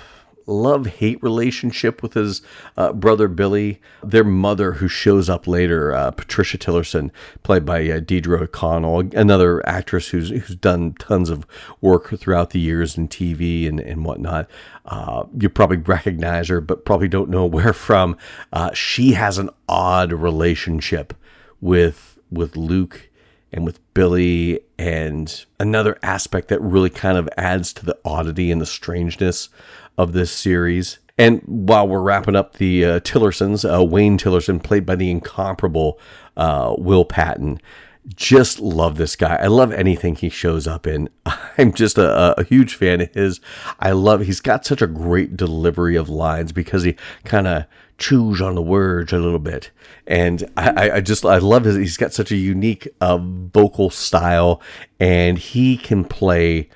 love 0.48 0.86
hate 0.86 1.22
relationship 1.22 2.02
with 2.02 2.14
his 2.14 2.42
uh, 2.78 2.94
brother 2.94 3.28
Billy. 3.28 3.82
Their 4.04 4.24
mother, 4.24 4.74
who 4.74 4.88
shows 4.88 5.30
up 5.30 5.48
later, 5.48 5.94
uh, 5.94 6.12
Patricia 6.12 6.58
Tillerson, 6.58 7.12
played 7.44 7.66
by 7.66 7.90
uh, 7.90 8.00
Deirdre 8.00 8.44
O'Connell, 8.44 9.00
another 9.16 9.68
actress 9.68 10.10
who's 10.10 10.30
who's 10.30 10.56
done 10.56 10.94
tons 10.94 11.30
of 11.30 11.46
work 11.82 12.18
throughout 12.18 12.52
the 12.52 12.60
years 12.60 12.98
in 12.98 13.08
TV 13.08 13.68
and, 13.68 13.80
and 13.80 14.06
whatnot. 14.06 14.50
Uh, 14.86 15.26
you 15.40 15.50
probably 15.50 15.78
recognize 15.78 16.48
her, 16.50 16.62
but 16.62 16.86
probably 16.86 17.08
don't 17.08 17.30
know 17.30 17.46
where 17.56 17.74
from. 17.74 18.18
Uh, 18.54 18.74
she 18.74 19.14
has 19.14 19.38
an 19.38 19.50
odd 19.68 20.12
relationship 20.12 21.14
with 21.62 22.20
with 22.32 22.56
Luke 22.56 23.10
and 23.52 23.64
with 23.64 23.80
Billy, 23.94 24.60
and 24.78 25.46
another 25.60 25.98
aspect 26.04 26.50
that 26.50 26.62
really 26.62 26.90
kind 26.90 27.18
of 27.18 27.30
adds 27.38 27.72
to 27.74 27.86
the 27.86 27.98
oddity 28.04 28.52
and 28.52 28.60
the 28.60 28.66
strangeness 28.66 29.48
of 29.98 30.14
this 30.14 30.32
series. 30.32 31.00
And 31.18 31.42
while 31.46 31.88
we're 31.88 32.02
wrapping 32.02 32.36
up 32.36 32.56
the 32.56 32.86
uh, 32.86 33.00
Tillersons, 33.00 33.64
uh, 33.64 33.84
Wayne 33.84 34.18
Tillerson, 34.18 34.62
played 34.62 34.86
by 34.86 34.96
the 34.96 35.10
incomparable 35.10 36.00
uh, 36.36 36.76
Will 36.78 37.06
Patton, 37.06 37.62
just 38.14 38.60
love 38.60 38.98
this 38.98 39.16
guy. 39.16 39.36
I 39.36 39.48
love 39.48 39.72
anything 39.72 40.16
he 40.16 40.30
shows 40.30 40.68
up 40.68 40.86
in. 40.86 41.10
I'm 41.58 41.74
just 41.74 41.98
a, 41.98 42.40
a, 42.40 42.44
huge 42.44 42.76
fan 42.76 43.02
of 43.02 43.14
his. 43.14 43.40
I 43.80 43.92
love 43.92 44.22
he's 44.22 44.42
got 44.42 44.66
such 44.66 44.82
a 44.82 44.88
great 44.88 45.36
delivery 45.36 45.96
of 45.96 46.10
lines 46.10 46.52
because 46.52 46.84
he 46.84 46.96
kind 47.24 47.48
of 47.48 47.66
chews 47.98 48.42
on 48.42 48.56
the 48.56 48.62
words 48.62 49.12
a 49.12 49.18
little 49.18 49.40
bit, 49.40 49.72
and 50.06 50.48
I, 50.56 50.92
I 50.92 51.02
just 51.02 51.26
I 51.26 51.40
love 51.40 51.64
his. 51.64 51.78
He's 51.78 51.98
got 51.98 52.14
such 52.14 52.32
a 52.32 52.36
unique 52.36 52.88
uh, 53.02 53.18
vocal 53.18 53.90
style, 53.90 54.62
and 55.00 55.40
he 55.40 55.78
can 55.78 56.06
play 56.06 56.70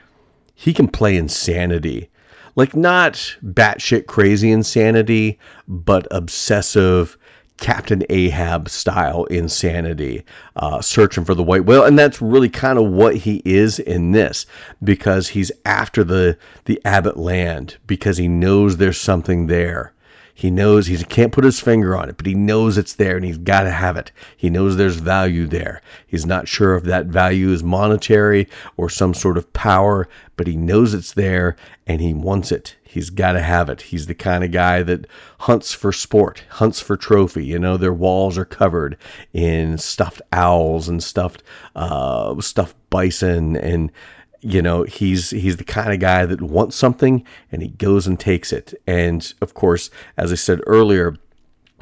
he 0.55 0.73
can 0.73 0.87
play 0.87 1.15
insanity 1.15 2.09
like 2.55 2.75
not 2.75 3.37
batshit 3.43 4.05
crazy 4.05 4.51
insanity, 4.51 5.39
but 5.67 6.07
obsessive 6.11 7.17
Captain 7.59 8.03
Ahab 8.09 8.69
style 8.69 9.25
insanity, 9.25 10.23
uh, 10.55 10.81
searching 10.81 11.25
for 11.25 11.33
the 11.33 11.43
white 11.43 11.65
whale, 11.65 11.83
and 11.83 11.99
that's 11.99 12.21
really 12.21 12.49
kind 12.49 12.79
of 12.79 12.85
what 12.85 13.17
he 13.17 13.41
is 13.43 13.79
in 13.79 14.11
this, 14.11 14.45
because 14.83 15.29
he's 15.29 15.51
after 15.65 16.03
the 16.03 16.37
the 16.65 16.81
Abbott 16.85 17.17
land 17.17 17.77
because 17.85 18.17
he 18.17 18.27
knows 18.27 18.77
there's 18.77 18.99
something 18.99 19.47
there. 19.47 19.93
He 20.39 20.49
knows 20.49 20.87
he 20.87 20.95
can't 21.03 21.33
put 21.33 21.43
his 21.43 21.59
finger 21.59 21.97
on 21.97 22.07
it, 22.07 22.15
but 22.15 22.25
he 22.25 22.33
knows 22.33 22.77
it's 22.77 22.93
there 22.93 23.17
and 23.17 23.25
he's 23.25 23.37
got 23.37 23.63
to 23.63 23.71
have 23.71 23.97
it. 23.97 24.13
He 24.37 24.49
knows 24.49 24.77
there's 24.77 24.95
value 24.95 25.45
there. 25.45 25.81
He's 26.07 26.25
not 26.25 26.47
sure 26.47 26.77
if 26.77 26.83
that 26.83 27.07
value 27.07 27.51
is 27.51 27.61
monetary 27.61 28.47
or 28.77 28.89
some 28.89 29.13
sort 29.13 29.37
of 29.37 29.51
power, 29.51 30.07
but 30.37 30.47
he 30.47 30.55
knows 30.55 30.93
it's 30.93 31.11
there 31.11 31.57
and 31.85 31.99
he 31.99 32.13
wants 32.13 32.53
it. 32.53 32.77
He's 32.81 33.09
got 33.09 33.33
to 33.33 33.41
have 33.41 33.67
it. 33.67 33.81
He's 33.81 34.05
the 34.05 34.15
kind 34.15 34.45
of 34.45 34.53
guy 34.53 34.81
that 34.81 35.07
hunts 35.39 35.73
for 35.73 35.91
sport, 35.91 36.45
hunts 36.51 36.79
for 36.79 36.95
trophy. 36.95 37.45
You 37.45 37.59
know, 37.59 37.75
their 37.75 37.91
walls 37.91 38.37
are 38.37 38.45
covered 38.45 38.95
in 39.33 39.77
stuffed 39.77 40.21
owls 40.31 40.87
and 40.87 41.03
stuffed, 41.03 41.43
uh, 41.75 42.39
stuffed 42.39 42.77
bison 42.89 43.57
and 43.57 43.91
you 44.41 44.61
know 44.61 44.83
he's 44.83 45.31
he's 45.31 45.57
the 45.57 45.63
kind 45.63 45.91
of 45.93 45.99
guy 45.99 46.25
that 46.25 46.41
wants 46.41 46.75
something 46.75 47.23
and 47.51 47.61
he 47.61 47.69
goes 47.69 48.07
and 48.07 48.19
takes 48.19 48.53
it 48.53 48.73
and 48.87 49.33
of 49.41 49.53
course 49.53 49.89
as 50.17 50.31
i 50.31 50.35
said 50.35 50.61
earlier 50.65 51.15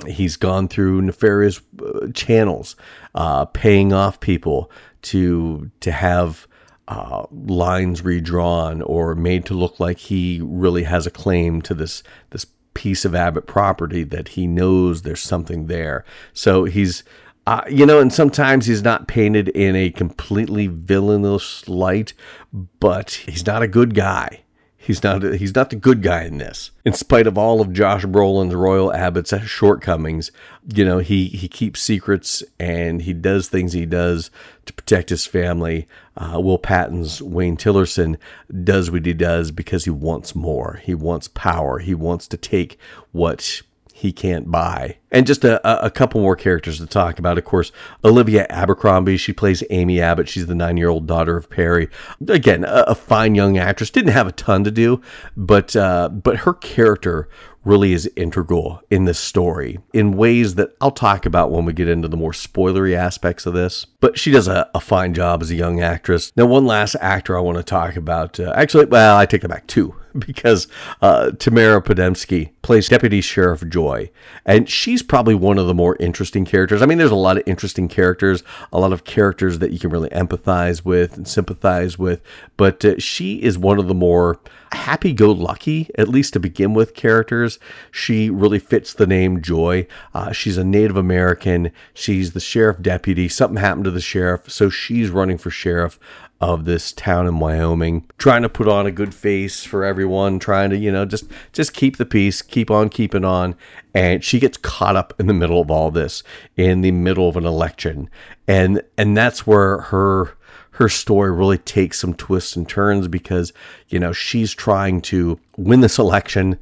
he's 0.08 0.36
gone 0.36 0.67
through 0.67 1.02
nefarious 1.02 1.62
uh, 1.84 2.08
channels 2.13 2.76
uh, 3.15 3.46
paying 3.46 3.93
off 3.93 4.20
people 4.20 4.72
to 5.02 5.70
to 5.80 5.91
have 5.91 6.48
uh, 6.88 7.26
lines 7.32 8.04
redrawn 8.04 8.82
or 8.82 9.13
made 9.13 9.46
to 9.46 9.54
look 9.54 9.80
like 9.80 9.98
he 9.98 10.39
really 10.43 10.84
has 10.84 11.06
a 11.06 11.12
claim 11.12 11.62
to 11.62 11.74
this 11.74 12.02
this 12.30 12.46
piece 12.78 13.06
of 13.06 13.15
Abbott 13.15 13.48
property 13.48 14.04
that 14.04 14.30
he 14.30 14.46
knows 14.46 15.02
there's 15.02 15.24
something 15.24 15.65
there. 15.65 16.06
So 16.32 16.65
he's 16.65 17.04
uh, 17.47 17.63
you 17.69 17.86
know, 17.86 18.01
and 18.01 18.12
sometimes 18.12 18.65
he's 18.65 18.83
not 18.83 19.07
painted 19.07 19.47
in 19.47 19.73
a 19.73 19.89
completely 19.89 20.67
villainous 20.67 21.65
light, 21.69 22.12
but 22.51 23.12
he's 23.25 23.45
not 23.45 23.63
a 23.63 23.69
good 23.69 23.95
guy. 23.95 24.41
He's 24.75 25.01
not 25.01 25.21
he's 25.21 25.55
not 25.55 25.69
the 25.69 25.77
good 25.77 26.01
guy 26.01 26.23
in 26.23 26.39
this. 26.39 26.71
In 26.83 26.91
spite 26.91 27.25
of 27.25 27.38
all 27.38 27.62
of 27.62 27.71
Josh 27.71 28.03
Brolin's 28.03 28.53
Royal 28.53 28.93
Abbott's 28.93 29.33
shortcomings, 29.45 30.29
you 30.67 30.83
know, 30.83 30.97
he 30.97 31.27
he 31.27 31.47
keeps 31.47 31.81
secrets 31.81 32.43
and 32.60 33.03
he 33.03 33.13
does 33.13 33.47
things 33.47 33.71
he 33.71 33.86
does 33.86 34.29
to 34.65 34.73
protect 34.73 35.10
his 35.10 35.25
family. 35.25 35.88
Uh, 36.17 36.41
Will 36.41 36.57
Patton's 36.57 37.21
Wayne 37.21 37.55
Tillerson 37.55 38.17
does 38.65 38.91
what 38.91 39.05
he 39.05 39.13
does 39.13 39.51
because 39.51 39.86
he 39.86 39.89
wants 39.89 40.36
more. 40.36 40.81
He 40.83 40.93
wants 40.93 41.29
power. 41.29 41.79
He 41.79 41.95
wants 41.95 42.27
to 42.27 42.36
take 42.36 42.77
what 43.13 43.62
he 43.97 44.12
can't 44.12 44.51
buy. 44.51 44.95
And 45.10 45.25
just 45.25 45.43
a, 45.43 45.83
a 45.83 45.89
couple 45.89 46.21
more 46.21 46.36
characters 46.36 46.77
to 46.77 46.86
talk 46.86 47.17
about. 47.17 47.39
Of 47.39 47.45
course, 47.45 47.71
Olivia 48.05 48.45
Abercrombie. 48.47 49.17
She 49.17 49.33
plays 49.33 49.63
Amy 49.71 49.99
Abbott. 49.99 50.29
She's 50.29 50.45
the 50.45 50.53
nine 50.53 50.77
year 50.77 50.89
old 50.89 51.07
daughter 51.07 51.36
of 51.36 51.49
Perry. 51.49 51.89
Again, 52.27 52.63
a, 52.63 52.83
a, 52.89 52.93
fine 52.93 53.33
young 53.33 53.57
actress. 53.57 53.89
Didn't 53.89 54.12
have 54.12 54.27
a 54.27 54.31
ton 54.31 54.63
to 54.65 54.69
do, 54.69 55.01
but 55.36 55.75
uh, 55.75 56.10
but 56.10 56.38
her 56.39 56.53
character 56.53 57.27
really 57.65 57.91
is 57.91 58.10
integral 58.15 58.81
in 58.91 59.05
this 59.05 59.17
story 59.17 59.79
in 59.93 60.15
ways 60.15 60.55
that 60.55 60.75
I'll 60.79 60.91
talk 60.91 61.25
about 61.25 61.49
when 61.49 61.65
we 61.65 61.73
get 61.73 61.89
into 61.89 62.07
the 62.07 62.15
more 62.15 62.33
spoilery 62.33 62.93
aspects 62.93 63.47
of 63.47 63.55
this. 63.55 63.86
But 63.99 64.19
she 64.19 64.29
does 64.29 64.47
a, 64.47 64.69
a 64.75 64.79
fine 64.79 65.15
job 65.15 65.41
as 65.41 65.49
a 65.49 65.55
young 65.55 65.81
actress. 65.81 66.31
Now, 66.38 66.45
one 66.45 66.67
last 66.67 66.95
actor 67.01 67.36
I 67.36 67.41
want 67.41 67.57
to 67.57 67.63
talk 67.63 67.95
about. 67.95 68.39
Uh, 68.39 68.53
actually, 68.55 68.86
well, 68.86 69.17
I 69.17 69.25
take 69.25 69.41
that 69.41 69.49
back 69.49 69.65
two 69.65 69.95
because 70.25 70.67
uh, 71.01 71.32
Tamara 71.32 71.82
Podemski 71.82 72.51
plays 72.62 72.89
Deputy 72.89 73.21
Sheriff 73.21 73.67
Joy, 73.67 74.10
and 74.45 74.69
she's 74.69 75.03
probably 75.03 75.36
one 75.36 75.58
of 75.58 75.67
the 75.67 75.73
more 75.73 75.95
interesting 75.99 76.45
characters. 76.45 76.82
I 76.82 76.86
mean, 76.86 76.97
there's 76.97 77.12
a 77.12 77.15
lot 77.15 77.38
of 77.38 77.43
interesting 77.45 77.88
characters, 77.88 78.43
a 78.71 78.80
lot 78.80 78.93
of 78.93 79.03
characters 79.03 79.60
that 79.60 79.71
you 79.71 79.80
can 79.80 79.89
really 79.89 80.10
empathize 80.10 80.84
with 80.84 81.17
and 81.17 81.27
sympathize 81.27 81.97
with, 81.97 82.21
but 82.58 82.84
uh, 82.84 82.99
she 82.99 83.41
is 83.41 83.58
one 83.58 83.80
of 83.80 83.88
the 83.88 83.93
more 83.93 84.39
happy 84.73 85.13
go 85.13 85.32
lucky, 85.32 85.89
at 85.95 86.08
least 86.08 86.34
to 86.34 86.39
begin 86.39 86.73
with, 86.73 86.93
characters. 86.93 87.60
She 87.91 88.30
really 88.30 88.60
fits 88.60 88.93
the 88.93 89.08
name 89.08 89.41
Joy. 89.41 89.88
Uh, 90.13 90.32
she's 90.32 90.58
a 90.58 90.63
Native 90.63 90.97
American. 90.97 91.71
She's 91.93 92.34
the 92.34 92.39
sheriff 92.39 92.82
deputy. 92.82 93.30
Something 93.30 93.58
happened 93.58 93.86
to 93.86 93.91
the 93.91 94.01
sheriff, 94.01 94.51
so 94.51 94.69
she's 94.69 95.10
running 95.10 95.38
for 95.38 95.49
sheriff 95.49 95.99
of 96.39 96.65
this 96.65 96.91
town 96.91 97.28
in 97.28 97.39
Wyoming, 97.39 98.08
trying 98.17 98.43
to 98.43 98.50
put 98.50 98.67
on 98.67 98.86
a 98.86 98.91
good 98.91 99.15
face 99.15 99.63
for 99.63 99.84
everyone, 99.84 100.38
trying 100.39 100.69
to, 100.69 100.78
you 100.78 100.91
know, 100.91 101.06
just 101.06 101.26
just 101.52 101.73
keep 101.73 101.97
the 101.97 102.06
peace, 102.06 102.41
keep 102.41 102.69
on 102.69 102.89
keeping 102.89 103.26
on. 103.26 103.56
And 103.93 104.23
she 104.23 104.39
gets 104.39 104.58
caught 104.58 104.95
up 104.95 105.13
in 105.19 105.26
the 105.28 105.34
middle 105.34 105.60
of 105.60 105.71
all 105.71 105.89
this, 105.89 106.21
in 106.56 106.82
the 106.82 106.91
middle 106.91 107.28
of 107.28 107.38
an 107.38 107.45
election. 107.45 108.10
And 108.47 108.82
and 108.97 109.17
that's 109.17 109.47
where 109.47 109.80
her 109.80 110.38
her 110.71 110.89
story 110.89 111.32
really 111.32 111.58
takes 111.58 112.00
some 112.00 112.13
twists 112.13 112.56
and 112.56 112.69
turns 112.69 113.08
because, 113.08 113.52
you 113.89 114.00
know, 114.00 114.12
she's 114.13 114.54
trying 114.54 115.02
to 115.02 115.39
win 115.58 115.82
this 115.82 115.97
election 115.97 116.60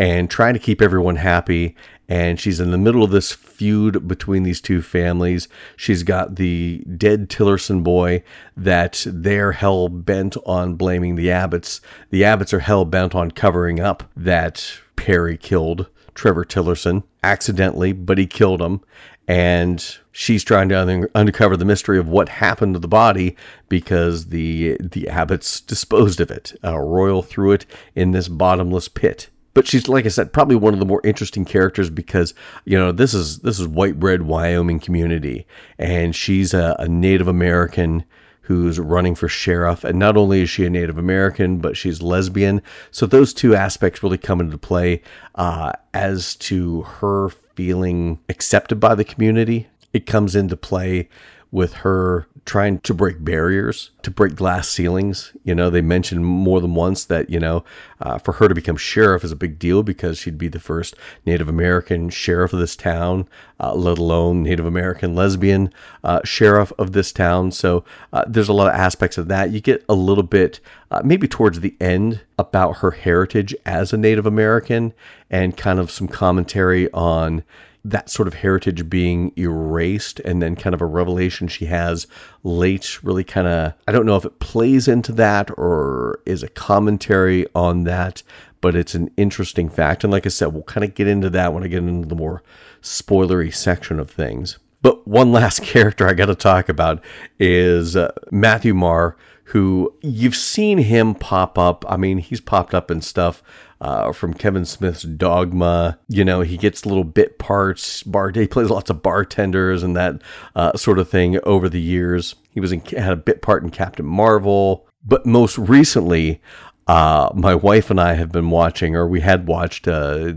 and 0.00 0.28
trying 0.28 0.54
to 0.54 0.60
keep 0.60 0.82
everyone 0.82 1.14
happy. 1.14 1.76
And 2.08 2.40
she's 2.40 2.58
in 2.58 2.72
the 2.72 2.78
middle 2.78 3.04
of 3.04 3.12
this 3.12 3.32
feud 3.62 4.08
between 4.08 4.42
these 4.42 4.60
two 4.60 4.82
families. 4.82 5.46
She's 5.76 6.02
got 6.02 6.34
the 6.34 6.84
dead 6.96 7.28
Tillerson 7.28 7.84
boy 7.84 8.24
that 8.56 9.06
they're 9.06 9.52
hell 9.52 9.88
bent 9.88 10.36
on 10.44 10.74
blaming 10.74 11.14
the 11.14 11.28
Abbotts. 11.28 11.80
The 12.10 12.22
Abbotts 12.22 12.52
are 12.52 12.58
hell 12.58 12.84
bent 12.84 13.14
on 13.14 13.30
covering 13.30 13.78
up 13.78 14.10
that 14.16 14.80
Perry 14.96 15.36
killed 15.36 15.86
Trevor 16.16 16.44
Tillerson 16.44 17.04
accidentally, 17.22 17.92
but 17.92 18.18
he 18.18 18.26
killed 18.26 18.60
him 18.60 18.80
and 19.28 19.98
she's 20.10 20.42
trying 20.42 20.68
to 20.70 21.08
uncover 21.14 21.56
the 21.56 21.64
mystery 21.64 22.00
of 22.00 22.08
what 22.08 22.28
happened 22.28 22.74
to 22.74 22.80
the 22.80 22.88
body 22.88 23.36
because 23.68 24.26
the 24.30 24.76
the 24.80 25.04
Abbotts 25.04 25.64
disposed 25.64 26.20
of 26.20 26.32
it. 26.32 26.52
Royal 26.64 27.22
threw 27.22 27.52
it 27.52 27.64
in 27.94 28.10
this 28.10 28.26
bottomless 28.26 28.88
pit. 28.88 29.28
But 29.54 29.66
she's 29.66 29.88
like 29.88 30.06
I 30.06 30.08
said, 30.08 30.32
probably 30.32 30.56
one 30.56 30.72
of 30.72 30.80
the 30.80 30.86
more 30.86 31.00
interesting 31.04 31.44
characters 31.44 31.90
because 31.90 32.34
you 32.64 32.78
know 32.78 32.92
this 32.92 33.14
is 33.14 33.40
this 33.40 33.58
is 33.58 33.68
white 33.68 33.98
bread 34.00 34.22
Wyoming 34.22 34.80
community, 34.80 35.46
and 35.78 36.14
she's 36.14 36.54
a, 36.54 36.76
a 36.78 36.88
Native 36.88 37.28
American 37.28 38.04
who's 38.42 38.78
running 38.78 39.14
for 39.14 39.28
sheriff. 39.28 39.84
And 39.84 39.98
not 39.98 40.16
only 40.16 40.42
is 40.42 40.50
she 40.50 40.66
a 40.66 40.70
Native 40.70 40.98
American, 40.98 41.58
but 41.58 41.76
she's 41.76 42.02
lesbian. 42.02 42.60
So 42.90 43.06
those 43.06 43.32
two 43.32 43.54
aspects 43.54 44.02
really 44.02 44.18
come 44.18 44.40
into 44.40 44.58
play 44.58 45.00
uh, 45.36 45.72
as 45.94 46.34
to 46.36 46.82
her 46.82 47.28
feeling 47.28 48.18
accepted 48.28 48.80
by 48.80 48.94
the 48.94 49.04
community. 49.04 49.68
It 49.92 50.06
comes 50.06 50.34
into 50.34 50.56
play 50.56 51.08
with 51.52 51.74
her 51.74 52.26
trying 52.44 52.78
to 52.80 52.92
break 52.92 53.22
barriers, 53.22 53.90
to 54.02 54.10
break 54.10 54.34
glass 54.34 54.68
ceilings. 54.68 55.32
You 55.44 55.54
know, 55.54 55.70
they 55.70 55.82
mentioned 55.82 56.24
more 56.24 56.60
than 56.60 56.74
once 56.74 57.04
that, 57.04 57.30
you 57.30 57.38
know, 57.38 57.62
uh, 58.00 58.18
for 58.18 58.32
her 58.32 58.48
to 58.48 58.54
become 58.54 58.76
sheriff 58.76 59.22
is 59.22 59.30
a 59.30 59.36
big 59.36 59.58
deal 59.60 59.82
because 59.82 60.18
she'd 60.18 60.38
be 60.38 60.48
the 60.48 60.58
first 60.58 60.96
Native 61.24 61.48
American 61.48 62.10
sheriff 62.10 62.52
of 62.52 62.58
this 62.58 62.74
town, 62.74 63.28
uh, 63.60 63.74
let 63.74 63.98
alone 63.98 64.42
Native 64.42 64.66
American 64.66 65.14
lesbian 65.14 65.72
uh, 66.02 66.20
sheriff 66.24 66.72
of 66.78 66.92
this 66.92 67.12
town. 67.12 67.52
So 67.52 67.84
uh, 68.12 68.24
there's 68.26 68.48
a 68.48 68.54
lot 68.54 68.68
of 68.68 68.74
aspects 68.74 69.18
of 69.18 69.28
that. 69.28 69.50
You 69.50 69.60
get 69.60 69.84
a 69.88 69.94
little 69.94 70.24
bit, 70.24 70.58
uh, 70.90 71.02
maybe 71.04 71.28
towards 71.28 71.60
the 71.60 71.76
end, 71.80 72.22
about 72.38 72.78
her 72.78 72.90
heritage 72.90 73.54
as 73.64 73.92
a 73.92 73.96
Native 73.96 74.26
American 74.26 74.94
and 75.30 75.56
kind 75.56 75.78
of 75.78 75.90
some 75.90 76.08
commentary 76.08 76.90
on 76.92 77.44
that 77.84 78.08
sort 78.08 78.28
of 78.28 78.34
heritage 78.34 78.88
being 78.88 79.32
erased 79.36 80.20
and 80.20 80.40
then 80.40 80.54
kind 80.54 80.72
of 80.72 80.80
a 80.80 80.86
revelation 80.86 81.48
she 81.48 81.66
has 81.66 82.06
late 82.44 83.02
really 83.02 83.24
kind 83.24 83.48
of 83.48 83.72
i 83.88 83.92
don't 83.92 84.06
know 84.06 84.16
if 84.16 84.24
it 84.24 84.38
plays 84.38 84.86
into 84.86 85.12
that 85.12 85.50
or 85.58 86.20
is 86.24 86.42
a 86.42 86.48
commentary 86.48 87.46
on 87.54 87.84
that 87.84 88.22
but 88.62 88.76
it's 88.76 88.94
an 88.94 89.10
interesting 89.18 89.68
fact. 89.68 90.02
And 90.02 90.10
like 90.10 90.24
i 90.24 90.30
said 90.30 90.54
we'll 90.54 90.62
kind 90.62 90.84
of 90.84 90.94
get 90.94 91.06
into 91.06 91.28
that 91.28 91.52
when 91.52 91.62
i 91.62 91.66
get 91.66 91.82
into 91.82 92.08
the 92.08 92.14
more 92.14 92.42
spoilery 92.80 93.54
section 93.54 94.00
of 94.00 94.10
things. 94.10 94.58
But 94.80 95.06
one 95.06 95.30
last 95.30 95.62
character 95.62 96.08
i 96.08 96.14
got 96.14 96.26
to 96.26 96.34
talk 96.34 96.70
about 96.70 97.04
is 97.38 97.94
uh, 97.94 98.12
matthew 98.30 98.72
Maher 98.72 99.18
who 99.46 99.92
you've 100.00 100.36
seen 100.36 100.78
him 100.78 101.14
pop 101.14 101.58
up. 101.58 101.84
I 101.86 101.98
mean 101.98 102.18
he's 102.18 102.40
popped 102.40 102.72
up 102.72 102.90
in 102.90 103.02
stuff 103.02 103.42
uh, 103.82 104.12
from 104.12 104.32
Kevin 104.32 104.64
Smith's 104.64 105.02
Dogma. 105.02 105.98
You 106.08 106.24
know, 106.24 106.40
he 106.40 106.56
gets 106.56 106.86
little 106.86 107.04
bit 107.04 107.38
parts. 107.38 108.04
Bar 108.04 108.30
he 108.30 108.46
plays 108.46 108.70
lots 108.70 108.88
of 108.88 109.02
bartenders 109.02 109.82
and 109.82 109.96
that 109.96 110.22
uh, 110.54 110.76
sort 110.76 111.00
of 111.00 111.10
thing 111.10 111.38
over 111.42 111.68
the 111.68 111.80
years. 111.80 112.36
He 112.50 112.60
was 112.60 112.70
in, 112.70 112.80
had 112.80 113.12
a 113.12 113.16
bit 113.16 113.42
part 113.42 113.64
in 113.64 113.70
Captain 113.70 114.06
Marvel, 114.06 114.86
but 115.04 115.26
most 115.26 115.58
recently. 115.58 116.40
Uh, 116.88 117.30
my 117.32 117.54
wife 117.54 117.90
and 117.90 118.00
I 118.00 118.14
have 118.14 118.32
been 118.32 118.50
watching, 118.50 118.96
or 118.96 119.06
we 119.06 119.20
had 119.20 119.46
watched 119.46 119.86
uh, 119.86 120.32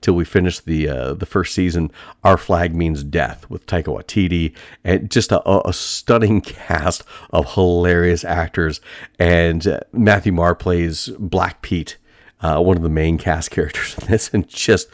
till 0.00 0.14
we 0.14 0.24
finished 0.24 0.64
the 0.64 0.88
uh, 0.88 1.12
the 1.12 1.26
first 1.26 1.54
season. 1.54 1.92
Our 2.24 2.38
flag 2.38 2.74
means 2.74 3.04
death 3.04 3.48
with 3.50 3.66
Taika 3.66 3.94
Waititi, 3.94 4.56
and 4.82 5.10
just 5.10 5.32
a, 5.32 5.68
a 5.68 5.72
stunning 5.74 6.40
cast 6.40 7.04
of 7.30 7.52
hilarious 7.52 8.24
actors. 8.24 8.80
And 9.18 9.66
uh, 9.66 9.80
Matthew 9.92 10.32
Maher 10.32 10.54
plays 10.54 11.10
Black 11.18 11.60
Pete, 11.60 11.98
uh, 12.42 12.60
one 12.60 12.76
of 12.76 12.82
the 12.82 12.88
main 12.88 13.18
cast 13.18 13.50
characters 13.50 13.96
in 13.98 14.08
this, 14.08 14.30
and 14.32 14.48
just 14.48 14.88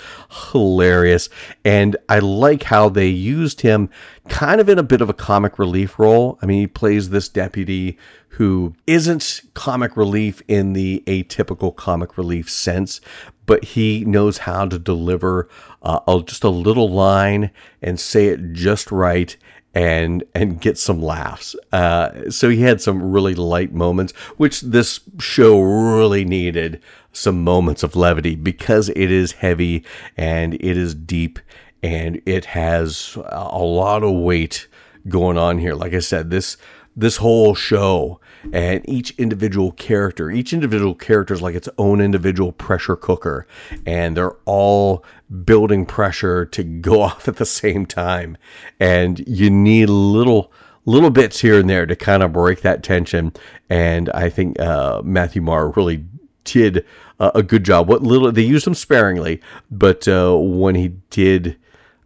hilarious. 0.52 1.28
And 1.64 1.96
I 2.08 2.18
like 2.18 2.64
how 2.64 2.88
they 2.88 3.08
used 3.08 3.62
him 3.62 3.90
kind 4.28 4.60
of 4.60 4.68
in 4.68 4.78
a 4.78 4.82
bit 4.82 5.00
of 5.00 5.08
a 5.08 5.14
comic 5.14 5.58
relief 5.58 5.98
role. 5.98 6.38
I 6.42 6.46
mean, 6.46 6.60
he 6.60 6.66
plays 6.66 7.10
this 7.10 7.28
deputy 7.28 7.98
who 8.32 8.74
isn't 8.86 9.40
comic 9.54 9.96
relief 9.96 10.42
in 10.46 10.72
the 10.72 11.02
atypical 11.06 11.74
comic 11.74 12.16
relief 12.16 12.48
sense, 12.48 13.00
but 13.46 13.64
he 13.64 14.04
knows 14.04 14.38
how 14.38 14.66
to 14.66 14.78
deliver 14.78 15.48
uh, 15.82 16.20
just 16.20 16.44
a 16.44 16.50
little 16.50 16.90
line 16.90 17.50
and 17.80 17.98
say 17.98 18.26
it 18.26 18.52
just 18.52 18.92
right 18.92 19.36
and 19.74 20.24
and 20.34 20.60
get 20.60 20.78
some 20.78 21.02
laughs. 21.02 21.54
Uh, 21.72 22.30
so 22.30 22.48
he 22.48 22.62
had 22.62 22.80
some 22.80 23.12
really 23.12 23.34
light 23.34 23.72
moments, 23.72 24.12
which 24.36 24.60
this 24.60 25.00
show 25.18 25.60
really 25.60 26.24
needed 26.24 26.80
some 27.18 27.42
moments 27.42 27.82
of 27.82 27.96
levity 27.96 28.34
because 28.34 28.88
it 28.90 29.10
is 29.10 29.32
heavy 29.32 29.84
and 30.16 30.54
it 30.54 30.76
is 30.76 30.94
deep 30.94 31.38
and 31.82 32.20
it 32.26 32.46
has 32.46 33.16
a 33.26 33.58
lot 33.58 34.02
of 34.02 34.12
weight 34.12 34.68
going 35.08 35.38
on 35.38 35.58
here. 35.58 35.74
Like 35.74 35.94
I 35.94 36.00
said, 36.00 36.30
this 36.30 36.56
this 36.96 37.18
whole 37.18 37.54
show 37.54 38.20
and 38.52 38.88
each 38.88 39.10
individual 39.18 39.70
character, 39.72 40.30
each 40.30 40.52
individual 40.52 40.96
character 40.96 41.32
is 41.32 41.42
like 41.42 41.54
its 41.54 41.68
own 41.78 42.00
individual 42.00 42.50
pressure 42.50 42.96
cooker, 42.96 43.46
and 43.86 44.16
they're 44.16 44.36
all 44.44 45.04
building 45.44 45.86
pressure 45.86 46.44
to 46.46 46.64
go 46.64 47.02
off 47.02 47.28
at 47.28 47.36
the 47.36 47.46
same 47.46 47.86
time. 47.86 48.36
And 48.80 49.26
you 49.28 49.50
need 49.50 49.88
little 49.88 50.52
little 50.86 51.10
bits 51.10 51.40
here 51.40 51.60
and 51.60 51.68
there 51.68 51.84
to 51.86 51.94
kind 51.94 52.22
of 52.22 52.32
break 52.32 52.62
that 52.62 52.82
tension. 52.82 53.32
And 53.68 54.08
I 54.10 54.30
think 54.30 54.58
uh, 54.58 55.02
Matthew 55.04 55.42
Maher 55.42 55.70
really 55.70 56.04
did 56.44 56.84
a 57.18 57.42
good 57.42 57.64
job. 57.64 57.88
What 57.88 58.02
little 58.02 58.30
they 58.30 58.42
used 58.42 58.66
him 58.66 58.74
sparingly, 58.74 59.40
but 59.70 60.06
uh, 60.06 60.36
when 60.36 60.74
he 60.74 60.88
did 61.10 61.56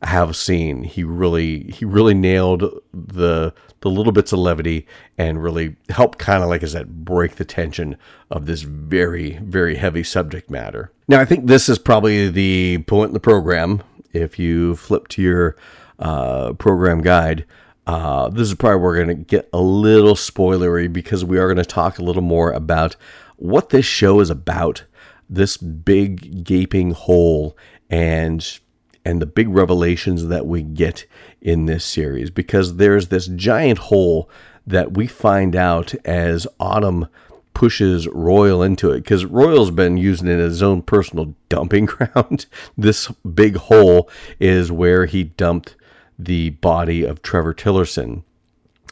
have 0.02 0.30
a 0.30 0.34
scene, 0.34 0.84
he 0.84 1.04
really 1.04 1.64
he 1.70 1.84
really 1.84 2.14
nailed 2.14 2.80
the 2.92 3.52
the 3.80 3.90
little 3.90 4.12
bits 4.12 4.32
of 4.32 4.38
levity 4.38 4.86
and 5.18 5.42
really 5.42 5.76
helped 5.90 6.18
kind 6.18 6.42
of 6.42 6.48
like 6.48 6.62
I 6.62 6.66
said 6.66 7.04
break 7.04 7.36
the 7.36 7.44
tension 7.44 7.96
of 8.30 8.46
this 8.46 8.62
very 8.62 9.38
very 9.42 9.76
heavy 9.76 10.02
subject 10.02 10.50
matter. 10.50 10.92
Now 11.08 11.20
I 11.20 11.24
think 11.24 11.46
this 11.46 11.68
is 11.68 11.78
probably 11.78 12.28
the 12.28 12.78
point 12.86 13.08
in 13.08 13.14
the 13.14 13.20
program. 13.20 13.82
If 14.12 14.38
you 14.38 14.76
flip 14.76 15.08
to 15.08 15.22
your 15.22 15.56
uh, 15.98 16.52
program 16.54 17.02
guide, 17.02 17.44
uh, 17.86 18.28
this 18.28 18.48
is 18.48 18.54
probably 18.54 18.76
where 18.76 18.90
we're 18.90 19.04
going 19.04 19.18
to 19.18 19.24
get 19.24 19.48
a 19.52 19.60
little 19.60 20.14
spoilery 20.14 20.92
because 20.92 21.24
we 21.24 21.38
are 21.38 21.46
going 21.46 21.56
to 21.56 21.64
talk 21.64 21.98
a 21.98 22.04
little 22.04 22.22
more 22.22 22.52
about 22.52 22.96
what 23.36 23.70
this 23.70 23.86
show 23.86 24.20
is 24.20 24.30
about. 24.30 24.84
This 25.32 25.56
big 25.56 26.44
gaping 26.44 26.90
hole 26.92 27.56
and 27.88 28.60
and 29.04 29.20
the 29.20 29.26
big 29.26 29.48
revelations 29.48 30.28
that 30.28 30.46
we 30.46 30.62
get 30.62 31.06
in 31.40 31.66
this 31.66 31.84
series 31.84 32.30
because 32.30 32.76
there's 32.76 33.08
this 33.08 33.26
giant 33.26 33.78
hole 33.78 34.30
that 34.66 34.94
we 34.94 35.06
find 35.06 35.56
out 35.56 35.94
as 36.04 36.46
Autumn 36.60 37.08
pushes 37.54 38.06
Royal 38.08 38.62
into 38.62 38.90
it 38.92 38.98
because 38.98 39.24
Royal's 39.24 39.70
been 39.70 39.96
using 39.96 40.28
it 40.28 40.38
as 40.38 40.52
his 40.52 40.62
own 40.62 40.82
personal 40.82 41.34
dumping 41.48 41.86
ground. 41.86 42.46
this 42.76 43.08
big 43.34 43.56
hole 43.56 44.08
is 44.38 44.70
where 44.70 45.06
he 45.06 45.24
dumped 45.24 45.76
the 46.18 46.50
body 46.50 47.04
of 47.04 47.22
Trevor 47.22 47.54
Tillerson. 47.54 48.22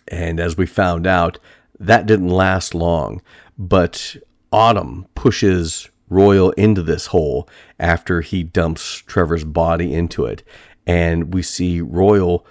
And 0.08 0.40
as 0.40 0.56
we 0.56 0.66
found 0.66 1.06
out, 1.06 1.38
that 1.78 2.06
didn't 2.06 2.28
last 2.28 2.74
long. 2.74 3.22
But 3.56 4.16
Autumn 4.52 5.06
pushes 5.14 5.89
Royal 6.10 6.50
into 6.52 6.82
this 6.82 7.06
hole 7.06 7.48
after 7.78 8.20
he 8.20 8.42
dumps 8.42 8.96
Trevor's 9.06 9.44
body 9.44 9.94
into 9.94 10.26
it. 10.26 10.42
And 10.86 11.32
we 11.32 11.42
see 11.42 11.80
Royal 11.80 12.44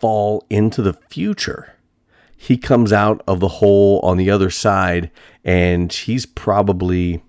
fall 0.00 0.46
into 0.48 0.80
the 0.80 0.94
future. 0.94 1.74
He 2.36 2.56
comes 2.56 2.92
out 2.92 3.22
of 3.26 3.40
the 3.40 3.48
hole 3.48 4.00
on 4.02 4.16
the 4.16 4.30
other 4.30 4.50
side, 4.50 5.10
and 5.44 5.92
he's 5.92 6.26
probably 6.26 7.22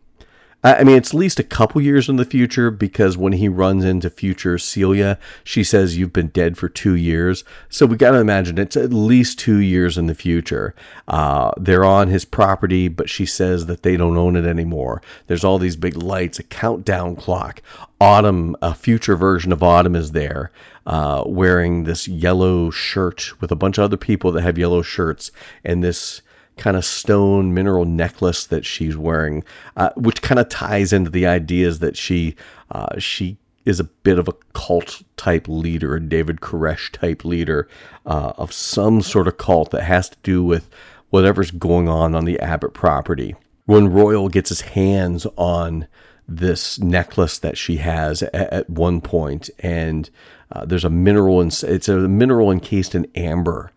I 0.66 0.84
mean, 0.84 0.98
it's 0.98 1.14
at 1.14 1.20
least 1.20 1.40
a 1.40 1.44
couple 1.44 1.80
years 1.80 2.10
in 2.10 2.16
the 2.16 2.26
future 2.26 2.72
because 2.72 3.16
when 3.16 3.34
he 3.34 3.48
runs 3.48 3.86
into 3.86 4.10
future 4.10 4.58
Celia, 4.58 5.20
she 5.44 5.64
says, 5.64 5.96
You've 5.96 6.12
been 6.12 6.30
dead 6.30 6.58
for 6.58 6.68
two 6.68 6.96
years. 6.96 7.44
So 7.70 7.86
we 7.86 7.98
got 7.98 8.12
to 8.12 8.18
imagine 8.18 8.58
it's 8.58 8.76
at 8.76 8.92
least 8.92 9.38
two 9.38 9.60
years 9.60 9.96
in 9.96 10.08
the 10.08 10.16
future. 10.16 10.74
Uh, 11.08 11.52
they're 11.58 11.86
on 11.86 12.08
his 12.08 12.26
property, 12.26 12.88
but 12.88 13.12
she 13.12 13.28
says 13.28 13.68
that 13.68 13.84
they 13.84 13.96
don't 13.96 14.18
own 14.18 14.36
it 14.36 14.48
anymore. 14.48 15.04
There's 15.28 15.44
all 15.44 15.60
these 15.60 15.76
big 15.76 15.96
lights, 15.96 16.40
a 16.40 16.44
countdown 16.44 17.16
clock. 17.16 17.62
Autumn, 18.02 18.56
a 18.60 18.74
future 18.74 19.16
version 19.16 19.52
of 19.52 19.62
Autumn 19.62 19.96
is 19.96 20.14
there. 20.14 20.52
Uh, 20.88 21.24
wearing 21.28 21.84
this 21.84 22.08
yellow 22.08 22.72
shirt 22.72 23.40
with 23.40 23.52
a 23.52 23.56
bunch 23.56 23.78
of 23.78 23.84
other 23.84 23.98
people 23.98 24.32
that 24.32 24.42
have 24.42 24.58
yellow 24.58 24.82
shirts 24.82 25.32
and 25.64 25.84
this 25.84 26.22
kind 26.58 26.78
of 26.78 26.86
stone 26.86 27.54
mineral 27.54 27.86
necklace 27.86 28.46
that 28.48 28.66
she's 28.66 28.96
wearing, 28.98 29.44
uh, 29.76 29.90
which 29.96 30.22
kind 30.22 30.40
of 30.40 30.50
ties 30.50 30.94
into 30.94 31.10
the 31.10 31.28
ideas 31.28 31.80
that 31.80 31.98
she 31.98 32.36
uh, 32.72 32.98
she 32.98 33.38
is 33.66 33.80
a 33.80 33.84
bit 33.84 34.20
of 34.20 34.28
a 34.28 34.34
cult 34.54 35.02
type 35.18 35.48
leader, 35.48 35.96
a 35.96 36.02
David 36.02 36.40
Koresh 36.40 36.92
type 36.92 37.26
leader 37.26 37.68
uh, 38.06 38.34
of 38.38 38.54
some 38.54 39.02
sort 39.02 39.28
of 39.28 39.38
cult 39.38 39.72
that 39.72 39.84
has 39.84 40.10
to 40.10 40.18
do 40.22 40.44
with 40.44 40.70
whatever's 41.10 41.52
going 41.52 41.90
on 41.90 42.14
on 42.14 42.26
the 42.26 42.40
Abbott 42.40 42.74
property. 42.74 43.36
When 43.66 43.92
Royal 43.92 44.30
gets 44.30 44.50
his 44.50 44.62
hands 44.62 45.26
on 45.36 45.88
this 46.28 46.80
necklace 46.80 47.40
that 47.40 47.58
she 47.58 47.78
has 47.78 48.22
at, 48.22 48.36
at 48.36 48.70
one 48.70 49.02
point, 49.02 49.50
and 49.60 50.10
uh, 50.52 50.66
there's 50.66 50.86
a 50.86 50.90
mineral, 50.90 51.42
in, 51.42 51.48
it's 51.48 51.90
a 51.90 51.98
mineral 52.08 52.52
encased 52.52 52.94
in 52.94 53.08
amber 53.16 53.72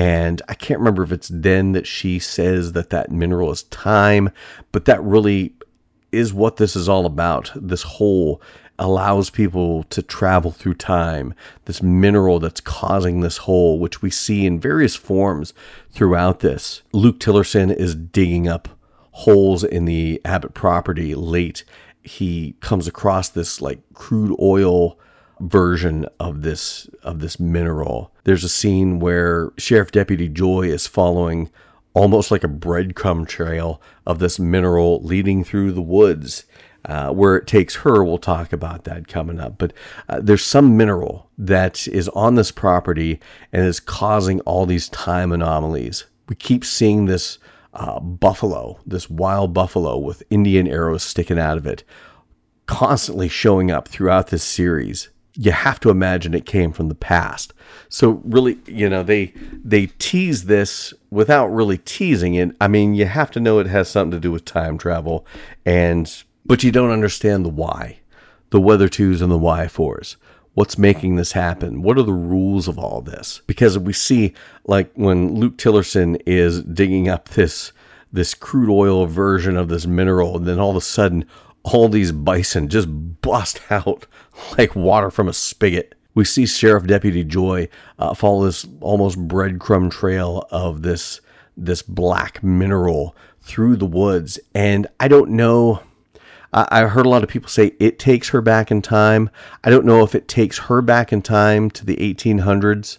and 0.00 0.40
I 0.48 0.54
can't 0.54 0.80
remember 0.80 1.02
if 1.02 1.12
it's 1.12 1.28
then 1.28 1.72
that 1.72 1.86
she 1.86 2.18
says 2.18 2.72
that 2.72 2.88
that 2.88 3.10
mineral 3.10 3.50
is 3.50 3.64
time, 3.64 4.30
but 4.72 4.86
that 4.86 5.02
really 5.02 5.52
is 6.10 6.32
what 6.32 6.56
this 6.56 6.74
is 6.74 6.88
all 6.88 7.04
about. 7.04 7.52
This 7.54 7.82
hole 7.82 8.40
allows 8.78 9.28
people 9.28 9.82
to 9.84 10.00
travel 10.00 10.52
through 10.52 10.76
time. 10.76 11.34
This 11.66 11.82
mineral 11.82 12.40
that's 12.40 12.62
causing 12.62 13.20
this 13.20 13.36
hole, 13.36 13.78
which 13.78 14.00
we 14.00 14.08
see 14.08 14.46
in 14.46 14.58
various 14.58 14.96
forms 14.96 15.52
throughout 15.90 16.40
this. 16.40 16.80
Luke 16.94 17.20
Tillerson 17.20 17.70
is 17.70 17.94
digging 17.94 18.48
up 18.48 18.70
holes 19.10 19.62
in 19.62 19.84
the 19.84 20.18
Abbott 20.24 20.54
property 20.54 21.14
late. 21.14 21.62
He 22.02 22.54
comes 22.60 22.88
across 22.88 23.28
this 23.28 23.60
like 23.60 23.80
crude 23.92 24.34
oil 24.40 24.98
version 25.40 26.06
of 26.18 26.42
this 26.42 26.88
of 27.02 27.20
this 27.20 27.40
mineral. 27.40 28.12
There's 28.24 28.44
a 28.44 28.48
scene 28.48 29.00
where 29.00 29.52
Sheriff 29.56 29.90
Deputy 29.90 30.28
Joy 30.28 30.62
is 30.62 30.86
following 30.86 31.50
almost 31.94 32.30
like 32.30 32.44
a 32.44 32.48
breadcrumb 32.48 33.26
trail 33.26 33.80
of 34.06 34.18
this 34.18 34.38
mineral 34.38 35.02
leading 35.02 35.42
through 35.42 35.72
the 35.72 35.82
woods. 35.82 36.44
Uh, 36.86 37.10
where 37.10 37.36
it 37.36 37.46
takes 37.46 37.76
her, 37.76 38.02
we'll 38.02 38.16
talk 38.16 38.54
about 38.54 38.84
that 38.84 39.06
coming 39.06 39.38
up. 39.38 39.58
But 39.58 39.74
uh, 40.08 40.20
there's 40.22 40.42
some 40.42 40.78
mineral 40.78 41.28
that 41.36 41.86
is 41.88 42.08
on 42.10 42.36
this 42.36 42.50
property 42.50 43.20
and 43.52 43.66
is 43.66 43.80
causing 43.80 44.40
all 44.42 44.64
these 44.64 44.88
time 44.88 45.30
anomalies. 45.30 46.06
We 46.30 46.36
keep 46.36 46.64
seeing 46.64 47.04
this 47.04 47.38
uh, 47.74 48.00
buffalo, 48.00 48.80
this 48.86 49.10
wild 49.10 49.52
buffalo 49.52 49.98
with 49.98 50.22
Indian 50.30 50.66
arrows 50.66 51.02
sticking 51.02 51.38
out 51.38 51.58
of 51.58 51.66
it, 51.66 51.84
constantly 52.64 53.28
showing 53.28 53.70
up 53.70 53.86
throughout 53.86 54.28
this 54.28 54.42
series 54.42 55.10
you 55.40 55.52
have 55.52 55.80
to 55.80 55.88
imagine 55.88 56.34
it 56.34 56.44
came 56.44 56.70
from 56.70 56.90
the 56.90 56.94
past. 56.94 57.54
So 57.88 58.20
really, 58.24 58.58
you 58.66 58.90
know, 58.90 59.02
they 59.02 59.32
they 59.64 59.86
tease 59.86 60.44
this 60.44 60.92
without 61.10 61.46
really 61.46 61.78
teasing 61.78 62.34
it. 62.34 62.54
I 62.60 62.68
mean, 62.68 62.94
you 62.94 63.06
have 63.06 63.30
to 63.30 63.40
know 63.40 63.58
it 63.58 63.66
has 63.66 63.88
something 63.88 64.10
to 64.10 64.20
do 64.20 64.30
with 64.30 64.44
time 64.44 64.76
travel, 64.76 65.26
and 65.64 66.22
but 66.44 66.62
you 66.62 66.70
don't 66.70 66.90
understand 66.90 67.46
the 67.46 67.48
why, 67.48 68.00
the 68.50 68.60
weather 68.60 68.86
twos 68.86 69.22
and 69.22 69.32
the 69.32 69.38
why 69.38 69.66
fours. 69.66 70.18
What's 70.52 70.76
making 70.76 71.16
this 71.16 71.32
happen? 71.32 71.80
What 71.80 71.96
are 71.96 72.02
the 72.02 72.12
rules 72.12 72.68
of 72.68 72.78
all 72.78 73.00
this? 73.00 73.40
Because 73.46 73.78
we 73.78 73.94
see, 73.94 74.34
like 74.66 74.92
when 74.92 75.36
Luke 75.36 75.56
Tillerson 75.56 76.20
is 76.26 76.62
digging 76.62 77.08
up 77.08 77.30
this 77.30 77.72
this 78.12 78.34
crude 78.34 78.70
oil 78.70 79.06
version 79.06 79.56
of 79.56 79.68
this 79.68 79.86
mineral, 79.86 80.36
and 80.36 80.46
then 80.46 80.58
all 80.58 80.70
of 80.70 80.76
a 80.76 80.82
sudden, 80.82 81.24
all 81.62 81.88
these 81.88 82.12
bison 82.12 82.68
just 82.68 82.88
bust 83.20 83.60
out 83.70 84.06
like 84.58 84.74
water 84.74 85.10
from 85.10 85.28
a 85.28 85.32
spigot. 85.32 85.94
We 86.14 86.24
see 86.24 86.46
Sheriff 86.46 86.86
Deputy 86.86 87.22
Joy 87.22 87.68
uh, 87.98 88.14
follow 88.14 88.44
this 88.44 88.66
almost 88.80 89.28
breadcrumb 89.28 89.90
trail 89.90 90.46
of 90.50 90.82
this 90.82 91.20
this 91.56 91.82
black 91.82 92.42
mineral 92.42 93.14
through 93.40 93.76
the 93.76 93.86
woods, 93.86 94.38
and 94.54 94.86
I 94.98 95.08
don't 95.08 95.30
know. 95.30 95.82
I, 96.52 96.66
I 96.70 96.82
heard 96.82 97.06
a 97.06 97.08
lot 97.08 97.22
of 97.22 97.28
people 97.28 97.48
say 97.48 97.74
it 97.78 97.98
takes 97.98 98.30
her 98.30 98.40
back 98.40 98.70
in 98.70 98.82
time. 98.82 99.30
I 99.62 99.70
don't 99.70 99.84
know 99.84 100.02
if 100.02 100.14
it 100.14 100.26
takes 100.26 100.58
her 100.58 100.82
back 100.82 101.12
in 101.12 101.22
time 101.22 101.70
to 101.72 101.84
the 101.84 101.96
1800s, 101.96 102.98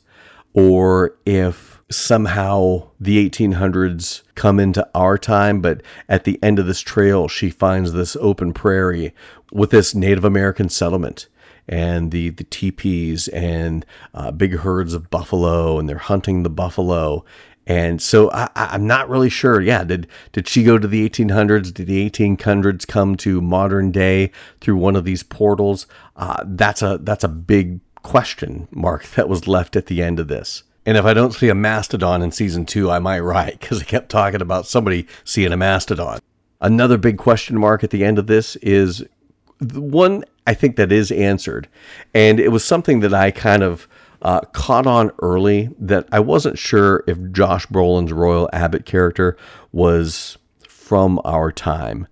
or 0.53 1.15
if 1.25 1.81
somehow 1.89 2.87
the 2.99 3.29
1800s 3.29 4.21
come 4.35 4.59
into 4.59 4.87
our 4.95 5.17
time, 5.17 5.61
but 5.61 5.81
at 6.07 6.23
the 6.23 6.39
end 6.41 6.59
of 6.59 6.65
this 6.65 6.81
trail, 6.81 7.27
she 7.27 7.49
finds 7.49 7.93
this 7.93 8.15
open 8.19 8.53
prairie 8.53 9.13
with 9.51 9.71
this 9.71 9.93
Native 9.93 10.23
American 10.25 10.69
settlement 10.69 11.27
and 11.67 12.11
the 12.11 12.29
the 12.29 12.43
teepees 12.45 13.27
and 13.29 13.85
uh, 14.13 14.31
big 14.31 14.57
herds 14.57 14.93
of 14.93 15.09
buffalo, 15.09 15.79
and 15.79 15.87
they're 15.87 15.97
hunting 15.97 16.43
the 16.43 16.49
buffalo. 16.49 17.23
And 17.67 18.01
so 18.01 18.31
I, 18.31 18.49
I'm 18.55 18.87
not 18.87 19.07
really 19.07 19.29
sure. 19.29 19.61
Yeah, 19.61 19.83
did 19.83 20.07
did 20.31 20.47
she 20.47 20.63
go 20.63 20.77
to 20.77 20.87
the 20.87 21.07
1800s? 21.07 21.73
Did 21.73 21.87
the 21.87 22.09
1800s 22.09 22.87
come 22.87 23.15
to 23.17 23.39
modern 23.39 23.91
day 23.91 24.31
through 24.59 24.77
one 24.77 24.95
of 24.95 25.05
these 25.05 25.23
portals? 25.23 25.85
Uh, 26.15 26.43
that's 26.45 26.81
a 26.81 26.99
that's 27.01 27.23
a 27.23 27.29
big 27.29 27.79
question 28.03 28.67
mark 28.71 29.05
that 29.11 29.29
was 29.29 29.47
left 29.47 29.75
at 29.75 29.87
the 29.87 30.01
end 30.01 30.19
of 30.19 30.27
this. 30.27 30.63
And 30.85 30.97
if 30.97 31.05
I 31.05 31.13
don't 31.13 31.33
see 31.33 31.49
a 31.49 31.55
mastodon 31.55 32.21
in 32.21 32.31
season 32.31 32.65
two, 32.65 32.89
I 32.89 32.99
might 32.99 33.19
write 33.19 33.59
because 33.59 33.81
I 33.81 33.85
kept 33.85 34.09
talking 34.09 34.41
about 34.41 34.65
somebody 34.65 35.07
seeing 35.23 35.51
a 35.51 35.57
mastodon. 35.57 36.19
Another 36.59 36.97
big 36.97 37.17
question 37.17 37.59
mark 37.59 37.83
at 37.83 37.91
the 37.91 38.03
end 38.03 38.17
of 38.17 38.27
this 38.27 38.55
is 38.57 39.05
one 39.59 40.23
I 40.47 40.53
think 40.53 40.75
that 40.75 40.91
is 40.91 41.11
answered. 41.11 41.67
And 42.13 42.39
it 42.39 42.49
was 42.49 42.65
something 42.65 43.01
that 43.01 43.13
I 43.13 43.31
kind 43.31 43.63
of 43.63 43.87
uh, 44.21 44.41
caught 44.53 44.87
on 44.87 45.11
early 45.19 45.69
that 45.79 46.07
I 46.11 46.19
wasn't 46.19 46.57
sure 46.57 47.03
if 47.07 47.17
Josh 47.31 47.67
Brolin's 47.67 48.11
Royal 48.11 48.49
Abbott 48.53 48.85
character 48.85 49.37
was 49.71 50.37
from 50.67 51.19
our 51.23 51.51
time. 51.51 52.07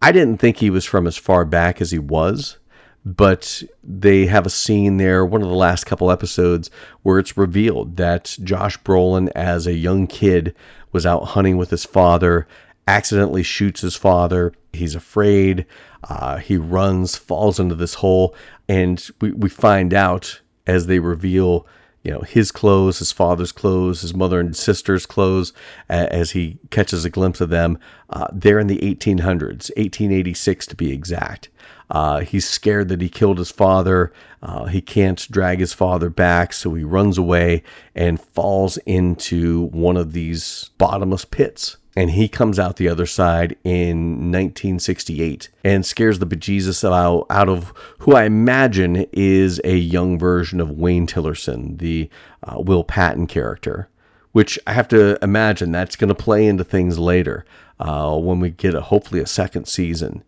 I 0.00 0.10
didn't 0.10 0.38
think 0.38 0.56
he 0.56 0.70
was 0.70 0.84
from 0.84 1.06
as 1.06 1.16
far 1.16 1.44
back 1.44 1.80
as 1.80 1.92
he 1.92 1.98
was, 1.98 2.58
but 3.04 3.62
they 3.82 4.26
have 4.26 4.46
a 4.46 4.50
scene 4.50 4.96
there, 4.96 5.24
one 5.24 5.42
of 5.42 5.48
the 5.48 5.54
last 5.54 5.84
couple 5.84 6.10
episodes, 6.10 6.70
where 7.02 7.18
it's 7.18 7.36
revealed 7.36 7.96
that 7.96 8.36
Josh 8.42 8.78
Brolin, 8.80 9.30
as 9.34 9.66
a 9.66 9.74
young 9.74 10.06
kid, 10.06 10.54
was 10.92 11.04
out 11.06 11.24
hunting 11.24 11.56
with 11.56 11.70
his 11.70 11.84
father, 11.84 12.46
accidentally 12.86 13.42
shoots 13.42 13.80
his 13.80 13.96
father. 13.96 14.52
He's 14.72 14.94
afraid. 14.94 15.66
Uh, 16.04 16.36
he 16.38 16.56
runs, 16.56 17.16
falls 17.16 17.58
into 17.58 17.74
this 17.74 17.94
hole, 17.94 18.34
and 18.68 19.04
we, 19.20 19.32
we 19.32 19.48
find 19.48 19.92
out 19.94 20.40
as 20.66 20.86
they 20.86 20.98
reveal 20.98 21.66
you 22.02 22.10
know 22.12 22.20
his 22.20 22.50
clothes, 22.50 22.98
his 22.98 23.12
father's 23.12 23.52
clothes, 23.52 24.00
his 24.00 24.14
mother 24.14 24.40
and 24.40 24.56
sister's 24.56 25.06
clothes, 25.06 25.52
as 25.88 26.32
he 26.32 26.58
catches 26.70 27.04
a 27.04 27.10
glimpse 27.10 27.40
of 27.40 27.50
them. 27.50 27.78
Uh, 28.10 28.26
they're 28.32 28.58
in 28.58 28.66
the 28.66 28.78
1800s, 28.78 29.70
1886 29.76 30.66
to 30.66 30.76
be 30.76 30.92
exact. 30.92 31.48
Uh, 31.90 32.20
he's 32.20 32.48
scared 32.48 32.88
that 32.88 33.00
he 33.00 33.08
killed 33.08 33.38
his 33.38 33.50
father. 33.50 34.12
Uh, 34.42 34.66
he 34.66 34.80
can't 34.80 35.30
drag 35.30 35.60
his 35.60 35.72
father 35.72 36.08
back, 36.10 36.52
so 36.52 36.74
he 36.74 36.84
runs 36.84 37.18
away 37.18 37.62
and 37.94 38.20
falls 38.20 38.76
into 38.78 39.64
one 39.66 39.96
of 39.96 40.12
these 40.12 40.70
bottomless 40.78 41.24
pits 41.24 41.76
and 41.94 42.12
he 42.12 42.28
comes 42.28 42.58
out 42.58 42.76
the 42.76 42.88
other 42.88 43.06
side 43.06 43.56
in 43.64 44.30
1968 44.32 45.48
and 45.62 45.84
scares 45.84 46.18
the 46.18 46.26
bejesus 46.26 46.84
out, 46.84 47.26
out 47.28 47.48
of 47.48 47.72
who 47.98 48.14
I 48.14 48.24
imagine 48.24 49.06
is 49.12 49.60
a 49.64 49.76
young 49.76 50.18
version 50.18 50.60
of 50.60 50.70
Wayne 50.70 51.06
Tillerson, 51.06 51.78
the 51.78 52.08
uh, 52.42 52.60
Will 52.60 52.84
Patton 52.84 53.26
character, 53.26 53.88
which 54.32 54.58
I 54.66 54.72
have 54.72 54.88
to 54.88 55.22
imagine 55.22 55.72
that's 55.72 55.96
going 55.96 56.08
to 56.08 56.14
play 56.14 56.46
into 56.46 56.64
things 56.64 56.98
later 56.98 57.44
uh, 57.78 58.16
when 58.16 58.40
we 58.40 58.50
get 58.50 58.74
a, 58.74 58.80
hopefully 58.80 59.20
a 59.20 59.26
second 59.26 59.66
season 59.66 60.24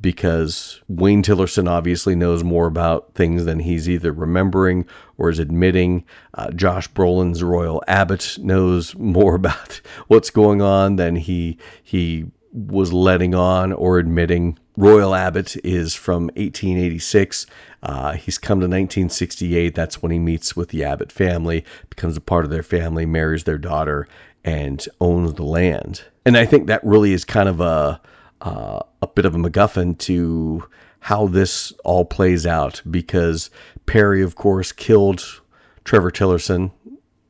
because 0.00 0.80
Wayne 0.88 1.22
Tillerson 1.22 1.68
obviously 1.68 2.14
knows 2.14 2.44
more 2.44 2.66
about 2.66 3.14
things 3.14 3.44
than 3.44 3.60
he's 3.60 3.88
either 3.88 4.12
remembering 4.12 4.86
or 5.16 5.30
is 5.30 5.38
admitting. 5.38 6.04
Uh, 6.34 6.50
Josh 6.50 6.90
Brolin's 6.92 7.42
Royal 7.42 7.82
Abbott 7.88 8.36
knows 8.40 8.94
more 8.96 9.34
about 9.36 9.80
what's 10.08 10.30
going 10.30 10.60
on 10.60 10.96
than 10.96 11.16
he 11.16 11.58
he 11.82 12.26
was 12.52 12.92
letting 12.92 13.34
on 13.34 13.72
or 13.72 13.98
admitting. 13.98 14.58
Royal 14.76 15.14
Abbott 15.14 15.56
is 15.64 15.94
from 15.94 16.24
1886. 16.36 17.46
Uh, 17.82 18.12
he's 18.12 18.38
come 18.38 18.58
to 18.60 18.64
1968. 18.64 19.74
That's 19.74 20.02
when 20.02 20.12
he 20.12 20.18
meets 20.18 20.56
with 20.56 20.70
the 20.70 20.84
Abbott 20.84 21.12
family, 21.12 21.64
becomes 21.88 22.16
a 22.16 22.20
part 22.20 22.44
of 22.44 22.50
their 22.50 22.62
family, 22.62 23.06
marries 23.06 23.44
their 23.44 23.58
daughter, 23.58 24.06
and 24.44 24.86
owns 25.00 25.34
the 25.34 25.42
land. 25.44 26.04
And 26.24 26.36
I 26.36 26.46
think 26.46 26.66
that 26.66 26.84
really 26.84 27.12
is 27.12 27.24
kind 27.24 27.48
of 27.48 27.60
a 27.60 28.00
uh, 28.40 28.80
a 29.02 29.06
bit 29.06 29.24
of 29.24 29.34
a 29.34 29.38
MacGuffin 29.38 29.98
to 29.98 30.64
how 31.00 31.26
this 31.26 31.72
all 31.84 32.04
plays 32.04 32.46
out 32.46 32.82
because 32.90 33.50
Perry, 33.86 34.22
of 34.22 34.34
course, 34.34 34.72
killed 34.72 35.40
Trevor 35.84 36.10
Tillerson. 36.10 36.72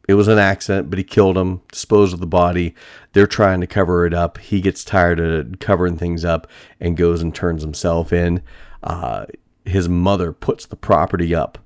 It 0.08 0.14
was 0.14 0.28
an 0.28 0.38
accident, 0.38 0.88
but 0.88 0.98
he 0.98 1.04
killed 1.04 1.36
him, 1.36 1.62
disposed 1.70 2.14
of 2.14 2.20
the 2.20 2.26
body. 2.26 2.74
They're 3.12 3.26
trying 3.26 3.60
to 3.60 3.66
cover 3.66 4.06
it 4.06 4.14
up. 4.14 4.38
He 4.38 4.60
gets 4.60 4.84
tired 4.84 5.18
of 5.20 5.58
covering 5.58 5.98
things 5.98 6.24
up 6.24 6.46
and 6.80 6.96
goes 6.96 7.20
and 7.20 7.34
turns 7.34 7.62
himself 7.62 8.12
in. 8.12 8.40
Uh, 8.82 9.26
his 9.64 9.88
mother 9.88 10.32
puts 10.32 10.64
the 10.64 10.76
property 10.76 11.34
up 11.34 11.58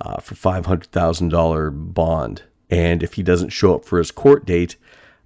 uh, 0.00 0.20
for 0.20 0.34
$500,000 0.34 1.94
bond. 1.94 2.42
And 2.70 3.02
if 3.02 3.14
he 3.14 3.22
doesn't 3.22 3.50
show 3.50 3.74
up 3.74 3.84
for 3.84 3.98
his 3.98 4.10
court 4.10 4.44
date, 4.44 4.76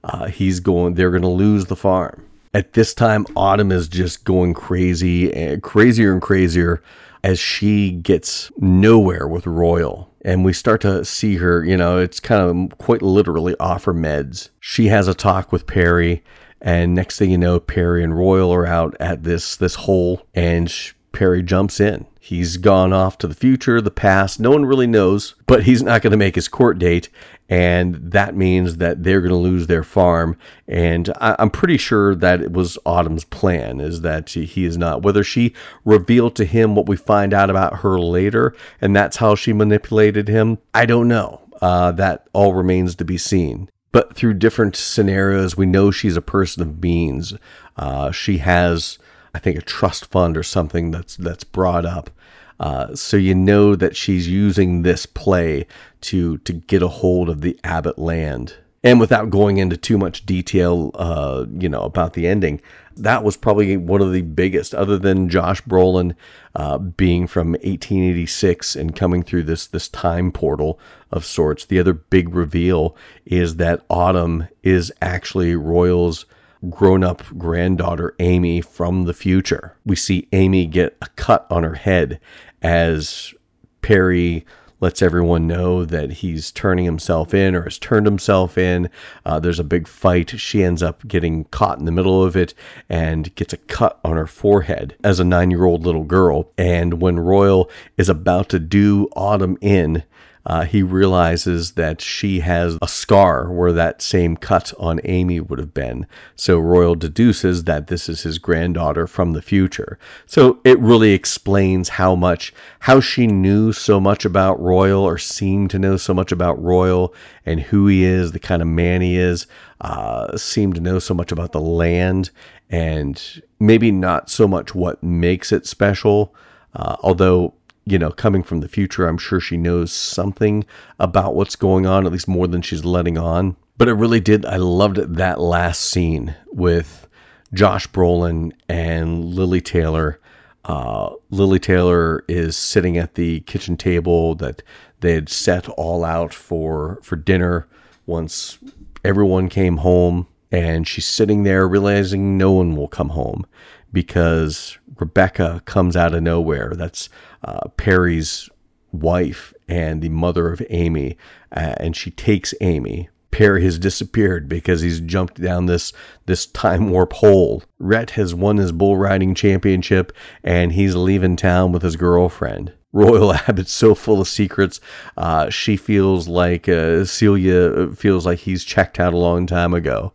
uh, 0.05 0.29
he's 0.29 0.61
going, 0.61 0.95
they're 0.95 1.11
going 1.11 1.23
to 1.23 1.29
lose 1.29 1.67
the 1.67 1.77
farm. 1.77 2.30
At 2.53 2.73
this 2.73 2.95
time, 2.95 3.27
Autumn 3.37 3.71
is 3.71 3.87
just 3.87 4.25
going 4.25 4.55
crazy, 4.55 5.33
and 5.33 5.59
eh, 5.59 5.61
crazier 5.61 6.13
and 6.13 6.21
crazier 6.21 6.83
as 7.23 7.39
she 7.39 7.93
gets 7.93 8.51
nowhere 8.59 9.29
with 9.29 9.47
Royal. 9.47 10.11
And 10.25 10.45
we 10.45 10.53
start 10.53 10.81
to 10.81 11.05
see 11.05 11.37
her, 11.37 11.65
you 11.65 11.77
know, 11.77 11.99
it's 11.99 12.19
kind 12.19 12.71
of 12.73 12.79
quite 12.79 13.03
literally 13.03 13.55
off 13.61 13.85
her 13.85 13.95
meds. 13.95 14.51
She 14.59 14.89
has 14.89 15.07
a 15.07 15.15
talk 15.15 15.53
with 15.53 15.69
Perry, 15.69 16.25
and 16.61 16.93
next 16.93 17.19
thing 17.19 17.31
you 17.31 17.39
know, 17.39 17.61
Perry 17.61 18.03
and 18.03 18.19
Royal 18.19 18.53
are 18.53 18.67
out 18.67 18.97
at 18.99 19.23
this 19.23 19.57
this 19.57 19.77
hole, 19.77 20.27
and 20.35 20.75
Perry 21.13 21.43
jumps 21.45 21.79
in. 21.79 22.05
He's 22.23 22.59
gone 22.59 22.93
off 22.93 23.17
to 23.19 23.27
the 23.27 23.35
future, 23.35 23.81
the 23.81 23.91
past. 23.91 24.39
No 24.39 24.51
one 24.51 24.67
really 24.67 24.87
knows, 24.87 25.35
but 25.47 25.63
he's 25.65 25.83
not 25.83 26.03
going 26.03 26.11
to 26.11 26.19
make 26.19 26.35
his 26.35 26.49
court 26.49 26.79
date. 26.79 27.09
And 27.49 27.95
that 27.97 28.37
means 28.37 28.77
that 28.77 29.03
they're 29.03 29.23
going 29.23 29.31
to 29.31 29.37
lose 29.37 29.67
their 29.67 29.83
farm. 29.83 30.37
And 30.69 31.11
I, 31.19 31.35
am 31.39 31.51
pretty 31.51 31.79
sure 31.79 32.15
that 32.15 32.43
it 32.43 32.53
was 32.53 32.79
Autumn's 32.85 33.25
plan 33.25 33.81
is 33.81 34.03
that 34.03 34.29
he 34.29 34.65
is 34.67 34.77
not. 34.77 35.03
Whether 35.03 35.25
she 35.25 35.55
revealed 35.87 36.37
to 36.37 36.45
him 36.45 36.75
what 36.75 36.87
we 36.87 36.97
find 36.97 37.33
out 37.33 37.49
about 37.49 37.81
her 37.81 37.99
later, 37.99 38.55
and 38.83 38.95
that's 38.95 39.17
how 39.17 39.35
she 39.35 39.55
manipulated 39.55 40.29
him, 40.29 40.59
I 40.75 40.85
don't 40.85 41.09
know. 41.09 41.41
Uh, 41.63 41.91
that 41.93 42.29
all 42.33 42.55
remains 42.55 42.95
to 42.97 43.05
be 43.05 43.19
seen 43.19 43.69
but 43.93 44.15
through 44.15 44.35
different 44.35 44.77
scenarios, 44.77 45.57
we 45.57 45.67
know 45.67 45.91
she's 45.91 46.17
a 46.17 46.23
person 46.23 46.63
of 46.63 46.81
means. 46.81 47.35
Uh, 47.77 48.11
she 48.13 48.39
has 48.39 48.99
I 49.35 49.39
think 49.39 49.59
a 49.59 49.63
trust 49.63 50.07
fund 50.07 50.37
or 50.37 50.43
something 50.43 50.91
that's 50.91 51.17
that's 51.17 51.45
brought 51.45 51.87
up. 51.87 52.11
Uh, 52.59 52.95
so 52.95 53.17
you 53.17 53.35
know 53.35 53.75
that 53.75 53.97
she's 53.97 54.29
using 54.29 54.83
this 54.83 55.07
play 55.07 55.67
to 56.03 56.39
to 56.39 56.53
get 56.53 56.83
a 56.83 56.89
hold 56.89 57.29
of 57.29 57.41
the 57.41 57.59
Abbott 57.65 57.99
land. 57.99 58.57
And 58.83 58.99
without 58.99 59.29
going 59.29 59.59
into 59.59 59.77
too 59.77 59.99
much 59.99 60.25
detail, 60.25 60.91
uh, 60.95 61.45
you 61.59 61.69
know, 61.69 61.83
about 61.83 62.15
the 62.15 62.27
ending, 62.27 62.63
that 62.97 63.23
was 63.23 63.37
probably 63.37 63.77
one 63.77 64.01
of 64.01 64.13
the 64.13 64.23
biggest, 64.23 64.75
other 64.75 64.97
than 64.97 65.29
Josh 65.29 65.63
Brolin 65.63 66.15
uh, 66.55 66.79
being 66.79 67.27
from 67.27 67.53
1886 67.53 68.77
and 68.77 68.97
coming 68.97 69.23
through 69.23 69.43
this 69.45 69.67
this 69.67 69.89
time 69.89 70.33
portal 70.33 70.79
of 71.11 71.25
sorts. 71.25 71.65
The 71.65 71.79
other 71.79 71.93
big 71.93 72.35
reveal 72.35 72.97
is 73.27 73.57
that 73.57 73.85
Autumn 73.91 74.49
is 74.63 74.93
actually 75.03 75.55
Royal's 75.57 76.25
grown 76.69 77.03
up 77.03 77.23
granddaughter 77.39 78.15
Amy 78.19 78.61
from 78.61 79.05
the 79.05 79.15
future. 79.15 79.77
We 79.85 79.97
see 79.97 80.29
Amy 80.33 80.67
get 80.67 80.97
a 81.01 81.09
cut 81.17 81.47
on 81.51 81.63
her 81.63 81.75
head 81.75 82.21
as 82.63 83.33
Perry 83.81 84.45
lets 84.81 85.03
everyone 85.03 85.47
know 85.47 85.85
that 85.85 86.11
he's 86.11 86.51
turning 86.51 86.87
himself 86.87 87.35
in 87.35 87.55
or 87.55 87.63
has 87.63 87.79
turned 87.79 88.07
himself 88.07 88.57
in. 88.57 88.89
Uh, 89.25 89.39
there's 89.39 89.59
a 89.59 89.65
big 89.65 89.87
fight. 89.87 90.41
She 90.41 90.65
ends 90.65 90.83
up 90.83 91.07
getting 91.07 91.45
caught 91.45 91.79
in 91.79 91.85
the 91.85 91.93
middle 91.93 92.25
of 92.25 92.37
it 92.37 92.55
and 92.89 93.35
gets 93.35 93.53
a 93.53 93.59
cut 93.59 94.01
on 94.05 94.17
her 94.17 94.27
forehead 94.27 94.97
as 95.05 95.21
a 95.21 95.25
nine 95.25 95.51
year 95.51 95.65
old 95.65 95.85
little 95.85 96.05
girl. 96.05 96.51
And 96.57 97.01
when 97.01 97.21
Royal 97.21 97.71
is 97.97 98.09
about 98.09 98.49
to 98.51 98.59
do 98.59 99.09
Autumn 99.15 99.59
in, 99.61 100.03
uh, 100.47 100.65
he 100.65 100.83
realizes 100.83 101.73
that 101.73 102.01
she 102.01 102.41
has 102.41 102.79
a 102.81 102.89
scar 102.89 103.53
where 103.53 103.73
that 103.73 104.01
same 104.01 104.37
cut 104.37 104.73
on 104.79 105.01
Amy 105.05 105.39
would 105.41 105.59
have 105.59 105.75
been. 105.75 106.07
So 106.35 106.59
Royal 106.59 106.95
deduces 106.95 107.65
that 107.65 107.89
this 107.89 108.09
is 108.09 108.23
his 108.23 108.39
granddaughter 108.39 109.07
from 109.07 109.33
the 109.33 109.43
future. 109.43 109.99
So 110.27 110.61
it 110.65 110.79
really 110.79 111.13
explains 111.13 111.91
how 111.91 112.15
much, 112.15 112.55
how 112.81 113.01
she 113.01 113.27
knew 113.27 113.73
so 113.73 114.01
much 114.01 114.25
about 114.25 114.61
Royal 114.61 115.03
or 115.03 115.19
seemed 115.19 115.71
to 115.71 115.79
know 115.79 115.97
so 115.97 116.15
much 116.15 116.33
about 116.33 116.63
Royal 116.63 117.15
and 117.45 117.61
who 117.61 117.87
he 117.87 118.05
is, 118.05 118.33
the 118.33 118.39
kind 118.39 118.63
of 118.63 118.69
man 118.69 119.03
he 119.03 119.17
is, 119.17 119.47
uh, 119.83 120.37
seemed 120.37 120.75
to 120.77 120.81
know 120.81 120.99
so 120.99 121.15
much 121.15 121.33
about 121.33 121.53
the 121.53 121.61
land 121.61 122.31
and 122.71 123.43
maybe 123.59 123.91
not 123.91 124.31
so 124.31 124.49
much 124.49 124.75
what 124.75 125.03
makes 125.03 125.53
it 125.53 125.67
special. 125.67 126.35
Uh, 126.73 126.97
although 127.03 127.53
you 127.85 127.99
know, 127.99 128.11
coming 128.11 128.43
from 128.43 128.61
the 128.61 128.69
future, 128.69 129.07
I'm 129.07 129.19
sure 129.19 129.41
she 129.41 129.57
knows 129.57 129.93
something 129.93 130.65
about 130.99 131.35
what's 131.35 131.57
going 131.57 131.87
on, 131.87 132.07
at 132.07 132.13
least 132.13 132.29
more 132.29 132.47
than 132.47 132.63
she's 132.63 132.85
letting 132.85 133.19
on. 133.19 133.57
But 133.79 133.89
it 133.89 133.95
really 133.95 134.21
did. 134.21 134.45
I 134.45 134.57
loved 134.57 134.97
that 134.97 135.41
last 135.41 135.81
scene 135.81 136.37
with 136.53 137.09
Josh 137.53 137.89
Brolin 137.89 138.53
and 138.69 139.25
Lili 139.25 139.61
Taylor. 139.61 140.21
Uh, 140.65 141.15
Lili 141.31 141.59
Taylor 141.59 142.23
is 142.29 142.57
sitting 142.57 142.99
at 142.99 143.15
the 143.15 143.41
kitchen 143.41 143.77
table 143.77 144.35
that 144.37 144.63
they 145.01 145.15
had 145.15 145.29
set 145.29 145.69
all 145.71 146.05
out 146.05 146.35
for 146.35 146.99
for 147.03 147.17
dinner 147.17 147.67
once 148.07 148.59
everyone 149.05 149.49
came 149.49 149.79
home, 149.79 150.27
and 150.53 150.87
she's 150.87 151.07
sitting 151.07 151.43
there 151.43 151.67
realizing 151.67 152.37
no 152.37 152.53
one 152.53 152.77
will 152.77 152.89
come 152.89 153.11
home 153.11 153.47
because 153.93 154.79
Rebecca 155.01 155.63
comes 155.65 155.97
out 155.97 156.15
of 156.15 156.23
nowhere. 156.23 156.75
That's 156.75 157.09
uh, 157.43 157.69
Perry's 157.77 158.49
wife 158.93 159.55
and 159.69 160.03
the 160.03 160.09
mother 160.09 160.53
of 160.53 160.63
Amy, 160.71 161.17
uh, 161.53 161.75
and 161.79 161.97
she 161.97 162.11
takes 162.11 162.55
Amy. 162.61 163.09
Perry 163.31 163.63
has 163.63 163.79
disappeared 163.79 164.49
because 164.49 164.81
he's 164.81 165.01
jumped 165.01 165.41
down 165.41 165.67
this 165.67 165.93
this 166.27 166.47
time 166.47 166.91
warp 166.91 167.13
hole. 167.15 167.63
Rhett 167.79 168.11
has 168.11 168.35
won 168.35 168.57
his 168.57 168.73
bull 168.73 168.97
riding 168.97 169.35
championship, 169.35 170.13
and 170.43 170.73
he's 170.73 170.97
leaving 170.97 171.37
town 171.37 171.73
with 171.73 171.83
his 171.83 171.97
girlfriend. 171.97 172.73
Royal 172.93 173.33
Abbott's 173.49 173.73
so 173.73 173.95
full 173.95 174.21
of 174.21 174.29
secrets. 174.29 174.81
Uh, 175.17 175.49
she 175.49 175.77
feels 175.77 176.27
like 176.29 176.69
uh, 176.69 177.05
Celia 177.05 177.93
feels 177.95 178.27
like 178.27 178.41
he's 178.41 178.65
checked 178.65 178.99
out 178.99 179.15
a 179.15 179.19
long 179.19 179.47
time 179.47 179.75
ago. 179.75 180.13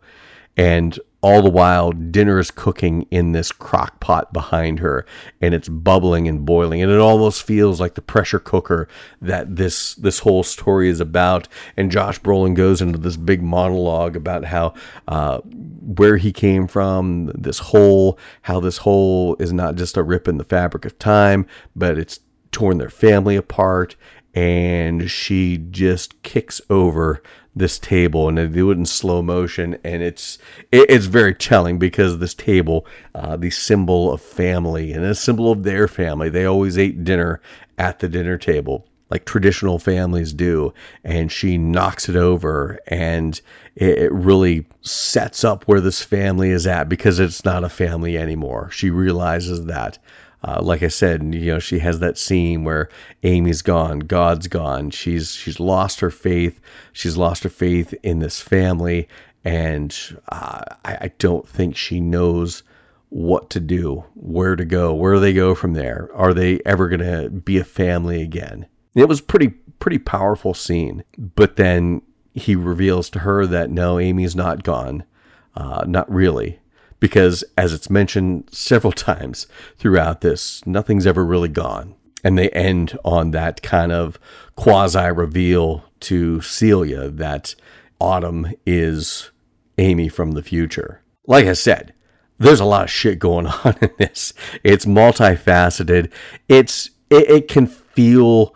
And 0.58 0.98
all 1.22 1.42
the 1.42 1.50
while 1.50 1.92
dinner 1.92 2.38
is 2.38 2.50
cooking 2.50 3.02
in 3.10 3.32
this 3.32 3.50
crock 3.50 4.00
pot 4.00 4.32
behind 4.32 4.78
her 4.78 5.06
and 5.40 5.54
it's 5.54 5.68
bubbling 5.68 6.28
and 6.28 6.44
boiling 6.44 6.82
and 6.82 6.92
it 6.92 6.98
almost 7.00 7.42
feels 7.42 7.80
like 7.80 7.94
the 7.94 8.02
pressure 8.02 8.38
cooker 8.38 8.86
that 9.20 9.56
this 9.56 9.94
this 9.96 10.20
whole 10.20 10.42
story 10.42 10.88
is 10.88 11.00
about. 11.00 11.48
And 11.76 11.90
josh 11.90 12.20
brolin 12.20 12.54
goes 12.54 12.80
into 12.82 12.98
this 12.98 13.16
big 13.16 13.42
monologue 13.42 14.16
about 14.16 14.44
how 14.44 14.74
uh, 15.08 15.40
where 15.40 16.16
he 16.16 16.32
came 16.32 16.66
from 16.66 17.26
this 17.34 17.58
hole 17.58 18.18
how 18.42 18.60
this 18.60 18.78
hole 18.78 19.36
is 19.38 19.52
not 19.52 19.76
just 19.76 19.96
a 19.96 20.02
rip 20.02 20.28
in 20.28 20.38
the 20.38 20.44
fabric 20.44 20.84
of 20.84 20.98
time 20.98 21.46
but 21.74 21.98
it's 21.98 22.20
torn 22.52 22.78
their 22.78 22.90
family 22.90 23.36
apart 23.36 23.96
and 24.34 25.10
she 25.10 25.56
just 25.56 26.22
kicks 26.22 26.60
over 26.68 27.22
this 27.56 27.78
table 27.78 28.28
and 28.28 28.36
they 28.36 28.46
do 28.46 28.70
it 28.70 28.76
in 28.76 28.84
slow 28.84 29.22
motion 29.22 29.78
and 29.82 30.02
it's 30.02 30.38
it, 30.70 30.90
it's 30.90 31.06
very 31.06 31.34
telling 31.34 31.78
because 31.78 32.18
this 32.18 32.34
table 32.34 32.86
uh, 33.14 33.34
the 33.34 33.50
symbol 33.50 34.12
of 34.12 34.20
family 34.20 34.92
and 34.92 35.02
a 35.04 35.14
symbol 35.14 35.50
of 35.50 35.62
their 35.62 35.88
family 35.88 36.28
they 36.28 36.44
always 36.44 36.76
ate 36.76 37.02
dinner 37.02 37.40
at 37.78 37.98
the 38.00 38.08
dinner 38.08 38.36
table 38.36 38.86
like 39.08 39.24
traditional 39.24 39.78
families 39.78 40.32
do 40.32 40.74
and 41.02 41.32
she 41.32 41.56
knocks 41.56 42.08
it 42.08 42.16
over 42.16 42.78
and 42.88 43.40
it, 43.74 43.98
it 43.98 44.12
really 44.12 44.66
sets 44.82 45.44
up 45.44 45.64
where 45.64 45.80
this 45.80 46.02
family 46.02 46.50
is 46.50 46.66
at 46.66 46.88
because 46.88 47.20
it's 47.20 47.44
not 47.44 47.64
a 47.64 47.68
family 47.68 48.16
anymore. 48.18 48.70
She 48.70 48.90
realizes 48.90 49.66
that 49.66 49.98
uh, 50.46 50.60
like 50.62 50.84
I 50.84 50.88
said, 50.88 51.34
you 51.34 51.52
know, 51.52 51.58
she 51.58 51.80
has 51.80 51.98
that 51.98 52.16
scene 52.16 52.62
where 52.62 52.88
Amy's 53.24 53.62
gone, 53.62 53.98
God's 53.98 54.46
gone. 54.46 54.90
She's 54.90 55.32
she's 55.34 55.58
lost 55.58 55.98
her 56.00 56.10
faith. 56.10 56.60
She's 56.92 57.16
lost 57.16 57.42
her 57.42 57.48
faith 57.48 57.92
in 58.04 58.20
this 58.20 58.40
family, 58.40 59.08
and 59.44 59.94
uh, 60.28 60.62
I, 60.84 60.98
I 61.00 61.12
don't 61.18 61.48
think 61.48 61.76
she 61.76 62.00
knows 62.00 62.62
what 63.08 63.50
to 63.50 63.60
do, 63.60 64.04
where 64.14 64.54
to 64.54 64.64
go, 64.64 64.94
where 64.94 65.14
do 65.14 65.20
they 65.20 65.32
go 65.32 65.54
from 65.56 65.72
there. 65.72 66.10
Are 66.14 66.32
they 66.32 66.60
ever 66.64 66.88
going 66.88 67.00
to 67.00 67.28
be 67.28 67.58
a 67.58 67.64
family 67.64 68.22
again? 68.22 68.66
It 68.94 69.08
was 69.08 69.20
pretty 69.20 69.48
pretty 69.80 69.98
powerful 69.98 70.54
scene. 70.54 71.02
But 71.18 71.56
then 71.56 72.02
he 72.34 72.54
reveals 72.54 73.10
to 73.10 73.20
her 73.20 73.46
that 73.46 73.70
no, 73.70 73.98
Amy's 73.98 74.36
not 74.36 74.62
gone, 74.62 75.02
uh, 75.56 75.84
not 75.88 76.08
really 76.08 76.60
because, 77.06 77.44
as 77.56 77.72
it's 77.72 77.88
mentioned 77.88 78.48
several 78.50 78.92
times 79.10 79.46
throughout 79.78 80.22
this, 80.22 80.66
nothing's 80.66 81.06
ever 81.06 81.24
really 81.24 81.48
gone. 81.48 81.94
And 82.24 82.36
they 82.36 82.48
end 82.50 82.98
on 83.04 83.30
that 83.30 83.62
kind 83.62 83.92
of 83.92 84.18
quasi 84.56 85.12
reveal 85.12 85.84
to 86.00 86.40
Celia 86.40 87.08
that 87.08 87.54
Autumn 88.00 88.48
is 88.66 89.30
Amy 89.78 90.08
from 90.08 90.32
the 90.32 90.42
future. 90.42 91.00
Like 91.28 91.46
I 91.46 91.52
said, 91.52 91.94
there's 92.38 92.58
a 92.58 92.64
lot 92.64 92.84
of 92.84 92.90
shit 92.90 93.20
going 93.20 93.46
on 93.64 93.76
in 93.80 93.90
this. 93.98 94.32
It's 94.64 94.84
multifaceted. 94.84 96.10
It's 96.48 96.90
it, 97.08 97.30
it 97.30 97.48
can 97.48 97.68
feel 97.68 98.52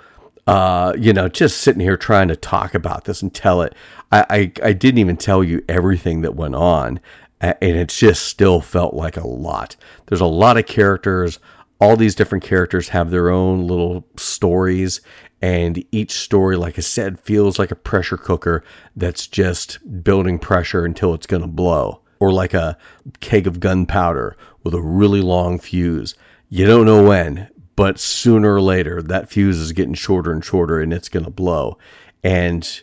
uh, 0.49 0.95
you 0.99 1.13
know, 1.13 1.29
just 1.29 1.59
sitting 1.59 1.81
here 1.81 1.97
trying 1.97 2.27
to 2.27 2.35
talk 2.35 2.75
about 2.75 3.05
this 3.05 3.23
and 3.23 3.33
tell 3.33 3.63
it. 3.63 3.73
I, 4.11 4.27
I, 4.29 4.53
I 4.65 4.73
didn't 4.73 4.99
even 4.99 5.17
tell 5.17 5.45
you 5.45 5.65
everything 5.69 6.23
that 6.23 6.35
went 6.35 6.57
on 6.57 6.99
and 7.41 7.57
it 7.61 7.89
just 7.89 8.25
still 8.25 8.61
felt 8.61 8.95
like 8.95 9.17
a 9.17 9.27
lot. 9.27 9.77
There's 10.07 10.21
a 10.21 10.27
lot 10.27 10.59
of 10.59 10.67
characters. 10.67 11.39
All 11.81 11.97
these 11.97 12.15
different 12.15 12.45
characters 12.45 12.91
have 12.91 13.11
their 13.11 13.31
own 13.31 13.67
little 13.67 14.07
stories, 14.19 15.01
and 15.41 15.83
each 15.91 16.13
story, 16.13 16.57
like 16.57 16.77
I 16.79 16.83
said, 16.83 17.21
feels 17.21 17.59
like 17.59 17.71
a 17.71 17.77
pressure 17.77 18.19
cooker 18.19 18.63
that's 18.95 19.27
just 19.27 19.79
building 20.05 20.39
pressure 20.39 20.85
until 20.85 21.15
it's 21.15 21.27
going 21.27 21.41
to 21.43 21.49
blow, 21.49 22.03
or 22.19 22.33
like 22.33 22.53
a 22.53 22.77
keg 23.21 23.47
of 23.47 23.61
gunpowder 23.61 24.37
with 24.63 24.75
a 24.75 24.83
really 24.83 25.23
long 25.23 25.59
fuse. 25.59 26.15
You 26.51 26.67
don't 26.67 26.85
know 26.85 27.03
when, 27.03 27.49
but 27.77 27.99
sooner 27.99 28.57
or 28.57 28.61
later, 28.61 29.01
that 29.01 29.31
fuse 29.31 29.57
is 29.57 29.73
getting 29.73 29.95
shorter 29.95 30.33
and 30.33 30.45
shorter, 30.45 30.81
and 30.81 30.93
it's 30.93 31.09
going 31.09 31.25
to 31.25 31.31
blow. 31.31 31.79
And 32.23 32.83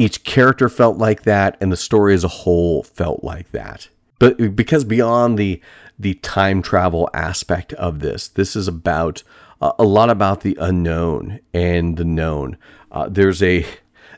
each 0.00 0.24
character 0.24 0.70
felt 0.70 0.96
like 0.96 1.24
that, 1.24 1.58
and 1.60 1.70
the 1.70 1.76
story 1.76 2.14
as 2.14 2.24
a 2.24 2.28
whole 2.28 2.82
felt 2.82 3.22
like 3.22 3.50
that. 3.52 3.88
But 4.18 4.56
because 4.56 4.84
beyond 4.84 5.38
the 5.38 5.60
the 5.98 6.14
time 6.14 6.62
travel 6.62 7.10
aspect 7.12 7.74
of 7.74 8.00
this, 8.00 8.28
this 8.28 8.56
is 8.56 8.66
about 8.66 9.22
uh, 9.60 9.72
a 9.78 9.84
lot 9.84 10.08
about 10.08 10.40
the 10.40 10.56
unknown 10.58 11.40
and 11.52 11.98
the 11.98 12.04
known. 12.04 12.56
Uh, 12.90 13.10
there's 13.10 13.42
a 13.42 13.66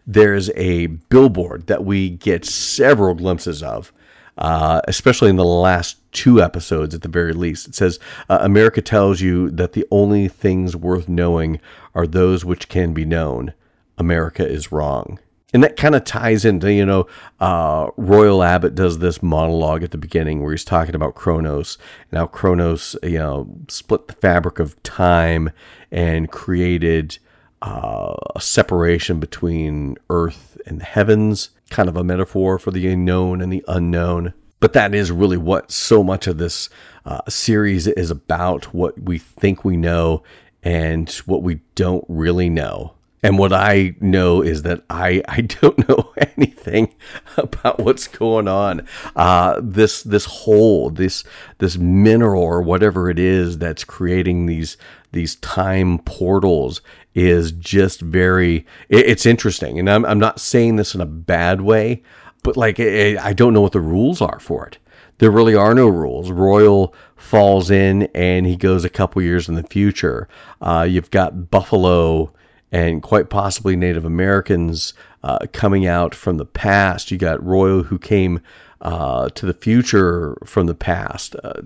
there's 0.07 0.51
a 0.51 0.87
billboard 0.87 1.66
that 1.66 1.85
we 1.85 2.11
get 2.11 2.45
several 2.45 3.14
glimpses 3.14 3.61
of, 3.61 3.93
uh, 4.39 4.80
especially 4.87 5.30
in 5.30 5.37
the 5.37 5.45
last 5.45 5.99
two 6.12 6.41
episodes 6.41 6.95
at 6.95 7.03
the 7.03 7.09
very 7.09 7.33
least. 7.33 7.66
It 7.66 7.74
says, 7.74 7.99
uh, 8.28 8.39
America 8.41 8.83
tells 8.83 9.20
you 9.20 9.51
that 9.51 9.72
the 9.72 9.87
only 9.91 10.28
things 10.28 10.76
worth 10.76 11.09
knowing 11.09 11.61
are 11.93 12.07
those 12.07 12.45
which 12.45 12.68
can 12.68 12.93
be 12.93 13.05
known. 13.05 13.53
America 13.99 14.47
is 14.47 14.70
wrong 14.70 15.18
and 15.53 15.62
that 15.62 15.76
kind 15.76 15.94
of 15.94 16.05
ties 16.05 16.44
into 16.44 16.72
you 16.72 16.86
know 16.86 17.07
uh, 17.40 17.88
Royal 17.96 18.42
Abbott 18.42 18.74
does 18.74 18.98
this 18.98 19.22
monologue 19.22 19.82
at 19.82 19.90
the 19.90 19.98
beginning 19.98 20.42
where 20.42 20.53
he's 20.53 20.64
talking 20.64 20.94
about 20.94 21.14
Kronos 21.14 21.78
and 22.11 22.18
how 22.18 22.26
Kronos 22.26 22.96
you 23.03 23.18
know 23.18 23.48
split 23.68 24.09
the 24.09 24.14
fabric 24.14 24.59
of 24.59 24.80
time 24.82 25.50
and 25.90 26.30
created 26.30 27.18
uh, 27.61 28.14
a 28.34 28.40
separation 28.40 29.20
between 29.20 29.96
Earth 30.11 30.59
and 30.66 30.80
the 30.80 30.84
heavens, 30.84 31.50
kind 31.70 31.88
of 31.88 31.96
a 31.96 32.05
metaphor 32.05 32.59
for 32.59 32.70
the 32.72 32.88
unknown 32.88 33.40
and 33.40 33.53
the 33.53 33.64
unknown. 33.68 34.34
But 34.59 34.72
that 34.74 34.94
is 34.94 35.11
really 35.11 35.36
what 35.36 35.70
so 35.70 36.03
much 36.03 36.26
of 36.26 36.38
this 36.38 36.68
uh, 37.05 37.20
series 37.28 37.86
is 37.86 38.11
about: 38.11 38.72
what 38.74 39.00
we 39.00 39.18
think 39.18 39.64
we 39.64 39.76
know 39.76 40.22
and 40.62 41.11
what 41.26 41.42
we 41.42 41.61
don't 41.74 42.05
really 42.09 42.48
know. 42.48 42.94
And 43.23 43.39
what 43.39 43.53
I 43.53 43.95
know 44.01 44.43
is 44.43 44.62
that 44.62 44.83
I, 44.91 45.23
I 45.29 45.43
don't 45.43 45.89
know 45.89 46.12
anything 46.37 46.95
about 47.37 47.79
what's 47.79 48.09
going 48.09 48.49
on. 48.49 48.87
Uh, 49.14 49.61
this 49.62 50.03
this 50.03 50.25
hole, 50.25 50.91
this 50.91 51.23
this 51.59 51.77
mineral 51.79 52.43
or 52.43 52.62
whatever 52.62 53.09
it 53.09 53.18
is 53.18 53.59
that's 53.59 53.85
creating 53.85 54.47
these 54.47 54.77
these 55.12 55.37
time 55.37 55.99
portals 56.01 56.81
is 57.14 57.53
just 57.53 58.01
very 58.01 58.66
it, 58.89 59.07
it's 59.07 59.27
interesting. 59.27 59.79
And 59.79 59.89
I'm 59.89 60.05
I'm 60.05 60.18
not 60.18 60.41
saying 60.41 60.77
this 60.77 60.95
in 60.95 61.01
a 61.01 61.07
bad 61.07 61.61
way, 61.61 62.03
but 62.43 62.57
like 62.57 62.81
I 62.81 63.33
don't 63.33 63.53
know 63.53 63.61
what 63.61 63.73
the 63.73 63.81
rules 63.81 64.20
are 64.20 64.41
for 64.41 64.66
it. 64.66 64.79
There 65.18 65.31
really 65.31 65.55
are 65.55 65.75
no 65.75 65.87
rules. 65.87 66.33
Royal 66.33 66.93
falls 67.14 67.70
in 67.70 68.05
and 68.14 68.45
he 68.45 68.57
goes 68.57 68.85
a 68.85 68.91
couple 68.91 69.23
years 69.23 69.49
in 69.49 69.55
the 69.55 69.62
future. 69.62 70.27
Uh, 70.61 70.85
you've 70.89 71.12
got 71.12 71.49
Buffalo 71.49 72.33
and 72.73 73.03
quite 73.03 73.29
possibly 73.29 73.77
Native 73.77 74.05
Americans 74.05 74.95
uh, 75.23 75.47
coming 75.53 75.87
out 75.87 76.14
from 76.14 76.39
the 76.39 76.47
past. 76.47 77.11
You 77.11 77.18
got 77.18 77.45
Royal 77.45 77.85
who 77.85 77.99
came 77.99 78.41
uh, 78.81 79.29
to 79.29 79.47
the 79.47 79.55
future 79.55 80.37
from 80.45 80.66
the 80.66 80.75
past, 80.75 81.37
uh, 81.45 81.61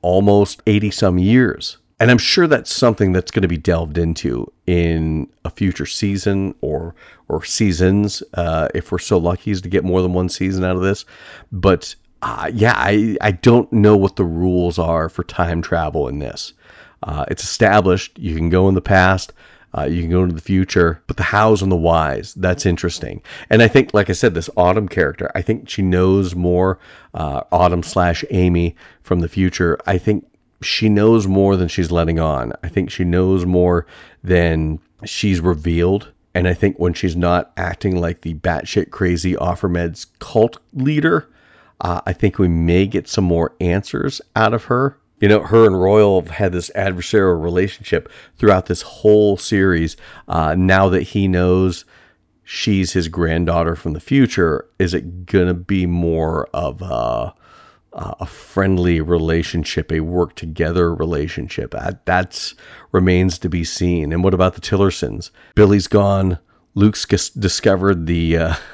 almost 0.00 0.62
80 0.66 0.90
some 0.92 1.18
years. 1.18 1.78
And 2.00 2.10
I'm 2.10 2.18
sure 2.18 2.46
that's 2.46 2.74
something 2.74 3.12
that's 3.12 3.30
going 3.30 3.42
to 3.42 3.48
be 3.48 3.58
delved 3.58 3.98
into 3.98 4.50
in 4.66 5.28
a 5.44 5.50
future 5.50 5.86
season 5.86 6.54
or 6.60 6.94
or 7.28 7.44
seasons, 7.44 8.22
uh, 8.34 8.68
if 8.74 8.90
we're 8.90 8.98
so 8.98 9.18
lucky 9.18 9.52
as 9.52 9.60
to 9.62 9.68
get 9.68 9.84
more 9.84 10.02
than 10.02 10.12
one 10.12 10.28
season 10.28 10.64
out 10.64 10.76
of 10.76 10.82
this. 10.82 11.04
But 11.50 11.94
uh, 12.20 12.50
yeah, 12.52 12.74
I, 12.76 13.16
I 13.20 13.32
don't 13.32 13.72
know 13.72 13.96
what 13.96 14.16
the 14.16 14.24
rules 14.24 14.78
are 14.78 15.08
for 15.08 15.24
time 15.24 15.62
travel 15.62 16.08
in 16.08 16.18
this. 16.18 16.54
Uh, 17.02 17.24
it's 17.28 17.42
established. 17.42 18.18
You 18.18 18.34
can 18.34 18.48
go 18.48 18.68
in 18.68 18.74
the 18.74 18.80
past. 18.80 19.32
Uh, 19.76 19.84
you 19.84 20.02
can 20.02 20.10
go 20.10 20.22
into 20.22 20.34
the 20.34 20.40
future, 20.40 21.02
but 21.06 21.16
the 21.16 21.22
hows 21.22 21.62
and 21.62 21.72
the 21.72 21.76
whys, 21.76 22.34
that's 22.34 22.66
interesting. 22.66 23.22
And 23.48 23.62
I 23.62 23.68
think, 23.68 23.94
like 23.94 24.10
I 24.10 24.12
said, 24.12 24.34
this 24.34 24.50
Autumn 24.56 24.88
character, 24.88 25.30
I 25.34 25.42
think 25.42 25.68
she 25.68 25.82
knows 25.82 26.34
more, 26.34 26.78
uh, 27.14 27.42
Autumn 27.50 27.82
slash 27.82 28.24
Amy 28.30 28.76
from 29.02 29.20
the 29.20 29.28
future. 29.28 29.78
I 29.86 29.98
think 29.98 30.26
she 30.60 30.88
knows 30.88 31.26
more 31.26 31.56
than 31.56 31.68
she's 31.68 31.90
letting 31.90 32.20
on. 32.20 32.52
I 32.62 32.68
think 32.68 32.90
she 32.90 33.04
knows 33.04 33.46
more 33.46 33.86
than 34.22 34.78
she's 35.04 35.40
revealed. 35.40 36.12
And 36.34 36.48
I 36.48 36.54
think 36.54 36.78
when 36.78 36.94
she's 36.94 37.16
not 37.16 37.52
acting 37.56 38.00
like 38.00 38.22
the 38.22 38.34
batshit 38.34 38.90
crazy 38.90 39.34
OfferMeds 39.34 40.06
cult 40.18 40.58
leader, 40.72 41.28
uh, 41.80 42.00
I 42.06 42.12
think 42.12 42.38
we 42.38 42.48
may 42.48 42.86
get 42.86 43.08
some 43.08 43.24
more 43.24 43.54
answers 43.60 44.20
out 44.36 44.54
of 44.54 44.64
her 44.64 44.98
you 45.22 45.28
know, 45.28 45.44
her 45.44 45.66
and 45.66 45.80
Royal 45.80 46.20
have 46.20 46.30
had 46.32 46.52
this 46.52 46.68
adversarial 46.74 47.40
relationship 47.40 48.10
throughout 48.36 48.66
this 48.66 48.82
whole 48.82 49.36
series. 49.36 49.96
Uh, 50.26 50.56
now 50.58 50.88
that 50.88 51.02
he 51.02 51.28
knows 51.28 51.84
she's 52.42 52.92
his 52.92 53.06
granddaughter 53.06 53.76
from 53.76 53.92
the 53.92 54.00
future, 54.00 54.68
is 54.80 54.94
it 54.94 55.26
going 55.26 55.46
to 55.46 55.54
be 55.54 55.86
more 55.86 56.48
of 56.52 56.82
a, 56.82 57.32
a 57.92 58.26
friendly 58.26 59.00
relationship, 59.00 59.92
a 59.92 60.00
work 60.00 60.34
together 60.34 60.92
relationship? 60.92 61.70
That 61.70 62.04
that's, 62.04 62.56
remains 62.90 63.38
to 63.38 63.48
be 63.48 63.62
seen. 63.62 64.12
And 64.12 64.24
what 64.24 64.34
about 64.34 64.54
the 64.54 64.60
Tillersons? 64.60 65.30
Billy's 65.54 65.86
gone. 65.86 66.40
Luke's 66.74 67.06
discovered 67.30 68.06
the. 68.06 68.36
Uh, 68.36 68.54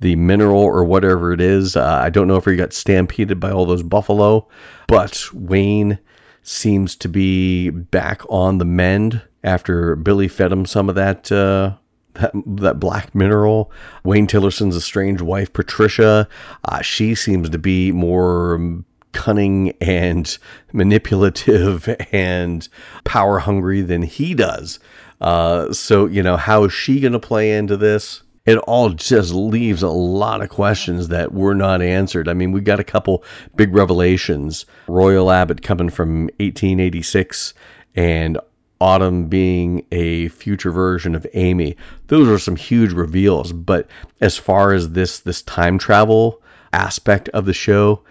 the 0.00 0.16
mineral 0.16 0.60
or 0.60 0.84
whatever 0.84 1.32
it 1.32 1.40
is. 1.40 1.76
Uh, 1.76 2.00
I 2.02 2.10
don't 2.10 2.28
know 2.28 2.36
if 2.36 2.44
he 2.44 2.56
got 2.56 2.72
stampeded 2.72 3.40
by 3.40 3.50
all 3.50 3.66
those 3.66 3.82
buffalo, 3.82 4.48
but 4.86 5.24
Wayne 5.32 5.98
seems 6.42 6.96
to 6.96 7.08
be 7.08 7.70
back 7.70 8.22
on 8.28 8.58
the 8.58 8.64
mend 8.64 9.22
after 9.44 9.96
Billy 9.96 10.28
fed 10.28 10.52
him 10.52 10.66
some 10.66 10.88
of 10.88 10.94
that. 10.94 11.30
Uh, 11.30 11.74
that, 12.14 12.32
that 12.46 12.80
black 12.80 13.14
mineral. 13.14 13.70
Wayne 14.02 14.26
Tillerson's 14.26 14.76
estranged 14.76 15.20
wife, 15.20 15.52
Patricia, 15.52 16.28
uh, 16.64 16.82
she 16.82 17.14
seems 17.14 17.48
to 17.50 17.58
be 17.58 17.92
more 17.92 18.82
cunning 19.12 19.72
and 19.80 20.38
manipulative 20.72 21.94
and 22.12 22.68
power 23.04 23.38
hungry 23.38 23.80
than 23.80 24.02
he 24.02 24.34
does. 24.34 24.78
Uh, 25.20 25.72
so, 25.72 26.06
you 26.06 26.22
know, 26.22 26.36
how 26.36 26.64
is 26.64 26.72
she 26.72 27.00
going 27.00 27.12
to 27.12 27.18
play 27.18 27.56
into 27.56 27.76
this? 27.76 28.22
It 28.48 28.56
all 28.60 28.88
just 28.88 29.34
leaves 29.34 29.82
a 29.82 29.90
lot 29.90 30.40
of 30.40 30.48
questions 30.48 31.08
that 31.08 31.34
were 31.34 31.54
not 31.54 31.82
answered. 31.82 32.28
I 32.28 32.32
mean, 32.32 32.50
we 32.50 32.62
got 32.62 32.80
a 32.80 32.84
couple 32.84 33.22
big 33.56 33.74
revelations. 33.74 34.64
Royal 34.86 35.30
Abbott 35.30 35.60
coming 35.60 35.90
from 35.90 36.30
1886 36.38 37.52
and 37.94 38.38
Autumn 38.80 39.26
being 39.26 39.84
a 39.92 40.28
future 40.28 40.70
version 40.70 41.14
of 41.14 41.26
Amy. 41.34 41.76
Those 42.06 42.26
are 42.26 42.38
some 42.38 42.56
huge 42.56 42.92
reveals. 42.92 43.52
But 43.52 43.86
as 44.18 44.38
far 44.38 44.72
as 44.72 44.92
this 44.92 45.20
this 45.20 45.42
time 45.42 45.76
travel 45.76 46.40
aspect 46.72 47.28
of 47.30 47.44
the 47.44 47.52
show, 47.52 48.02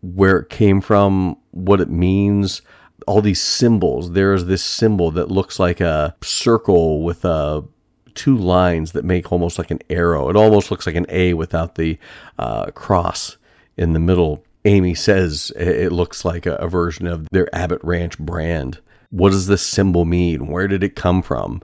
where 0.00 0.38
it 0.38 0.48
came 0.48 0.80
from, 0.80 1.38
what 1.50 1.80
it 1.80 1.90
means, 1.90 2.62
all 3.08 3.20
these 3.20 3.40
symbols. 3.40 4.12
There's 4.12 4.44
this 4.44 4.62
symbol 4.62 5.10
that 5.10 5.28
looks 5.28 5.58
like 5.58 5.80
a 5.80 6.14
circle 6.22 7.02
with 7.02 7.24
a 7.24 7.64
two 8.16 8.36
lines 8.36 8.92
that 8.92 9.04
make 9.04 9.30
almost 9.30 9.58
like 9.58 9.70
an 9.70 9.80
arrow. 9.88 10.28
It 10.28 10.36
almost 10.36 10.70
looks 10.70 10.86
like 10.86 10.96
an 10.96 11.06
A 11.08 11.34
without 11.34 11.76
the 11.76 11.98
uh, 12.38 12.66
cross 12.72 13.36
in 13.76 13.92
the 13.92 14.00
middle. 14.00 14.42
Amy 14.64 14.94
says 14.94 15.52
it 15.56 15.92
looks 15.92 16.24
like 16.24 16.44
a, 16.46 16.54
a 16.56 16.66
version 16.68 17.06
of 17.06 17.28
their 17.30 17.54
Abbott 17.54 17.80
Ranch 17.84 18.18
brand. 18.18 18.80
What 19.10 19.30
does 19.30 19.46
this 19.46 19.62
symbol 19.62 20.04
mean? 20.04 20.48
Where 20.48 20.66
did 20.66 20.82
it 20.82 20.96
come 20.96 21.22
from? 21.22 21.62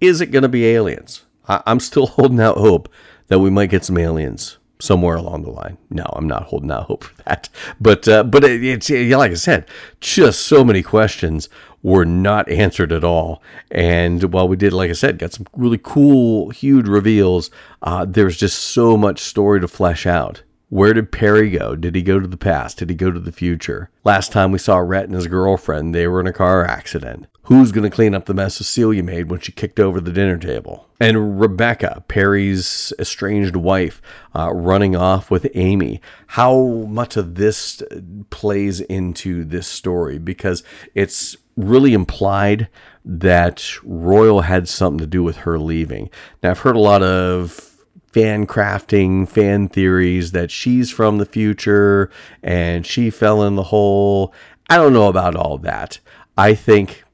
Is 0.00 0.20
it 0.22 0.30
going 0.30 0.42
to 0.44 0.48
be 0.48 0.66
aliens? 0.66 1.26
I- 1.46 1.62
I'm 1.66 1.80
still 1.80 2.06
holding 2.16 2.40
out 2.40 2.56
hope 2.56 2.88
that 3.26 3.40
we 3.40 3.50
might 3.50 3.70
get 3.70 3.84
some 3.84 3.98
aliens 3.98 4.56
somewhere 4.80 5.16
along 5.16 5.42
the 5.42 5.50
line. 5.50 5.76
No, 5.90 6.04
I'm 6.14 6.26
not 6.28 6.44
holding 6.44 6.70
out 6.70 6.84
hope 6.84 7.04
for 7.04 7.22
that. 7.24 7.48
But 7.80 8.06
uh, 8.08 8.22
but 8.22 8.44
it, 8.44 8.64
it's 8.64 8.88
like 8.90 9.32
I 9.32 9.34
said, 9.34 9.66
just 10.00 10.40
so 10.42 10.64
many 10.64 10.82
questions 10.82 11.48
were 11.82 12.04
not 12.04 12.48
answered 12.48 12.92
at 12.92 13.04
all. 13.04 13.42
And 13.70 14.32
while 14.32 14.48
we 14.48 14.56
did, 14.56 14.72
like 14.72 14.90
I 14.90 14.94
said, 14.94 15.18
got 15.18 15.32
some 15.32 15.46
really 15.54 15.80
cool, 15.82 16.50
huge 16.50 16.88
reveals, 16.88 17.50
uh, 17.82 18.04
there's 18.04 18.36
just 18.36 18.58
so 18.58 18.96
much 18.96 19.20
story 19.20 19.60
to 19.60 19.68
flesh 19.68 20.06
out. 20.06 20.42
Where 20.70 20.92
did 20.92 21.12
Perry 21.12 21.50
go? 21.50 21.76
Did 21.76 21.94
he 21.94 22.02
go 22.02 22.20
to 22.20 22.28
the 22.28 22.36
past? 22.36 22.78
Did 22.78 22.90
he 22.90 22.96
go 22.96 23.10
to 23.10 23.20
the 23.20 23.32
future? 23.32 23.90
Last 24.04 24.32
time 24.32 24.52
we 24.52 24.58
saw 24.58 24.76
Rhett 24.76 25.06
and 25.06 25.14
his 25.14 25.26
girlfriend, 25.26 25.94
they 25.94 26.06
were 26.06 26.20
in 26.20 26.26
a 26.26 26.32
car 26.32 26.64
accident. 26.66 27.26
Who's 27.44 27.72
going 27.72 27.88
to 27.88 27.94
clean 27.94 28.14
up 28.14 28.26
the 28.26 28.34
mess 28.34 28.56
Celia 28.56 29.02
made 29.02 29.30
when 29.30 29.40
she 29.40 29.52
kicked 29.52 29.80
over 29.80 29.98
the 29.98 30.12
dinner 30.12 30.36
table? 30.36 30.86
And 31.00 31.40
Rebecca, 31.40 32.04
Perry's 32.06 32.92
estranged 32.98 33.56
wife, 33.56 34.02
uh, 34.36 34.52
running 34.52 34.94
off 34.94 35.30
with 35.30 35.50
Amy. 35.54 36.02
How 36.26 36.66
much 36.86 37.16
of 37.16 37.36
this 37.36 37.82
plays 38.28 38.82
into 38.82 39.44
this 39.44 39.66
story? 39.66 40.18
Because 40.18 40.62
it's 40.94 41.38
really 41.58 41.92
implied 41.92 42.68
that 43.04 43.68
Royal 43.82 44.42
had 44.42 44.68
something 44.68 44.98
to 44.98 45.06
do 45.06 45.22
with 45.22 45.38
her 45.38 45.58
leaving. 45.58 46.08
Now, 46.42 46.52
I've 46.52 46.60
heard 46.60 46.76
a 46.76 46.80
lot 46.80 47.02
of 47.02 47.84
fan 48.12 48.46
crafting, 48.46 49.28
fan 49.28 49.68
theories 49.68 50.32
that 50.32 50.50
she's 50.50 50.90
from 50.90 51.18
the 51.18 51.26
future 51.26 52.10
and 52.42 52.86
she 52.86 53.10
fell 53.10 53.42
in 53.42 53.56
the 53.56 53.64
hole. 53.64 54.32
I 54.70 54.76
don't 54.76 54.92
know 54.92 55.08
about 55.08 55.36
all 55.36 55.58
that. 55.58 55.98
I 56.36 56.54
think 56.54 57.04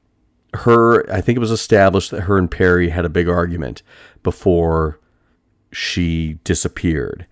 her, 0.53 1.11
I 1.11 1.21
think 1.21 1.37
it 1.37 1.41
was 1.41 1.51
established 1.51 2.11
that 2.11 2.21
her 2.21 2.37
and 2.37 2.49
Perry 2.49 2.89
had 2.89 3.05
a 3.05 3.09
big 3.09 3.27
argument 3.27 3.81
before 4.23 4.99
she 5.71 6.39
disappeared. 6.43 7.25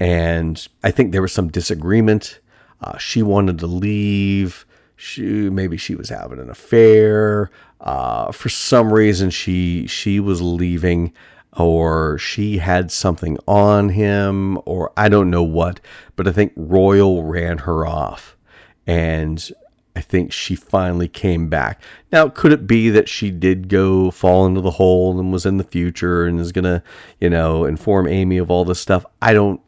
And 0.00 0.66
I 0.82 0.90
think 0.90 1.12
there 1.12 1.22
was 1.22 1.32
some 1.32 1.48
disagreement. 1.48 2.40
Uh, 2.80 2.98
she 2.98 3.22
wanted 3.22 3.58
to 3.58 3.66
leave. 3.66 4.66
She 5.04 5.22
maybe 5.22 5.76
she 5.76 5.94
was 5.94 6.08
having 6.08 6.38
an 6.38 6.48
affair. 6.48 7.50
Uh, 7.80 8.32
for 8.32 8.48
some 8.48 8.92
reason, 8.92 9.28
she 9.28 9.86
she 9.86 10.18
was 10.18 10.40
leaving 10.40 11.12
or 11.52 12.18
she 12.18 12.58
had 12.58 12.90
something 12.90 13.38
on 13.46 13.90
him, 13.90 14.58
or 14.64 14.92
I 14.96 15.08
don't 15.08 15.30
know 15.30 15.42
what, 15.42 15.78
but 16.16 16.26
I 16.26 16.32
think 16.32 16.52
Royal 16.56 17.22
ran 17.22 17.58
her 17.58 17.86
off. 17.86 18.36
And 18.86 19.46
I 19.94 20.00
think 20.00 20.32
she 20.32 20.56
finally 20.56 21.06
came 21.06 21.48
back. 21.48 21.80
Now, 22.10 22.28
could 22.28 22.52
it 22.52 22.66
be 22.66 22.90
that 22.90 23.08
she 23.08 23.30
did 23.30 23.68
go 23.68 24.10
fall 24.10 24.46
into 24.46 24.60
the 24.60 24.72
hole 24.72 25.20
and 25.20 25.32
was 25.32 25.46
in 25.46 25.58
the 25.58 25.64
future 25.64 26.26
and 26.26 26.40
is 26.40 26.50
going 26.50 26.64
to, 26.64 26.82
you 27.20 27.30
know, 27.30 27.64
inform 27.64 28.08
Amy 28.08 28.38
of 28.38 28.50
all 28.50 28.64
this 28.64 28.80
stuff? 28.80 29.06
I 29.22 29.32
don't. 29.32 29.60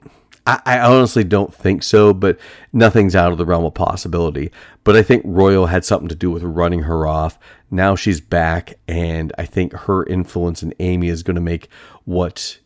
I, 0.46 0.78
honestly 0.78 1.24
don't 1.24 1.52
think 1.52 1.82
so, 1.82 2.14
but 2.14 2.38
nothing's 2.72 3.16
out 3.16 3.32
of 3.32 3.38
the 3.38 3.44
realm 3.44 3.64
of 3.64 3.74
possibility. 3.74 4.52
But 4.84 4.94
I 4.94 5.02
think 5.02 5.22
Royal 5.24 5.66
had 5.66 5.84
something 5.84 6.08
to 6.08 6.14
do 6.14 6.30
with 6.30 6.44
running 6.44 6.82
her 6.82 7.06
off. 7.06 7.38
Now 7.70 7.96
she's 7.96 8.20
back, 8.20 8.78
and 8.86 9.32
I 9.36 9.44
think 9.44 9.72
her 9.72 10.04
influence 10.04 10.62
in 10.62 10.72
Amy 10.78 11.08
is 11.08 11.24
going 11.24 11.34
to 11.34 11.40
make 11.40 11.68
what 12.04 12.58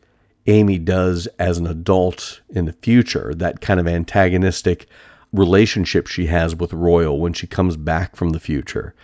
Amy 0.47 0.79
does 0.79 1.27
as 1.39 1.57
an 1.57 1.67
adult 1.67 2.41
in 2.51 2.67
the 2.67 2.75
future, 2.75 3.33
that 3.35 3.63
kind 3.63 3.81
of 3.81 3.89
antagonistic 3.89 4.87
relationship 5.33 6.07
she 6.07 6.27
has 6.27 6.55
with 6.55 6.75
Royal 6.75 7.19
when 7.19 7.33
she 7.33 7.47
comes 7.47 7.79
back 7.79 8.15
from 8.15 8.31
the 8.31 8.41
future. 8.41 8.95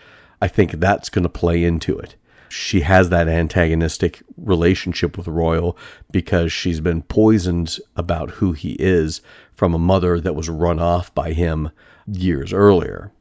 I 0.43 0.49
think 0.49 0.73
that's 0.73 1.09
going 1.09 1.23
to 1.23 1.31
play 1.31 1.65
into 1.65 1.99
it 1.99 2.17
she 2.57 2.81
has 2.81 3.11
that 3.11 3.29
antagonistic 3.29 4.23
relationship 4.37 5.17
with 5.17 5.29
Royal 5.29 5.77
because 6.11 6.53
she's 6.53 6.81
been 6.81 7.03
poisoned 7.03 7.79
about 7.95 8.33
who 8.33 8.53
he 8.53 8.73
is 8.79 9.21
from 9.55 9.75
a 9.75 9.79
mother 9.79 10.21
that 10.21 10.35
was 10.35 10.49
run 10.49 10.79
off 10.79 11.15
by 11.15 11.33
him 11.33 11.71
years 12.07 12.53
earlier. 12.53 13.13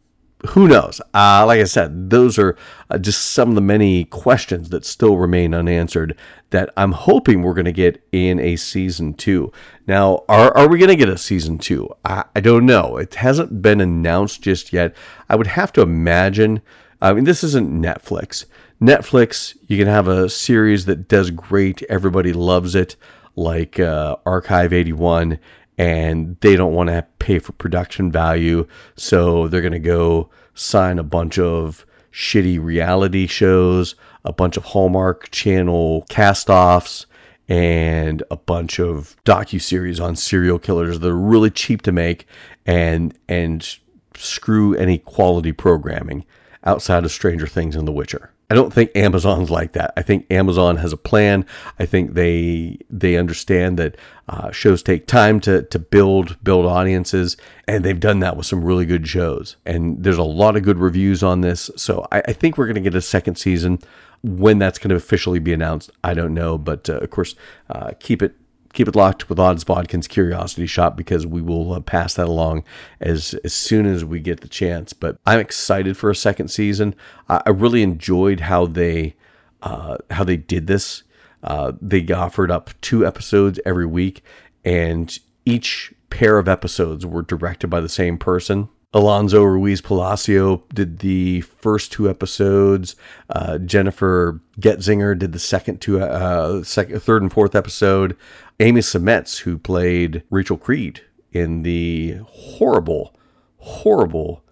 Who 0.49 0.67
knows? 0.67 1.01
Uh, 1.13 1.43
like 1.45 1.59
I 1.59 1.65
said, 1.65 2.09
those 2.09 2.37
are 2.37 2.55
uh, 2.89 2.97
just 2.97 3.31
some 3.31 3.49
of 3.49 3.55
the 3.55 3.61
many 3.61 4.05
questions 4.05 4.69
that 4.69 4.85
still 4.85 5.17
remain 5.17 5.53
unanswered 5.53 6.15
that 6.51 6.71
I'm 6.77 6.91
hoping 6.91 7.41
we're 7.41 7.55
going 7.55 7.65
to 7.65 7.71
get 7.71 8.05
in 8.11 8.39
a 8.39 8.55
season 8.55 9.15
two. 9.15 9.51
Now, 9.87 10.23
are, 10.29 10.55
are 10.55 10.67
we 10.69 10.77
going 10.77 10.89
to 10.89 10.95
get 10.95 11.09
a 11.09 11.17
season 11.17 11.57
two? 11.57 11.89
I, 12.03 12.25
I 12.35 12.41
don't 12.41 12.65
know. 12.65 12.97
It 12.97 13.15
hasn't 13.15 13.61
been 13.61 13.81
announced 13.81 14.41
just 14.41 14.71
yet. 14.71 14.95
I 15.29 15.35
would 15.35 15.47
have 15.47 15.73
to 15.73 15.81
imagine. 15.81 16.61
I 17.05 17.13
mean, 17.13 17.25
this 17.25 17.43
isn't 17.43 17.71
Netflix. 17.71 18.45
Netflix, 18.81 19.55
you 19.67 19.77
can 19.77 19.87
have 19.87 20.07
a 20.07 20.27
series 20.27 20.85
that 20.85 21.07
does 21.07 21.29
great, 21.29 21.83
everybody 21.83 22.33
loves 22.33 22.73
it, 22.73 22.95
like 23.35 23.79
uh, 23.79 24.15
Archive 24.25 24.73
81, 24.73 25.37
and 25.77 26.35
they 26.41 26.55
don't 26.55 26.73
want 26.73 26.89
to 26.89 27.05
pay 27.19 27.37
for 27.37 27.51
production 27.51 28.11
value, 28.11 28.65
so 28.95 29.47
they're 29.47 29.61
going 29.61 29.71
to 29.71 29.79
go 29.79 30.31
sign 30.55 30.97
a 30.97 31.03
bunch 31.03 31.37
of 31.37 31.85
shitty 32.11 32.59
reality 32.59 33.27
shows, 33.27 33.93
a 34.23 34.33
bunch 34.33 34.57
of 34.57 34.63
Hallmark 34.63 35.29
Channel 35.29 36.05
cast-offs, 36.09 37.05
and 37.47 38.23
a 38.31 38.35
bunch 38.35 38.79
of 38.79 39.15
docu-series 39.25 39.99
on 39.99 40.15
serial 40.15 40.57
killers 40.57 40.99
that 40.99 41.07
are 41.07 41.15
really 41.15 41.51
cheap 41.51 41.83
to 41.83 41.91
make 41.91 42.25
and 42.65 43.15
and 43.29 43.77
screw 44.15 44.73
any 44.73 44.97
quality 44.97 45.51
programming 45.51 46.25
outside 46.65 47.03
of 47.03 47.11
Stranger 47.11 47.47
Things 47.47 47.75
and 47.75 47.87
The 47.87 47.91
Witcher. 47.91 48.31
I 48.49 48.53
don't 48.53 48.71
think 48.71 48.91
Amazon's 48.95 49.49
like 49.49 49.71
that. 49.73 49.93
I 49.97 50.03
think 50.03 50.31
Amazon 50.31 50.77
has 50.77 50.93
a 50.93 50.97
plan. 50.97 51.45
I 51.79 51.85
think 51.85 52.13
they 52.13 52.77
they 52.89 53.17
understand 53.17 53.77
that 53.79 53.97
uh, 54.29 54.51
shows 54.51 54.83
take 54.83 55.07
time 55.07 55.39
to 55.41 55.63
to 55.63 55.79
build 55.79 56.37
build 56.43 56.65
audiences, 56.65 57.37
and 57.67 57.83
they've 57.83 57.99
done 57.99 58.19
that 58.19 58.37
with 58.37 58.45
some 58.45 58.63
really 58.63 58.85
good 58.85 59.07
shows. 59.07 59.55
And 59.65 60.03
there's 60.03 60.19
a 60.19 60.23
lot 60.23 60.55
of 60.55 60.63
good 60.63 60.77
reviews 60.77 61.23
on 61.23 61.41
this, 61.41 61.71
so 61.75 62.07
I, 62.11 62.21
I 62.27 62.33
think 62.33 62.57
we're 62.57 62.67
going 62.67 62.75
to 62.75 62.81
get 62.81 62.95
a 62.95 63.01
second 63.01 63.35
season. 63.35 63.79
When 64.21 64.57
that's 64.57 64.79
going 64.79 64.89
to 64.89 64.95
officially 64.95 65.37
be 65.37 65.53
announced, 65.53 65.91
I 66.03 66.15
don't 66.15 66.33
know, 66.33 66.57
but 66.57 66.89
uh, 66.89 66.97
of 66.97 67.11
course, 67.11 67.35
uh, 67.69 67.91
keep 67.99 68.23
it 68.23 68.33
keep 68.75 68.87
it 68.87 68.95
locked 68.95 69.29
with 69.29 69.39
Odds 69.39 69.63
Bodkin's 69.63 70.07
Curiosity 70.07 70.67
Shoppe 70.67 70.97
because 70.97 71.25
we 71.25 71.41
will 71.41 71.73
uh, 71.73 71.79
pass 71.79 72.13
that 72.15 72.27
along 72.27 72.63
as 72.99 73.33
as 73.43 73.53
soon 73.53 73.85
as 73.85 74.05
we 74.05 74.19
get 74.19 74.41
the 74.41 74.47
chance. 74.47 74.93
But 74.93 75.17
I'm 75.25 75.39
excited 75.39 75.97
for 75.97 76.11
a 76.11 76.15
second 76.15 76.49
season. 76.49 76.93
I, 77.27 77.41
I 77.45 77.49
really 77.49 77.81
enjoyed 77.81 78.41
how 78.41 78.67
they 78.67 79.15
uh, 79.63 79.97
how 80.11 80.23
they 80.23 80.37
did 80.37 80.67
this. 80.67 81.03
Uh, 81.43 81.71
they 81.81 82.05
offered 82.11 82.51
up 82.51 82.69
two 82.81 83.05
episodes 83.05 83.59
every 83.65 83.85
week, 83.85 84.23
and 84.63 85.17
each 85.45 85.93
pair 86.09 86.37
of 86.37 86.47
episodes 86.47 87.05
were 87.05 87.21
directed 87.21 87.67
by 87.67 87.79
the 87.79 87.89
same 87.89 88.17
person. 88.17 88.69
Alonso 88.95 89.43
Ruiz 89.43 89.81
Palacio 89.81 90.63
did 90.73 90.99
the 90.99 91.41
first 91.41 91.91
two 91.91 92.09
episodes. 92.09 92.95
Uh, 93.29 93.57
Jennifer 93.57 94.39
Getzinger 94.57 95.19
did 95.19 95.33
the 95.33 95.39
second 95.39 95.81
two, 95.81 96.01
uh, 96.01 96.63
second, 96.63 97.03
third 97.03 97.21
and 97.21 97.31
fourth 97.31 97.55
episode. 97.55 98.15
Amy 98.61 98.79
Seimetz, 98.79 99.39
who 99.39 99.57
played 99.57 100.23
Rachel 100.29 100.55
Creed 100.55 101.01
in 101.33 101.63
the 101.63 102.21
horrible, 102.25 103.13
horrible 103.57 104.45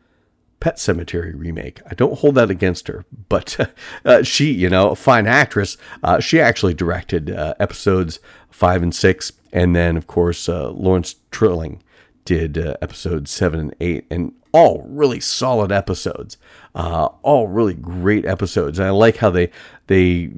Pet 0.59 0.75
Sematary 0.75 1.31
remake. 1.33 1.79
I 1.89 1.93
don't 1.93 2.19
hold 2.19 2.35
that 2.35 2.51
against 2.51 2.89
her, 2.89 3.05
but 3.29 3.57
uh, 4.05 4.23
she, 4.23 4.51
you 4.51 4.69
know, 4.69 4.89
a 4.89 4.95
fine 4.97 5.25
actress. 5.25 5.77
Uh, 6.03 6.19
she 6.19 6.41
actually 6.41 6.73
directed 6.73 7.31
uh, 7.31 7.53
episodes 7.61 8.19
five 8.51 8.83
and 8.83 8.93
six, 8.93 9.31
and 9.53 9.73
then 9.73 9.95
of 9.95 10.05
course 10.07 10.49
uh, 10.49 10.69
Lawrence 10.71 11.15
Trilling 11.31 11.81
did 12.25 12.57
uh, 12.57 12.75
episodes 12.81 13.31
seven 13.31 13.59
and 13.59 13.75
eight, 13.79 14.05
and 14.09 14.33
all 14.51 14.83
really 14.87 15.19
solid 15.19 15.71
episodes. 15.71 16.37
Uh, 16.75 17.09
all 17.21 17.47
really 17.47 17.73
great 17.73 18.25
episodes. 18.25 18.79
And 18.79 18.87
I 18.87 18.91
like 18.91 19.17
how 19.17 19.29
they 19.29 19.49
they 19.87 20.31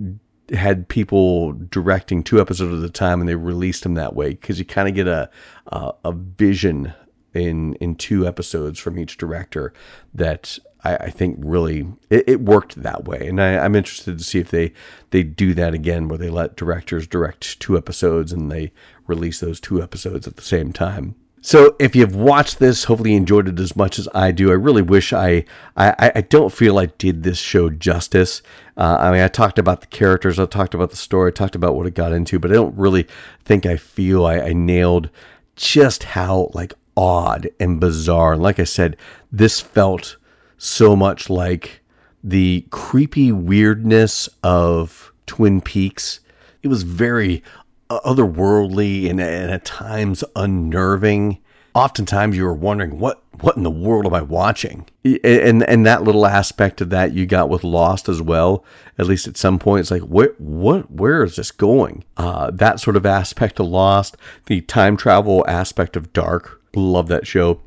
had 0.53 0.87
people 0.87 1.53
directing 1.53 2.23
two 2.23 2.39
episodes 2.39 2.83
at 2.83 2.89
a 2.89 2.91
time, 2.91 3.19
and 3.19 3.27
they 3.27 3.35
released 3.35 3.83
them 3.83 3.95
that 3.95 4.15
way 4.15 4.29
because 4.29 4.59
you 4.59 4.65
kind 4.65 4.87
of 4.87 4.95
get 4.95 5.07
a, 5.07 5.29
a 5.67 5.93
a 6.05 6.11
vision 6.11 6.93
in 7.33 7.73
in 7.75 7.95
two 7.95 8.25
episodes 8.25 8.79
from 8.79 8.97
each 8.97 9.17
director 9.17 9.73
that 10.13 10.57
I, 10.85 11.09
think 11.09 11.37
really 11.39 11.87
it, 12.11 12.29
it, 12.29 12.41
worked 12.41 12.81
that 12.83 13.05
way, 13.05 13.27
and 13.27 13.41
I, 13.41 13.57
I'm 13.57 13.75
interested 13.75 14.19
to 14.19 14.23
see 14.23 14.39
if 14.39 14.51
they 14.51 14.71
they 15.09 15.23
do 15.23 15.55
that 15.55 15.73
again, 15.73 16.07
where 16.07 16.17
they 16.19 16.29
let 16.29 16.55
directors 16.55 17.07
direct 17.07 17.59
two 17.59 17.75
episodes 17.75 18.31
and 18.31 18.51
they 18.51 18.71
release 19.07 19.39
those 19.39 19.59
two 19.59 19.81
episodes 19.81 20.27
at 20.27 20.35
the 20.35 20.43
same 20.43 20.71
time. 20.71 21.15
So 21.45 21.75
if 21.77 21.95
you've 21.95 22.15
watched 22.15 22.57
this, 22.57 22.85
hopefully 22.85 23.11
you 23.11 23.17
enjoyed 23.17 23.47
it 23.47 23.59
as 23.59 23.75
much 23.75 23.99
as 23.99 24.09
I 24.15 24.31
do. 24.31 24.49
I 24.49 24.55
really 24.55 24.81
wish 24.81 25.13
I 25.13 25.45
I, 25.77 26.11
I 26.15 26.21
don't 26.21 26.51
feel 26.51 26.79
I 26.79 26.87
did 26.87 27.21
this 27.21 27.37
show 27.37 27.69
justice. 27.69 28.41
Uh, 28.75 28.97
I 28.99 29.11
mean, 29.11 29.21
I 29.21 29.27
talked 29.27 29.59
about 29.59 29.81
the 29.81 29.87
characters, 29.87 30.39
I 30.39 30.47
talked 30.47 30.73
about 30.73 30.89
the 30.89 30.95
story, 30.95 31.27
I 31.27 31.31
talked 31.31 31.53
about 31.53 31.75
what 31.75 31.85
it 31.85 31.93
got 31.93 32.13
into, 32.13 32.39
but 32.39 32.49
I 32.49 32.55
don't 32.55 32.75
really 32.75 33.05
think 33.43 33.67
I 33.67 33.77
feel 33.77 34.25
I, 34.25 34.39
I 34.39 34.53
nailed 34.53 35.11
just 35.55 36.01
how 36.01 36.49
like 36.55 36.73
odd 36.97 37.47
and 37.59 37.79
bizarre. 37.79 38.33
And 38.33 38.41
like 38.41 38.59
I 38.59 38.63
said, 38.63 38.97
this 39.31 39.61
felt 39.61 40.17
so 40.57 40.95
much 40.95 41.29
like 41.29 41.83
the 42.23 42.65
creepy 42.71 43.31
weirdness 43.31 44.27
of 44.41 45.13
Twin 45.27 45.61
Peaks. 45.61 46.21
It 46.63 46.69
was 46.69 46.81
very 46.81 47.43
otherworldly 47.89 49.09
and, 49.09 49.19
and 49.19 49.51
at 49.51 49.65
times 49.65 50.23
unnerving. 50.35 51.39
Oftentimes, 51.73 52.37
you 52.37 52.45
were 52.45 52.53
wondering 52.53 52.99
what 52.99 53.21
what 53.41 53.57
in 53.57 53.63
the 53.63 53.71
world 53.71 54.05
am 54.05 54.13
I 54.13 54.21
watching? 54.21 54.87
And 55.03 55.61
and 55.63 55.85
that 55.85 56.03
little 56.03 56.25
aspect 56.25 56.79
of 56.79 56.89
that 56.91 57.13
you 57.13 57.25
got 57.25 57.49
with 57.49 57.63
Lost 57.63 58.07
as 58.07 58.21
well. 58.21 58.63
At 58.97 59.07
least 59.07 59.27
at 59.27 59.35
some 59.35 59.59
point, 59.59 59.81
it's 59.81 59.91
like 59.91 60.03
what 60.03 60.39
what 60.39 60.89
where 60.89 61.23
is 61.23 61.35
this 61.35 61.51
going? 61.51 62.05
Uh, 62.15 62.49
that 62.51 62.79
sort 62.79 62.95
of 62.95 63.05
aspect 63.05 63.59
of 63.59 63.67
Lost, 63.67 64.15
the 64.45 64.61
time 64.61 64.95
travel 64.95 65.43
aspect 65.47 65.95
of 65.97 66.13
Dark, 66.13 66.61
Love 66.75 67.07
that 67.09 67.27
show. 67.27 67.61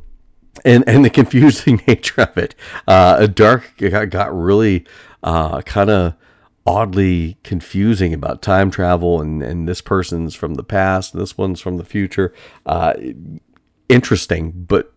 And, 0.65 0.83
and 0.89 1.05
the 1.05 1.11
confusing 1.21 1.83
nature 1.87 2.23
of 2.23 2.37
it. 2.37 2.55
Uh, 2.87 3.27
Dark 3.27 3.75
got, 3.77 4.11
got 4.11 4.37
really 4.37 4.85
uh, 5.23 5.63
kind 5.63 5.91
of 5.91 6.15
oddly 6.69 7.39
confusing 7.45 8.13
about 8.13 8.43
time 8.43 8.71
travel, 8.71 9.23
and, 9.23 9.43
and 9.43 9.67
this 9.67 9.81
person's 9.81 10.35
from 10.35 10.55
the 10.55 10.63
past, 10.63 11.15
and 11.15 11.23
this 11.23 11.39
one's 11.39 11.63
from 11.63 11.79
the 11.79 11.85
future. 11.85 12.35
Uh, 12.67 12.93
interesting, 13.89 14.53
but 14.53 14.93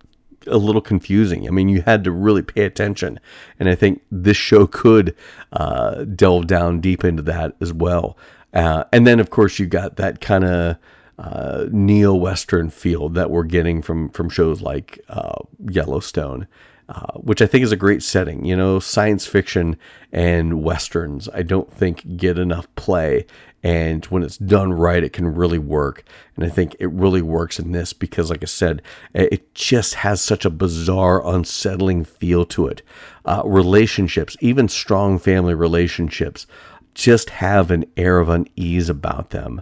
a 0.47 0.57
little 0.57 0.81
confusing. 0.81 1.47
I 1.47 1.51
mean, 1.51 1.69
you 1.69 1.81
had 1.83 2.03
to 2.03 2.11
really 2.11 2.41
pay 2.41 2.63
attention, 2.65 3.21
and 3.57 3.69
I 3.69 3.75
think 3.75 4.01
this 4.11 4.35
show 4.35 4.67
could 4.67 5.15
uh, 5.53 6.03
delve 6.03 6.47
down 6.47 6.81
deep 6.81 7.05
into 7.05 7.23
that 7.23 7.55
as 7.61 7.71
well. 7.71 8.17
Uh, 8.53 8.83
and 8.91 9.07
then, 9.07 9.21
of 9.21 9.29
course, 9.29 9.57
you 9.57 9.65
got 9.65 9.95
that 9.95 10.19
kind 10.19 10.43
of 10.43 10.77
uh, 11.17 11.67
neo 11.71 12.13
western 12.13 12.69
feel 12.69 13.07
that 13.09 13.31
we're 13.31 13.43
getting 13.43 13.81
from 13.81 14.09
from 14.09 14.29
shows 14.29 14.61
like 14.61 14.99
uh, 15.07 15.39
Yellowstone, 15.69 16.47
uh, 16.91 17.13
which 17.13 17.41
I 17.41 17.47
think 17.47 17.63
is 17.63 17.71
a 17.71 17.77
great 17.77 18.03
setting. 18.03 18.43
You 18.43 18.55
know, 18.55 18.79
science 18.79 19.25
fiction 19.25 19.77
and 20.11 20.61
westerns 20.61 21.29
I 21.33 21.41
don't 21.41 21.71
think 21.71 22.17
get 22.17 22.37
enough 22.37 22.67
play, 22.75 23.25
and 23.63 24.03
when 24.05 24.23
it's 24.23 24.37
done 24.37 24.73
right, 24.73 25.03
it 25.03 25.13
can 25.13 25.33
really 25.33 25.59
work. 25.59 26.03
And 26.35 26.43
I 26.43 26.49
think 26.49 26.75
it 26.79 26.91
really 26.91 27.21
works 27.21 27.59
in 27.59 27.71
this 27.71 27.93
because, 27.93 28.29
like 28.29 28.43
I 28.43 28.47
said, 28.47 28.81
it 29.13 29.53
just 29.55 29.95
has 29.95 30.21
such 30.21 30.43
a 30.45 30.49
bizarre, 30.49 31.25
unsettling 31.25 32.03
feel 32.03 32.45
to 32.47 32.67
it. 32.67 32.81
Uh, 33.23 33.43
relationships, 33.45 34.35
even 34.41 34.67
strong 34.67 35.17
family 35.17 35.53
relationships, 35.53 36.45
just 36.93 37.29
have 37.29 37.71
an 37.71 37.85
air 37.95 38.19
of 38.19 38.27
unease 38.27 38.89
about 38.89 39.29
them 39.29 39.61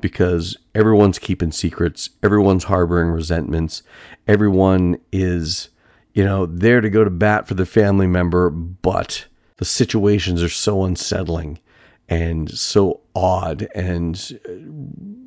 because 0.00 0.56
everyone's 0.74 1.18
keeping 1.18 1.52
secrets, 1.52 2.10
everyone's 2.22 2.64
harboring 2.64 3.10
resentments, 3.10 3.82
everyone 4.26 4.96
is, 5.12 5.68
you 6.12 6.24
know, 6.24 6.46
there 6.46 6.80
to 6.80 6.90
go 6.90 7.04
to 7.04 7.10
bat 7.10 7.46
for 7.46 7.54
the 7.54 7.66
family 7.66 8.06
member, 8.06 8.50
but 8.50 9.26
the 9.56 9.64
situations 9.64 10.42
are 10.42 10.48
so 10.48 10.84
unsettling 10.84 11.58
and 12.08 12.50
so 12.50 13.00
odd, 13.14 13.68
and 13.74 14.40
uh, 14.48 14.52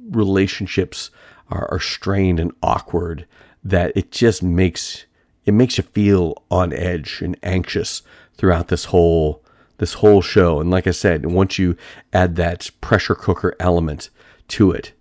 relationships 0.09 1.11
are, 1.49 1.69
are 1.71 1.79
strained 1.79 2.39
and 2.39 2.51
awkward 2.61 3.25
that 3.63 3.93
it 3.95 4.11
just 4.11 4.43
makes 4.43 5.05
it 5.45 5.53
makes 5.53 5.77
you 5.77 5.83
feel 5.83 6.41
on 6.49 6.73
edge 6.73 7.21
and 7.21 7.37
anxious 7.43 8.01
throughout 8.35 8.67
this 8.67 8.85
whole 8.85 9.43
this 9.77 9.93
whole 9.93 10.21
show. 10.21 10.59
And 10.59 10.71
like 10.71 10.87
I 10.87 10.91
said, 10.91 11.25
once 11.25 11.57
you 11.57 11.75
add 12.11 12.35
that 12.35 12.69
pressure 12.81 13.15
cooker 13.15 13.55
element 13.59 14.09
to 14.49 14.71
it. 14.71 14.93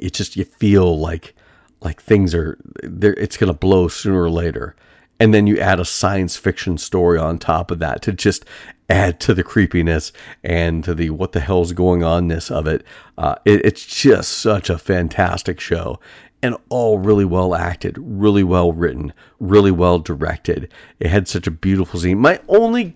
It 0.00 0.12
just 0.12 0.36
you 0.36 0.44
feel 0.44 0.98
like 0.98 1.34
like 1.80 2.02
things 2.02 2.34
are 2.34 2.58
there. 2.82 3.14
It's 3.14 3.36
to 3.36 3.52
blow 3.52 3.88
sooner 3.88 4.22
or 4.22 4.30
later, 4.30 4.74
and 5.20 5.32
then 5.32 5.46
you 5.46 5.58
add 5.58 5.80
a 5.80 5.84
science 5.84 6.36
fiction 6.36 6.78
story 6.78 7.18
on 7.18 7.38
top 7.38 7.70
of 7.70 7.78
that 7.78 8.02
to 8.02 8.12
just 8.12 8.44
add 8.90 9.18
to 9.20 9.32
the 9.32 9.42
creepiness 9.42 10.12
and 10.42 10.84
to 10.84 10.94
the 10.94 11.10
what 11.10 11.32
the 11.32 11.40
hell's 11.40 11.72
going 11.72 12.00
onness 12.00 12.50
of 12.50 12.66
it. 12.66 12.84
Uh, 13.16 13.34
it 13.44 13.64
it's 13.64 13.84
just 13.86 14.30
such 14.32 14.68
a 14.68 14.78
fantastic 14.78 15.60
show, 15.60 15.98
and 16.42 16.56
all 16.68 16.98
really 16.98 17.24
well 17.24 17.54
acted, 17.54 17.96
really 17.98 18.44
well 18.44 18.72
written, 18.72 19.12
really 19.40 19.70
well 19.70 19.98
directed. 19.98 20.70
It 21.00 21.08
had 21.08 21.28
such 21.28 21.46
a 21.46 21.52
beautiful 21.52 22.00
scene. 22.00 22.18
My 22.18 22.40
only 22.48 22.94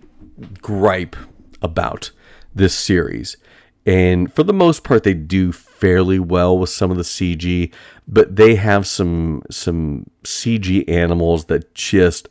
gripe 0.61 1.15
about 1.61 2.11
this 2.53 2.73
series 2.73 3.37
and 3.85 4.33
for 4.33 4.43
the 4.43 4.53
most 4.53 4.83
part 4.83 5.03
they 5.03 5.13
do 5.13 5.51
fairly 5.51 6.19
well 6.19 6.57
with 6.57 6.69
some 6.69 6.91
of 6.91 6.97
the 6.97 7.03
CG, 7.03 7.71
but 8.07 8.35
they 8.35 8.55
have 8.55 8.85
some 8.85 9.41
some 9.49 10.09
CG 10.23 10.87
animals 10.89 11.45
that 11.45 11.73
just 11.73 12.27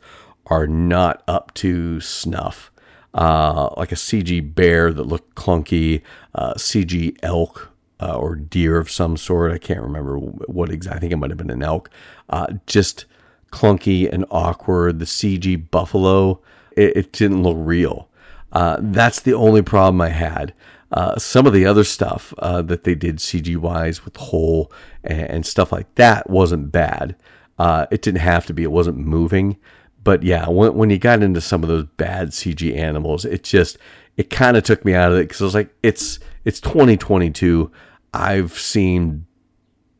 are 0.47 0.67
not 0.67 1.23
up 1.27 1.53
to 1.55 1.99
snuff. 1.99 2.71
Uh, 3.13 3.69
like 3.75 3.91
a 3.91 3.95
CG 3.95 4.53
bear 4.53 4.93
that 4.93 5.03
looked 5.03 5.33
clunky, 5.33 6.03
uh, 6.35 6.53
CG 6.53 7.17
elk 7.23 7.71
uh, 7.99 8.15
or 8.15 8.35
deer 8.35 8.77
of 8.77 8.89
some 8.89 9.17
sort. 9.17 9.51
I 9.51 9.57
can't 9.57 9.81
remember 9.81 10.17
what 10.17 10.69
exactly. 10.69 10.97
I 10.97 10.99
think 11.01 11.13
it 11.13 11.17
might 11.17 11.31
have 11.31 11.37
been 11.37 11.49
an 11.49 11.63
elk. 11.63 11.89
Uh, 12.29 12.47
just 12.67 13.05
clunky 13.51 14.11
and 14.11 14.25
awkward. 14.29 14.99
The 14.99 15.05
CG 15.05 15.69
buffalo, 15.71 16.39
it, 16.77 16.95
it 16.95 17.11
didn't 17.11 17.43
look 17.43 17.57
real. 17.59 18.07
Uh, 18.51 18.77
that's 18.79 19.19
the 19.19 19.33
only 19.33 19.61
problem 19.61 20.01
I 20.01 20.09
had. 20.09 20.53
Uh, 20.91 21.17
some 21.17 21.45
of 21.45 21.53
the 21.53 21.65
other 21.65 21.83
stuff 21.83 22.33
uh, 22.39 22.61
that 22.63 22.83
they 22.83 22.95
did 22.95 23.17
CG 23.17 23.55
wise 23.57 24.03
with 24.03 24.17
Hole 24.17 24.71
and, 25.03 25.21
and, 25.21 25.45
stuff 25.45 25.71
like 25.71 25.93
that 25.95 26.27
wasn't 26.29 26.71
bad. 26.71 27.15
Uh, 27.59 27.85
it 27.91 28.01
didn't 28.01 28.21
have 28.21 28.47
to 28.47 28.53
be. 28.53 28.63
It 28.63 28.71
wasn't 28.71 28.97
moving. 28.97 29.57
But 30.03 30.23
yeah, 30.23 30.49
when, 30.49 30.73
when 30.73 30.89
you 30.89 30.97
got 30.97 31.21
into 31.21 31.41
some 31.41 31.61
of 31.61 31.69
those 31.69 31.85
bad 31.97 32.29
CG 32.29 32.75
animals, 32.75 33.23
it 33.25 33.43
just 33.43 33.77
it 34.17 34.29
kind 34.29 34.57
of 34.57 34.63
took 34.63 34.83
me 34.83 34.93
out 34.93 35.11
of 35.11 35.17
it 35.17 35.27
because 35.27 35.41
I 35.41 35.45
was 35.45 35.55
like, 35.55 35.75
it's 35.83 36.19
it's 36.43 36.59
2022. 36.59 37.71
I've 38.13 38.53
seen 38.53 39.27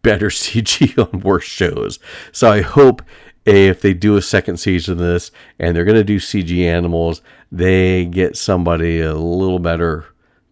better 0.02 0.28
CG 0.30 0.98
on 0.98 1.20
worse 1.20 1.44
shows. 1.44 2.00
So 2.32 2.50
I 2.50 2.62
hope 2.62 3.02
if 3.46 3.82
they 3.82 3.94
do 3.94 4.16
a 4.16 4.22
second 4.22 4.58
season 4.58 4.94
of 4.94 5.00
this 5.00 5.32
and 5.58 5.76
they're 5.76 5.86
going 5.86 5.96
to 5.96 6.04
do 6.04 6.20
CG 6.20 6.64
animals, 6.64 7.22
they 7.52 8.06
get 8.06 8.38
somebody 8.38 9.02
a 9.02 9.16
little 9.16 9.60
better 9.60 10.06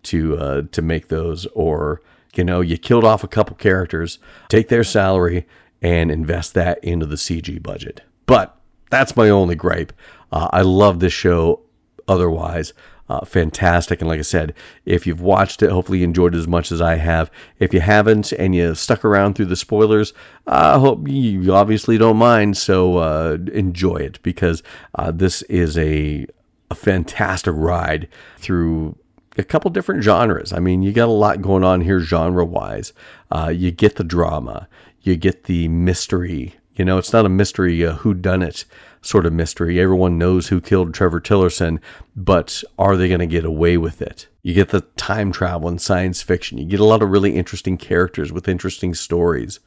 to 0.04 0.38
uh, 0.38 0.62
to 0.72 0.82
make 0.82 1.08
those, 1.08 1.46
or 1.48 2.02
you 2.36 2.44
know, 2.44 2.62
you 2.62 2.78
killed 2.78 3.04
off 3.04 3.24
a 3.24 3.28
couple 3.28 3.56
characters, 3.56 4.20
take 4.50 4.70
their 4.70 4.84
salary 4.84 5.48
and 5.82 6.12
invest 6.12 6.54
that 6.54 6.84
into 6.84 7.06
the 7.06 7.16
CG 7.16 7.62
budget. 7.62 8.02
But 8.26 8.58
that's 8.90 9.16
my 9.16 9.30
only 9.30 9.56
gripe. 9.56 9.94
Uh, 10.32 10.50
I 10.52 10.62
love 10.62 11.00
this 11.00 11.14
show. 11.14 11.62
Otherwise, 12.10 12.74
uh, 13.10 13.26
fantastic. 13.26 14.00
And 14.00 14.08
like 14.08 14.20
I 14.20 14.24
said, 14.24 14.54
if 14.86 15.06
you've 15.06 15.22
watched 15.22 15.62
it, 15.62 15.72
hopefully 15.72 16.00
you 16.00 16.04
enjoyed 16.06 16.36
it 16.36 16.38
as 16.38 16.48
much 16.48 16.72
as 16.72 16.82
I 16.82 16.96
have. 16.96 17.30
If 17.60 17.74
you 17.74 17.82
haven't 17.82 18.32
and 18.34 18.56
you 18.56 18.76
stuck 18.76 19.04
around 19.04 19.34
through 19.36 19.48
the 19.48 19.56
spoilers, 19.56 20.14
I 20.46 20.80
hope 20.80 21.08
you 21.08 21.54
obviously 21.54 21.98
don't 21.98 22.18
mind. 22.18 22.58
So 22.58 22.98
uh, 22.98 23.38
enjoy 23.54 23.98
it 23.98 24.20
because 24.24 24.64
uh, 24.96 25.12
this 25.12 25.42
is 25.44 25.78
a 25.78 26.28
a 26.70 26.76
fantastic 26.76 27.54
ride 27.56 28.10
through 28.40 28.98
a 29.38 29.44
couple 29.44 29.70
different 29.72 30.04
genres. 30.04 30.52
I 30.54 30.60
mean, 30.60 30.82
you 30.82 30.92
got 30.92 31.10
a 31.10 31.12
lot 31.12 31.42
going 31.42 31.64
on 31.64 31.82
here 31.82 32.00
genre 32.00 32.46
wise. 32.46 32.94
Uh, 33.32 33.50
you 33.50 33.72
get 33.72 33.96
the 33.96 34.04
drama, 34.04 34.68
you 35.02 35.16
get 35.16 35.46
the 35.46 35.68
mystery. 35.68 36.56
You 36.76 36.86
know, 36.86 36.98
it's 36.98 37.14
not 37.14 37.26
a 37.26 37.30
mystery, 37.30 37.82
a 37.82 37.94
who 37.94 38.14
done 38.14 38.44
it 38.44 38.66
sort 39.02 39.26
of 39.26 39.34
mystery. 39.34 39.80
Everyone 39.80 40.18
knows 40.18 40.48
who 40.48 40.62
killed 40.62 40.94
Trevor 40.94 41.22
Tillerson, 41.22 41.80
but 42.16 42.64
are 42.78 42.98
they 42.98 43.08
going 43.08 43.20
to 43.20 43.26
get 43.26 43.46
away 43.46 43.78
with 43.78 44.02
it? 44.02 44.28
You 44.44 44.54
get 44.54 44.70
the 44.70 44.82
time 44.96 45.32
travel 45.32 45.70
and 45.70 45.82
science 45.82 46.22
fiction. 46.22 46.58
You 46.58 46.66
get 46.66 46.80
a 46.80 46.86
lot 46.86 47.02
of 47.02 47.10
really 47.10 47.36
interesting 47.36 47.78
characters 47.78 48.32
with 48.32 48.48
interesting 48.48 48.94
stories. 48.94 49.60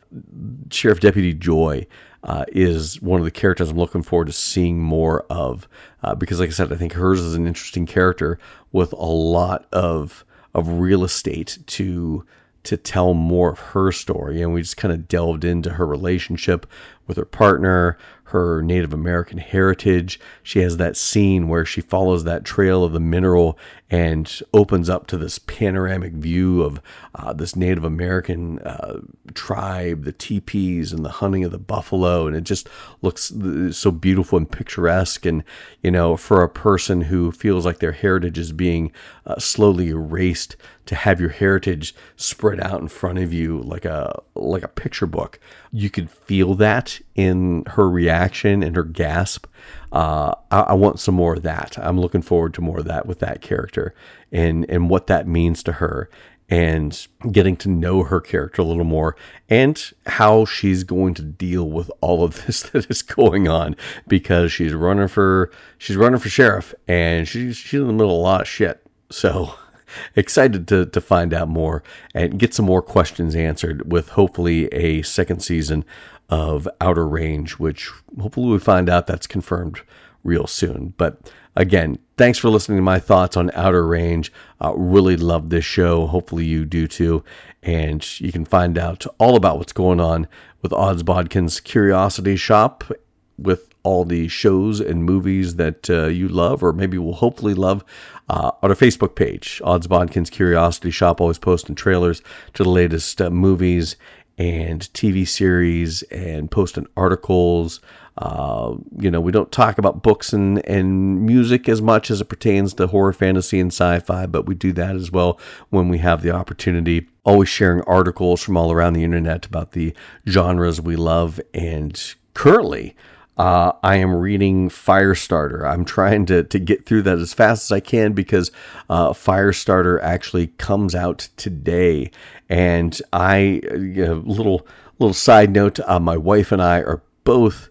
Sheriff 0.70 1.00
Deputy 1.00 1.34
Joy 1.34 1.86
uh, 2.22 2.44
is 2.48 3.00
one 3.00 3.20
of 3.20 3.24
the 3.24 3.30
characters 3.30 3.70
I'm 3.70 3.78
looking 3.78 4.02
forward 4.02 4.26
to 4.26 4.32
seeing 4.32 4.80
more 4.80 5.24
of 5.30 5.68
uh, 6.02 6.14
because, 6.14 6.40
like 6.40 6.50
I 6.50 6.52
said, 6.52 6.72
I 6.72 6.76
think 6.76 6.92
hers 6.92 7.20
is 7.20 7.34
an 7.34 7.46
interesting 7.46 7.86
character 7.86 8.38
with 8.72 8.92
a 8.92 9.04
lot 9.04 9.66
of 9.72 10.24
of 10.52 10.80
real 10.80 11.04
estate 11.04 11.58
to 11.66 12.24
to 12.62 12.76
tell 12.76 13.14
more 13.14 13.50
of 13.50 13.58
her 13.58 13.90
story. 13.90 14.42
And 14.42 14.52
we 14.52 14.60
just 14.60 14.76
kind 14.76 14.92
of 14.92 15.08
delved 15.08 15.44
into 15.44 15.70
her 15.70 15.86
relationship 15.86 16.66
with 17.06 17.16
her 17.16 17.24
partner, 17.24 17.96
her 18.24 18.62
Native 18.62 18.92
American 18.92 19.38
heritage. 19.38 20.20
She 20.42 20.60
has 20.60 20.76
that 20.76 20.96
scene 20.96 21.48
where 21.48 21.64
she 21.64 21.80
follows 21.80 22.24
that 22.24 22.44
trail 22.44 22.84
of 22.84 22.92
the 22.92 23.00
mineral 23.00 23.58
and 23.90 24.40
opens 24.54 24.88
up 24.88 25.08
to 25.08 25.16
this 25.16 25.38
panoramic 25.40 26.12
view 26.12 26.62
of 26.62 26.80
uh, 27.16 27.32
this 27.32 27.56
Native 27.56 27.84
American 27.84 28.60
uh, 28.60 29.00
tribe, 29.34 30.04
the 30.04 30.12
teepees, 30.12 30.92
and 30.92 31.04
the 31.04 31.10
hunting 31.10 31.44
of 31.44 31.50
the 31.50 31.58
buffalo. 31.58 32.26
And 32.26 32.36
it 32.36 32.44
just 32.44 32.68
looks 33.02 33.32
so 33.72 33.90
beautiful 33.90 34.38
and 34.38 34.50
picturesque. 34.50 35.26
And, 35.26 35.42
you 35.82 35.90
know, 35.90 36.16
for 36.16 36.42
a 36.42 36.48
person 36.48 37.02
who 37.02 37.32
feels 37.32 37.66
like 37.66 37.80
their 37.80 37.92
heritage 37.92 38.38
is 38.38 38.52
being 38.52 38.92
uh, 39.26 39.38
slowly 39.38 39.88
erased, 39.88 40.56
to 40.90 40.96
have 40.96 41.20
your 41.20 41.30
heritage 41.30 41.94
spread 42.16 42.60
out 42.60 42.80
in 42.80 42.88
front 42.88 43.16
of 43.16 43.32
you 43.32 43.60
like 43.60 43.84
a 43.84 44.20
like 44.34 44.64
a 44.64 44.68
picture 44.68 45.06
book, 45.06 45.38
you 45.70 45.88
could 45.88 46.10
feel 46.10 46.56
that 46.56 46.98
in 47.14 47.62
her 47.68 47.88
reaction 47.88 48.64
and 48.64 48.74
her 48.74 48.82
gasp. 48.82 49.46
Uh, 49.92 50.34
I, 50.50 50.60
I, 50.60 50.72
want 50.74 51.00
some 51.00 51.16
more 51.16 51.34
of 51.34 51.42
that. 51.42 51.76
I'm 51.78 51.98
looking 51.98 52.22
forward 52.22 52.54
to 52.54 52.60
more 52.60 52.78
of 52.78 52.84
that 52.84 53.06
with 53.06 53.18
that 53.20 53.40
character 53.40 53.92
and 54.30 54.64
and 54.68 54.88
what 54.88 55.08
that 55.08 55.26
means 55.26 55.64
to 55.64 55.72
her 55.72 56.08
and 56.50 57.06
getting 57.30 57.56
to 57.56 57.68
know 57.68 58.02
her 58.02 58.20
character 58.20 58.60
a 58.60 58.64
little 58.64 58.84
more 58.84 59.16
and 59.48 59.92
how 60.06 60.44
she's 60.44 60.82
going 60.82 61.14
to 61.14 61.22
deal 61.22 61.70
with 61.70 61.90
all 62.00 62.24
of 62.24 62.44
this 62.46 62.62
that 62.62 62.90
is 62.90 63.02
going 63.02 63.48
on 63.48 63.76
because 64.08 64.52
she's 64.52 64.74
running 64.74 65.08
for 65.08 65.50
she's 65.78 65.96
running 65.96 66.18
for 66.18 66.28
sheriff 66.28 66.74
and 66.88 67.26
she's 67.28 67.56
she's 67.56 67.80
in 67.80 67.86
the 67.86 67.92
middle 67.92 68.16
of 68.16 68.18
a 68.18 68.22
lot 68.22 68.40
of 68.40 68.48
shit. 68.48 68.84
So 69.10 69.54
excited 70.16 70.66
to, 70.68 70.86
to 70.86 71.00
find 71.00 71.32
out 71.32 71.48
more 71.48 71.82
and 72.14 72.38
get 72.38 72.54
some 72.54 72.66
more 72.66 72.82
questions 72.82 73.34
answered 73.34 73.90
with 73.90 74.10
hopefully 74.10 74.66
a 74.66 75.02
second 75.02 75.40
season 75.40 75.84
of 76.30 76.68
Outer 76.80 77.06
Range, 77.06 77.52
which 77.54 77.90
hopefully 78.20 78.52
we 78.52 78.58
find 78.58 78.88
out 78.88 79.06
that's 79.06 79.26
confirmed 79.26 79.80
real 80.22 80.46
soon. 80.46 80.94
But 80.96 81.30
again, 81.56 81.98
thanks 82.16 82.38
for 82.38 82.48
listening 82.48 82.78
to 82.78 82.82
my 82.82 83.00
thoughts 83.00 83.36
on 83.36 83.50
Outer 83.54 83.86
Range. 83.86 84.32
Uh, 84.60 84.72
really 84.76 85.16
love 85.16 85.50
this 85.50 85.64
show. 85.64 86.06
Hopefully 86.06 86.44
you 86.44 86.64
do 86.64 86.86
too. 86.86 87.24
And 87.62 88.20
you 88.20 88.32
can 88.32 88.44
find 88.44 88.78
out 88.78 89.04
all 89.18 89.36
about 89.36 89.58
what's 89.58 89.72
going 89.72 90.00
on 90.00 90.28
with 90.62 90.72
Odds 90.72 91.02
Bodkin's 91.02 91.60
Curiosity 91.60 92.36
Shoppe 92.36 92.90
with 93.36 93.70
all 93.82 94.04
the 94.04 94.28
shows 94.28 94.80
and 94.80 95.04
movies 95.04 95.56
that 95.56 95.88
uh, 95.88 96.06
you 96.06 96.28
love 96.28 96.62
or 96.62 96.72
maybe 96.72 96.98
will 96.98 97.14
hopefully 97.14 97.54
love 97.54 97.82
uh, 98.28 98.50
on 98.62 98.70
our 98.70 98.76
Facebook 98.76 99.14
page. 99.14 99.60
Odds 99.64 99.86
Bodkin's 99.86 100.30
Curiosity 100.30 100.90
Shoppe 100.90 101.20
always 101.20 101.38
posting 101.38 101.74
trailers 101.74 102.22
to 102.54 102.62
the 102.62 102.68
latest 102.68 103.20
uh, 103.20 103.30
movies 103.30 103.96
and 104.40 104.80
TV 104.94 105.28
series 105.28 106.00
and 106.04 106.50
posting 106.50 106.86
articles. 106.96 107.78
Uh, 108.16 108.74
you 108.98 109.10
know, 109.10 109.20
we 109.20 109.30
don't 109.30 109.52
talk 109.52 109.76
about 109.76 110.02
books 110.02 110.32
and, 110.32 110.66
and 110.66 111.26
music 111.26 111.68
as 111.68 111.82
much 111.82 112.10
as 112.10 112.22
it 112.22 112.24
pertains 112.24 112.72
to 112.72 112.86
horror, 112.86 113.12
fantasy, 113.12 113.60
and 113.60 113.70
sci 113.70 113.98
fi, 114.00 114.24
but 114.24 114.46
we 114.46 114.54
do 114.54 114.72
that 114.72 114.96
as 114.96 115.12
well 115.12 115.38
when 115.68 115.90
we 115.90 115.98
have 115.98 116.22
the 116.22 116.30
opportunity. 116.30 117.06
Always 117.22 117.50
sharing 117.50 117.82
articles 117.82 118.42
from 118.42 118.56
all 118.56 118.72
around 118.72 118.94
the 118.94 119.04
internet 119.04 119.44
about 119.44 119.72
the 119.72 119.94
genres 120.26 120.80
we 120.80 120.96
love. 120.96 121.38
And 121.52 122.02
currently, 122.32 122.96
uh, 123.40 123.72
I 123.82 123.96
am 123.96 124.14
reading 124.14 124.68
Firestarter. 124.68 125.66
I'm 125.66 125.84
trying 125.86 126.26
to, 126.26 126.44
to 126.44 126.58
get 126.58 126.84
through 126.84 127.02
that 127.02 127.18
as 127.18 127.32
fast 127.32 127.70
as 127.70 127.72
I 127.72 127.80
can 127.80 128.12
because 128.12 128.50
uh, 128.90 129.10
Firestarter 129.10 129.98
actually 130.02 130.48
comes 130.58 130.94
out 130.94 131.28
today. 131.38 132.10
And 132.50 133.00
I, 133.12 133.60
you 133.72 134.04
know, 134.04 134.22
little 134.26 134.66
little 134.98 135.14
side 135.14 135.50
note, 135.50 135.80
uh, 135.86 135.98
my 135.98 136.18
wife 136.18 136.52
and 136.52 136.60
I 136.60 136.80
are 136.80 137.02
both 137.24 137.70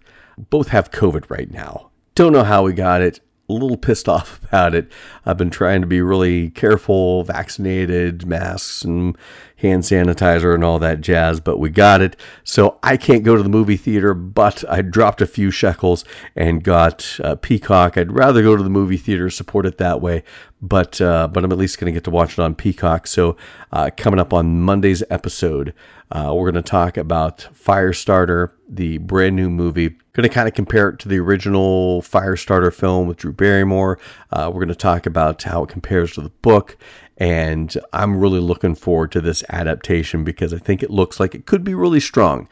both 0.50 0.70
have 0.70 0.90
COVID 0.90 1.30
right 1.30 1.52
now. 1.52 1.92
Don't 2.16 2.34
know 2.34 2.44
how 2.44 2.64
we 2.64 2.74
got 2.74 3.02
it 3.02 3.20
a 3.50 3.54
little 3.54 3.78
pissed 3.78 4.08
off 4.16 4.42
about 4.44 4.76
it. 4.76 4.92
I've 5.26 5.38
been 5.38 5.50
trying 5.50 5.82
to 5.82 5.88
be 5.88 6.02
really 6.02 6.52
careful, 6.52 7.24
vaccinated, 7.24 8.26
masks 8.26 8.84
and 8.84 9.18
hand 9.60 9.84
sanitizer 9.84 10.54
and 10.56 10.64
all 10.64 10.80
that 10.80 11.02
jazz, 11.02 11.40
but 11.40 11.60
we 11.60 11.70
got 11.70 12.02
it. 12.02 12.16
So 12.44 12.80
I 12.82 12.98
can't 12.98 13.24
go 13.24 13.36
to 13.36 13.44
the 13.44 13.50
movie 13.50 13.78
theater, 13.78 14.14
but 14.14 14.64
I 14.70 14.82
dropped 14.82 15.22
a 15.22 15.28
few 15.28 15.52
shekels 15.52 16.06
and 16.36 16.64
got 16.64 17.20
uh, 17.24 17.36
Peacock. 17.36 17.98
I'd 17.98 18.12
rather 18.12 18.42
go 18.42 18.56
to 18.56 18.64
the 18.64 18.70
movie 18.70 18.98
theater, 18.98 19.30
support 19.30 19.66
it 19.66 19.78
that 19.78 20.02
way, 20.02 20.24
but 20.62 21.00
uh, 21.02 21.28
but 21.28 21.44
I'm 21.44 21.52
at 21.52 21.58
least 21.58 21.80
going 21.80 21.92
to 21.92 21.96
get 21.96 22.04
to 22.06 22.12
watch 22.12 22.34
it 22.34 22.40
on 22.40 22.56
Peacock. 22.56 23.08
So 23.08 23.38
uh, 23.72 23.90
coming 23.96 24.20
up 24.20 24.34
on 24.34 24.62
Monday's 24.62 25.04
episode, 25.10 25.74
uh, 26.12 26.34
we're 26.36 26.52
going 26.52 26.64
to 26.64 26.70
talk 26.70 26.98
about 26.98 27.48
Firestarter, 27.54 28.52
the 28.68 28.98
brand 28.98 29.36
new 29.36 29.50
movie. 29.50 29.90
Going 30.14 30.28
to 30.28 30.34
kind 30.34 30.48
of 30.48 30.54
compare 30.54 30.90
it 30.90 31.00
to 31.00 31.08
the 31.08 31.20
original 31.20 32.02
Firestarter 32.02 32.74
film 32.74 33.08
with 33.08 33.18
Drew 33.18 33.32
Barrymore. 33.32 34.00
Uh, 34.32 34.50
we're 34.52 34.60
going 34.60 34.70
to 34.70 34.76
talk 34.76 35.06
about 35.06 35.44
how 35.44 35.64
it 35.64 35.70
compares 35.70 36.14
to 36.14 36.22
the 36.22 36.30
book. 36.30 36.78
And 37.20 37.76
I'm 37.94 38.20
really 38.20 38.40
looking 38.40 38.76
forward 38.76 39.12
to 39.12 39.22
this 39.22 39.44
adaptation 39.50 40.24
because 40.24 40.54
I 40.54 40.58
think 40.58 40.82
it 40.82 40.90
looks 40.90 41.20
like 41.20 41.36
it 41.36 41.46
could 41.46 41.64
be 41.64 41.76
really 41.76 42.00
strong. 42.00 42.48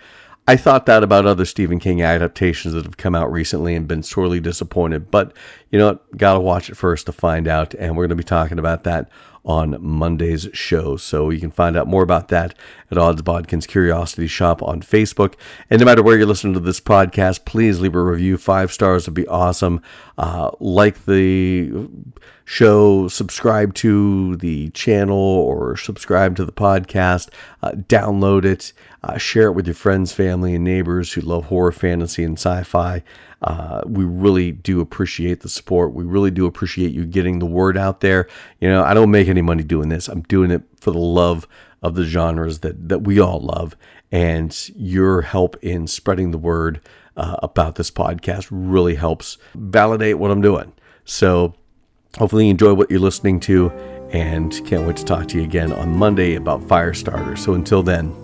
I 0.50 0.56
thought 0.56 0.86
that 0.86 1.04
about 1.04 1.26
other 1.26 1.44
Stephen 1.44 1.78
King 1.78 2.02
adaptations 2.02 2.74
that 2.74 2.86
have 2.86 2.96
come 2.96 3.16
out 3.16 3.30
recently 3.30 3.76
and 3.76 3.88
been 3.88 4.04
sorely 4.04 4.40
disappointed. 4.40 5.12
But 5.12 5.34
you 5.72 5.80
know 5.80 5.88
what? 5.88 6.18
Gotta 6.18 6.40
watch 6.40 6.70
it 6.70 6.76
first 6.76 7.06
to 7.08 7.12
find 7.12 7.48
out. 7.50 7.74
And 7.74 7.98
we're 7.98 8.04
going 8.04 8.10
to 8.10 8.16
be 8.16 8.24
talking 8.24 8.60
about 8.60 8.86
that 8.86 9.10
on 9.44 9.78
Monday's 9.82 10.48
show. 10.54 10.98
So 10.98 11.30
you 11.30 11.40
can 11.40 11.52
find 11.52 11.76
out 11.76 11.88
more 11.88 12.04
about 12.04 12.28
that 12.30 12.54
at 12.92 12.98
Odds 12.98 13.22
Bodkin's 13.22 13.66
Curiosity 13.66 14.28
Shoppe 14.28 14.62
on 14.62 14.82
Facebook. 14.82 15.36
And 15.70 15.80
no 15.80 15.86
matter 15.86 16.04
where 16.04 16.18
you're 16.18 16.26
listening 16.26 16.54
to 16.54 16.60
this 16.60 16.82
podcast, 16.82 17.46
please 17.46 17.80
leave 17.80 17.96
a 17.96 18.02
review. 18.02 18.38
Five 18.38 18.72
stars 18.72 19.06
would 19.06 19.14
be 19.16 19.28
awesome. 19.28 19.82
Uh, 20.18 20.52
like 20.60 21.06
the 21.06 21.90
show, 22.50 23.10
subscribe 23.10 23.74
to 23.74 24.38
the 24.38 24.70
channel 24.70 25.18
or 25.18 25.76
subscribe 25.76 26.34
to 26.34 26.46
the 26.46 26.52
podcast, 26.52 27.28
uh, 27.62 27.72
download 27.72 28.46
it, 28.46 28.72
uh, 29.04 29.18
share 29.18 29.48
it 29.48 29.52
with 29.52 29.68
your 29.68 29.74
friends, 29.74 30.14
family, 30.14 30.56
and 30.56 30.64
neighbors 30.64 31.12
who 31.12 31.20
love 31.20 31.44
horror, 31.44 31.74
fantasy, 31.74 32.24
and 32.24 32.40
sci 32.40 32.64
fi. 32.64 33.04
Uh, 33.42 33.82
we 33.86 34.06
really 34.06 34.54
do 34.54 34.80
appreciate 34.80 35.42
the 35.42 35.50
support. 35.50 35.94
We 35.94 36.06
really 36.06 36.32
do 36.32 36.46
appreciate 36.46 36.94
you 36.94 37.06
getting 37.06 37.40
the 37.40 37.46
word 37.46 37.78
out 37.78 38.00
there. 38.00 38.30
You 38.62 38.70
know, 38.70 38.82
I 38.82 38.94
don't 38.94 39.12
make 39.12 39.28
any 39.28 39.42
money 39.42 39.64
doing 39.64 39.90
this. 39.90 40.08
I'm 40.08 40.22
doing 40.22 40.50
it 40.50 40.64
for 40.80 40.92
the 40.92 41.00
love 41.00 41.50
of 41.82 41.96
the 41.96 42.06
genres 42.06 42.60
that, 42.60 42.88
that 42.88 43.00
we 43.00 43.20
all 43.20 43.42
love. 43.42 43.76
And 44.10 44.58
your 44.74 45.22
help 45.22 45.58
in 45.62 45.86
spreading 45.86 46.32
the 46.32 46.38
word 46.38 46.80
uh, 47.18 47.36
about 47.44 47.76
this 47.76 47.92
podcast 47.92 48.48
really 48.50 48.96
helps 48.96 49.38
validate 49.54 50.18
what 50.18 50.32
I'm 50.32 50.42
doing. 50.42 50.72
So 51.04 51.54
hopefully 52.18 52.46
you 52.46 52.52
enjoy 52.52 52.74
what 52.74 52.90
you're 52.90 53.00
listening 53.00 53.40
to 53.42 53.70
and 54.12 54.54
can't 54.66 54.88
wait 54.88 54.98
to 54.98 55.06
talk 55.06 55.28
to 55.28 55.38
you 55.38 55.44
again 55.44 55.72
on 55.72 55.96
Monday 55.96 56.36
about 56.36 56.62
Firestarter. 56.62 57.38
So 57.38 57.54
until 57.54 57.84
then, 57.84 58.16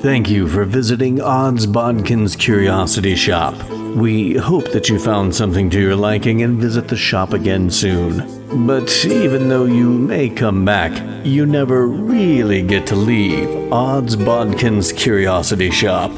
Thank 0.00 0.30
you 0.30 0.48
for 0.48 0.64
visiting 0.64 1.20
Odds 1.20 1.66
Bodkin's 1.66 2.34
Curiosity 2.34 3.14
Shoppe. 3.14 3.62
We 3.94 4.34
hope 4.34 4.72
that 4.72 4.88
you 4.88 4.98
found 4.98 5.34
something 5.34 5.68
to 5.68 5.78
your 5.78 5.94
liking 5.94 6.40
and 6.40 6.58
visit 6.58 6.88
the 6.88 6.96
shop 6.96 7.34
again 7.34 7.70
soon. 7.70 8.66
But 8.66 9.04
even 9.04 9.50
though 9.50 9.66
you 9.66 9.90
may 9.90 10.30
come 10.30 10.64
back, 10.64 11.26
you 11.26 11.44
never 11.44 11.86
really 11.86 12.62
get 12.62 12.86
to 12.86 12.96
leave 12.96 13.70
Odds 13.70 14.16
Bodkin's 14.16 14.90
Curiosity 14.90 15.68
Shoppe. 15.68 16.16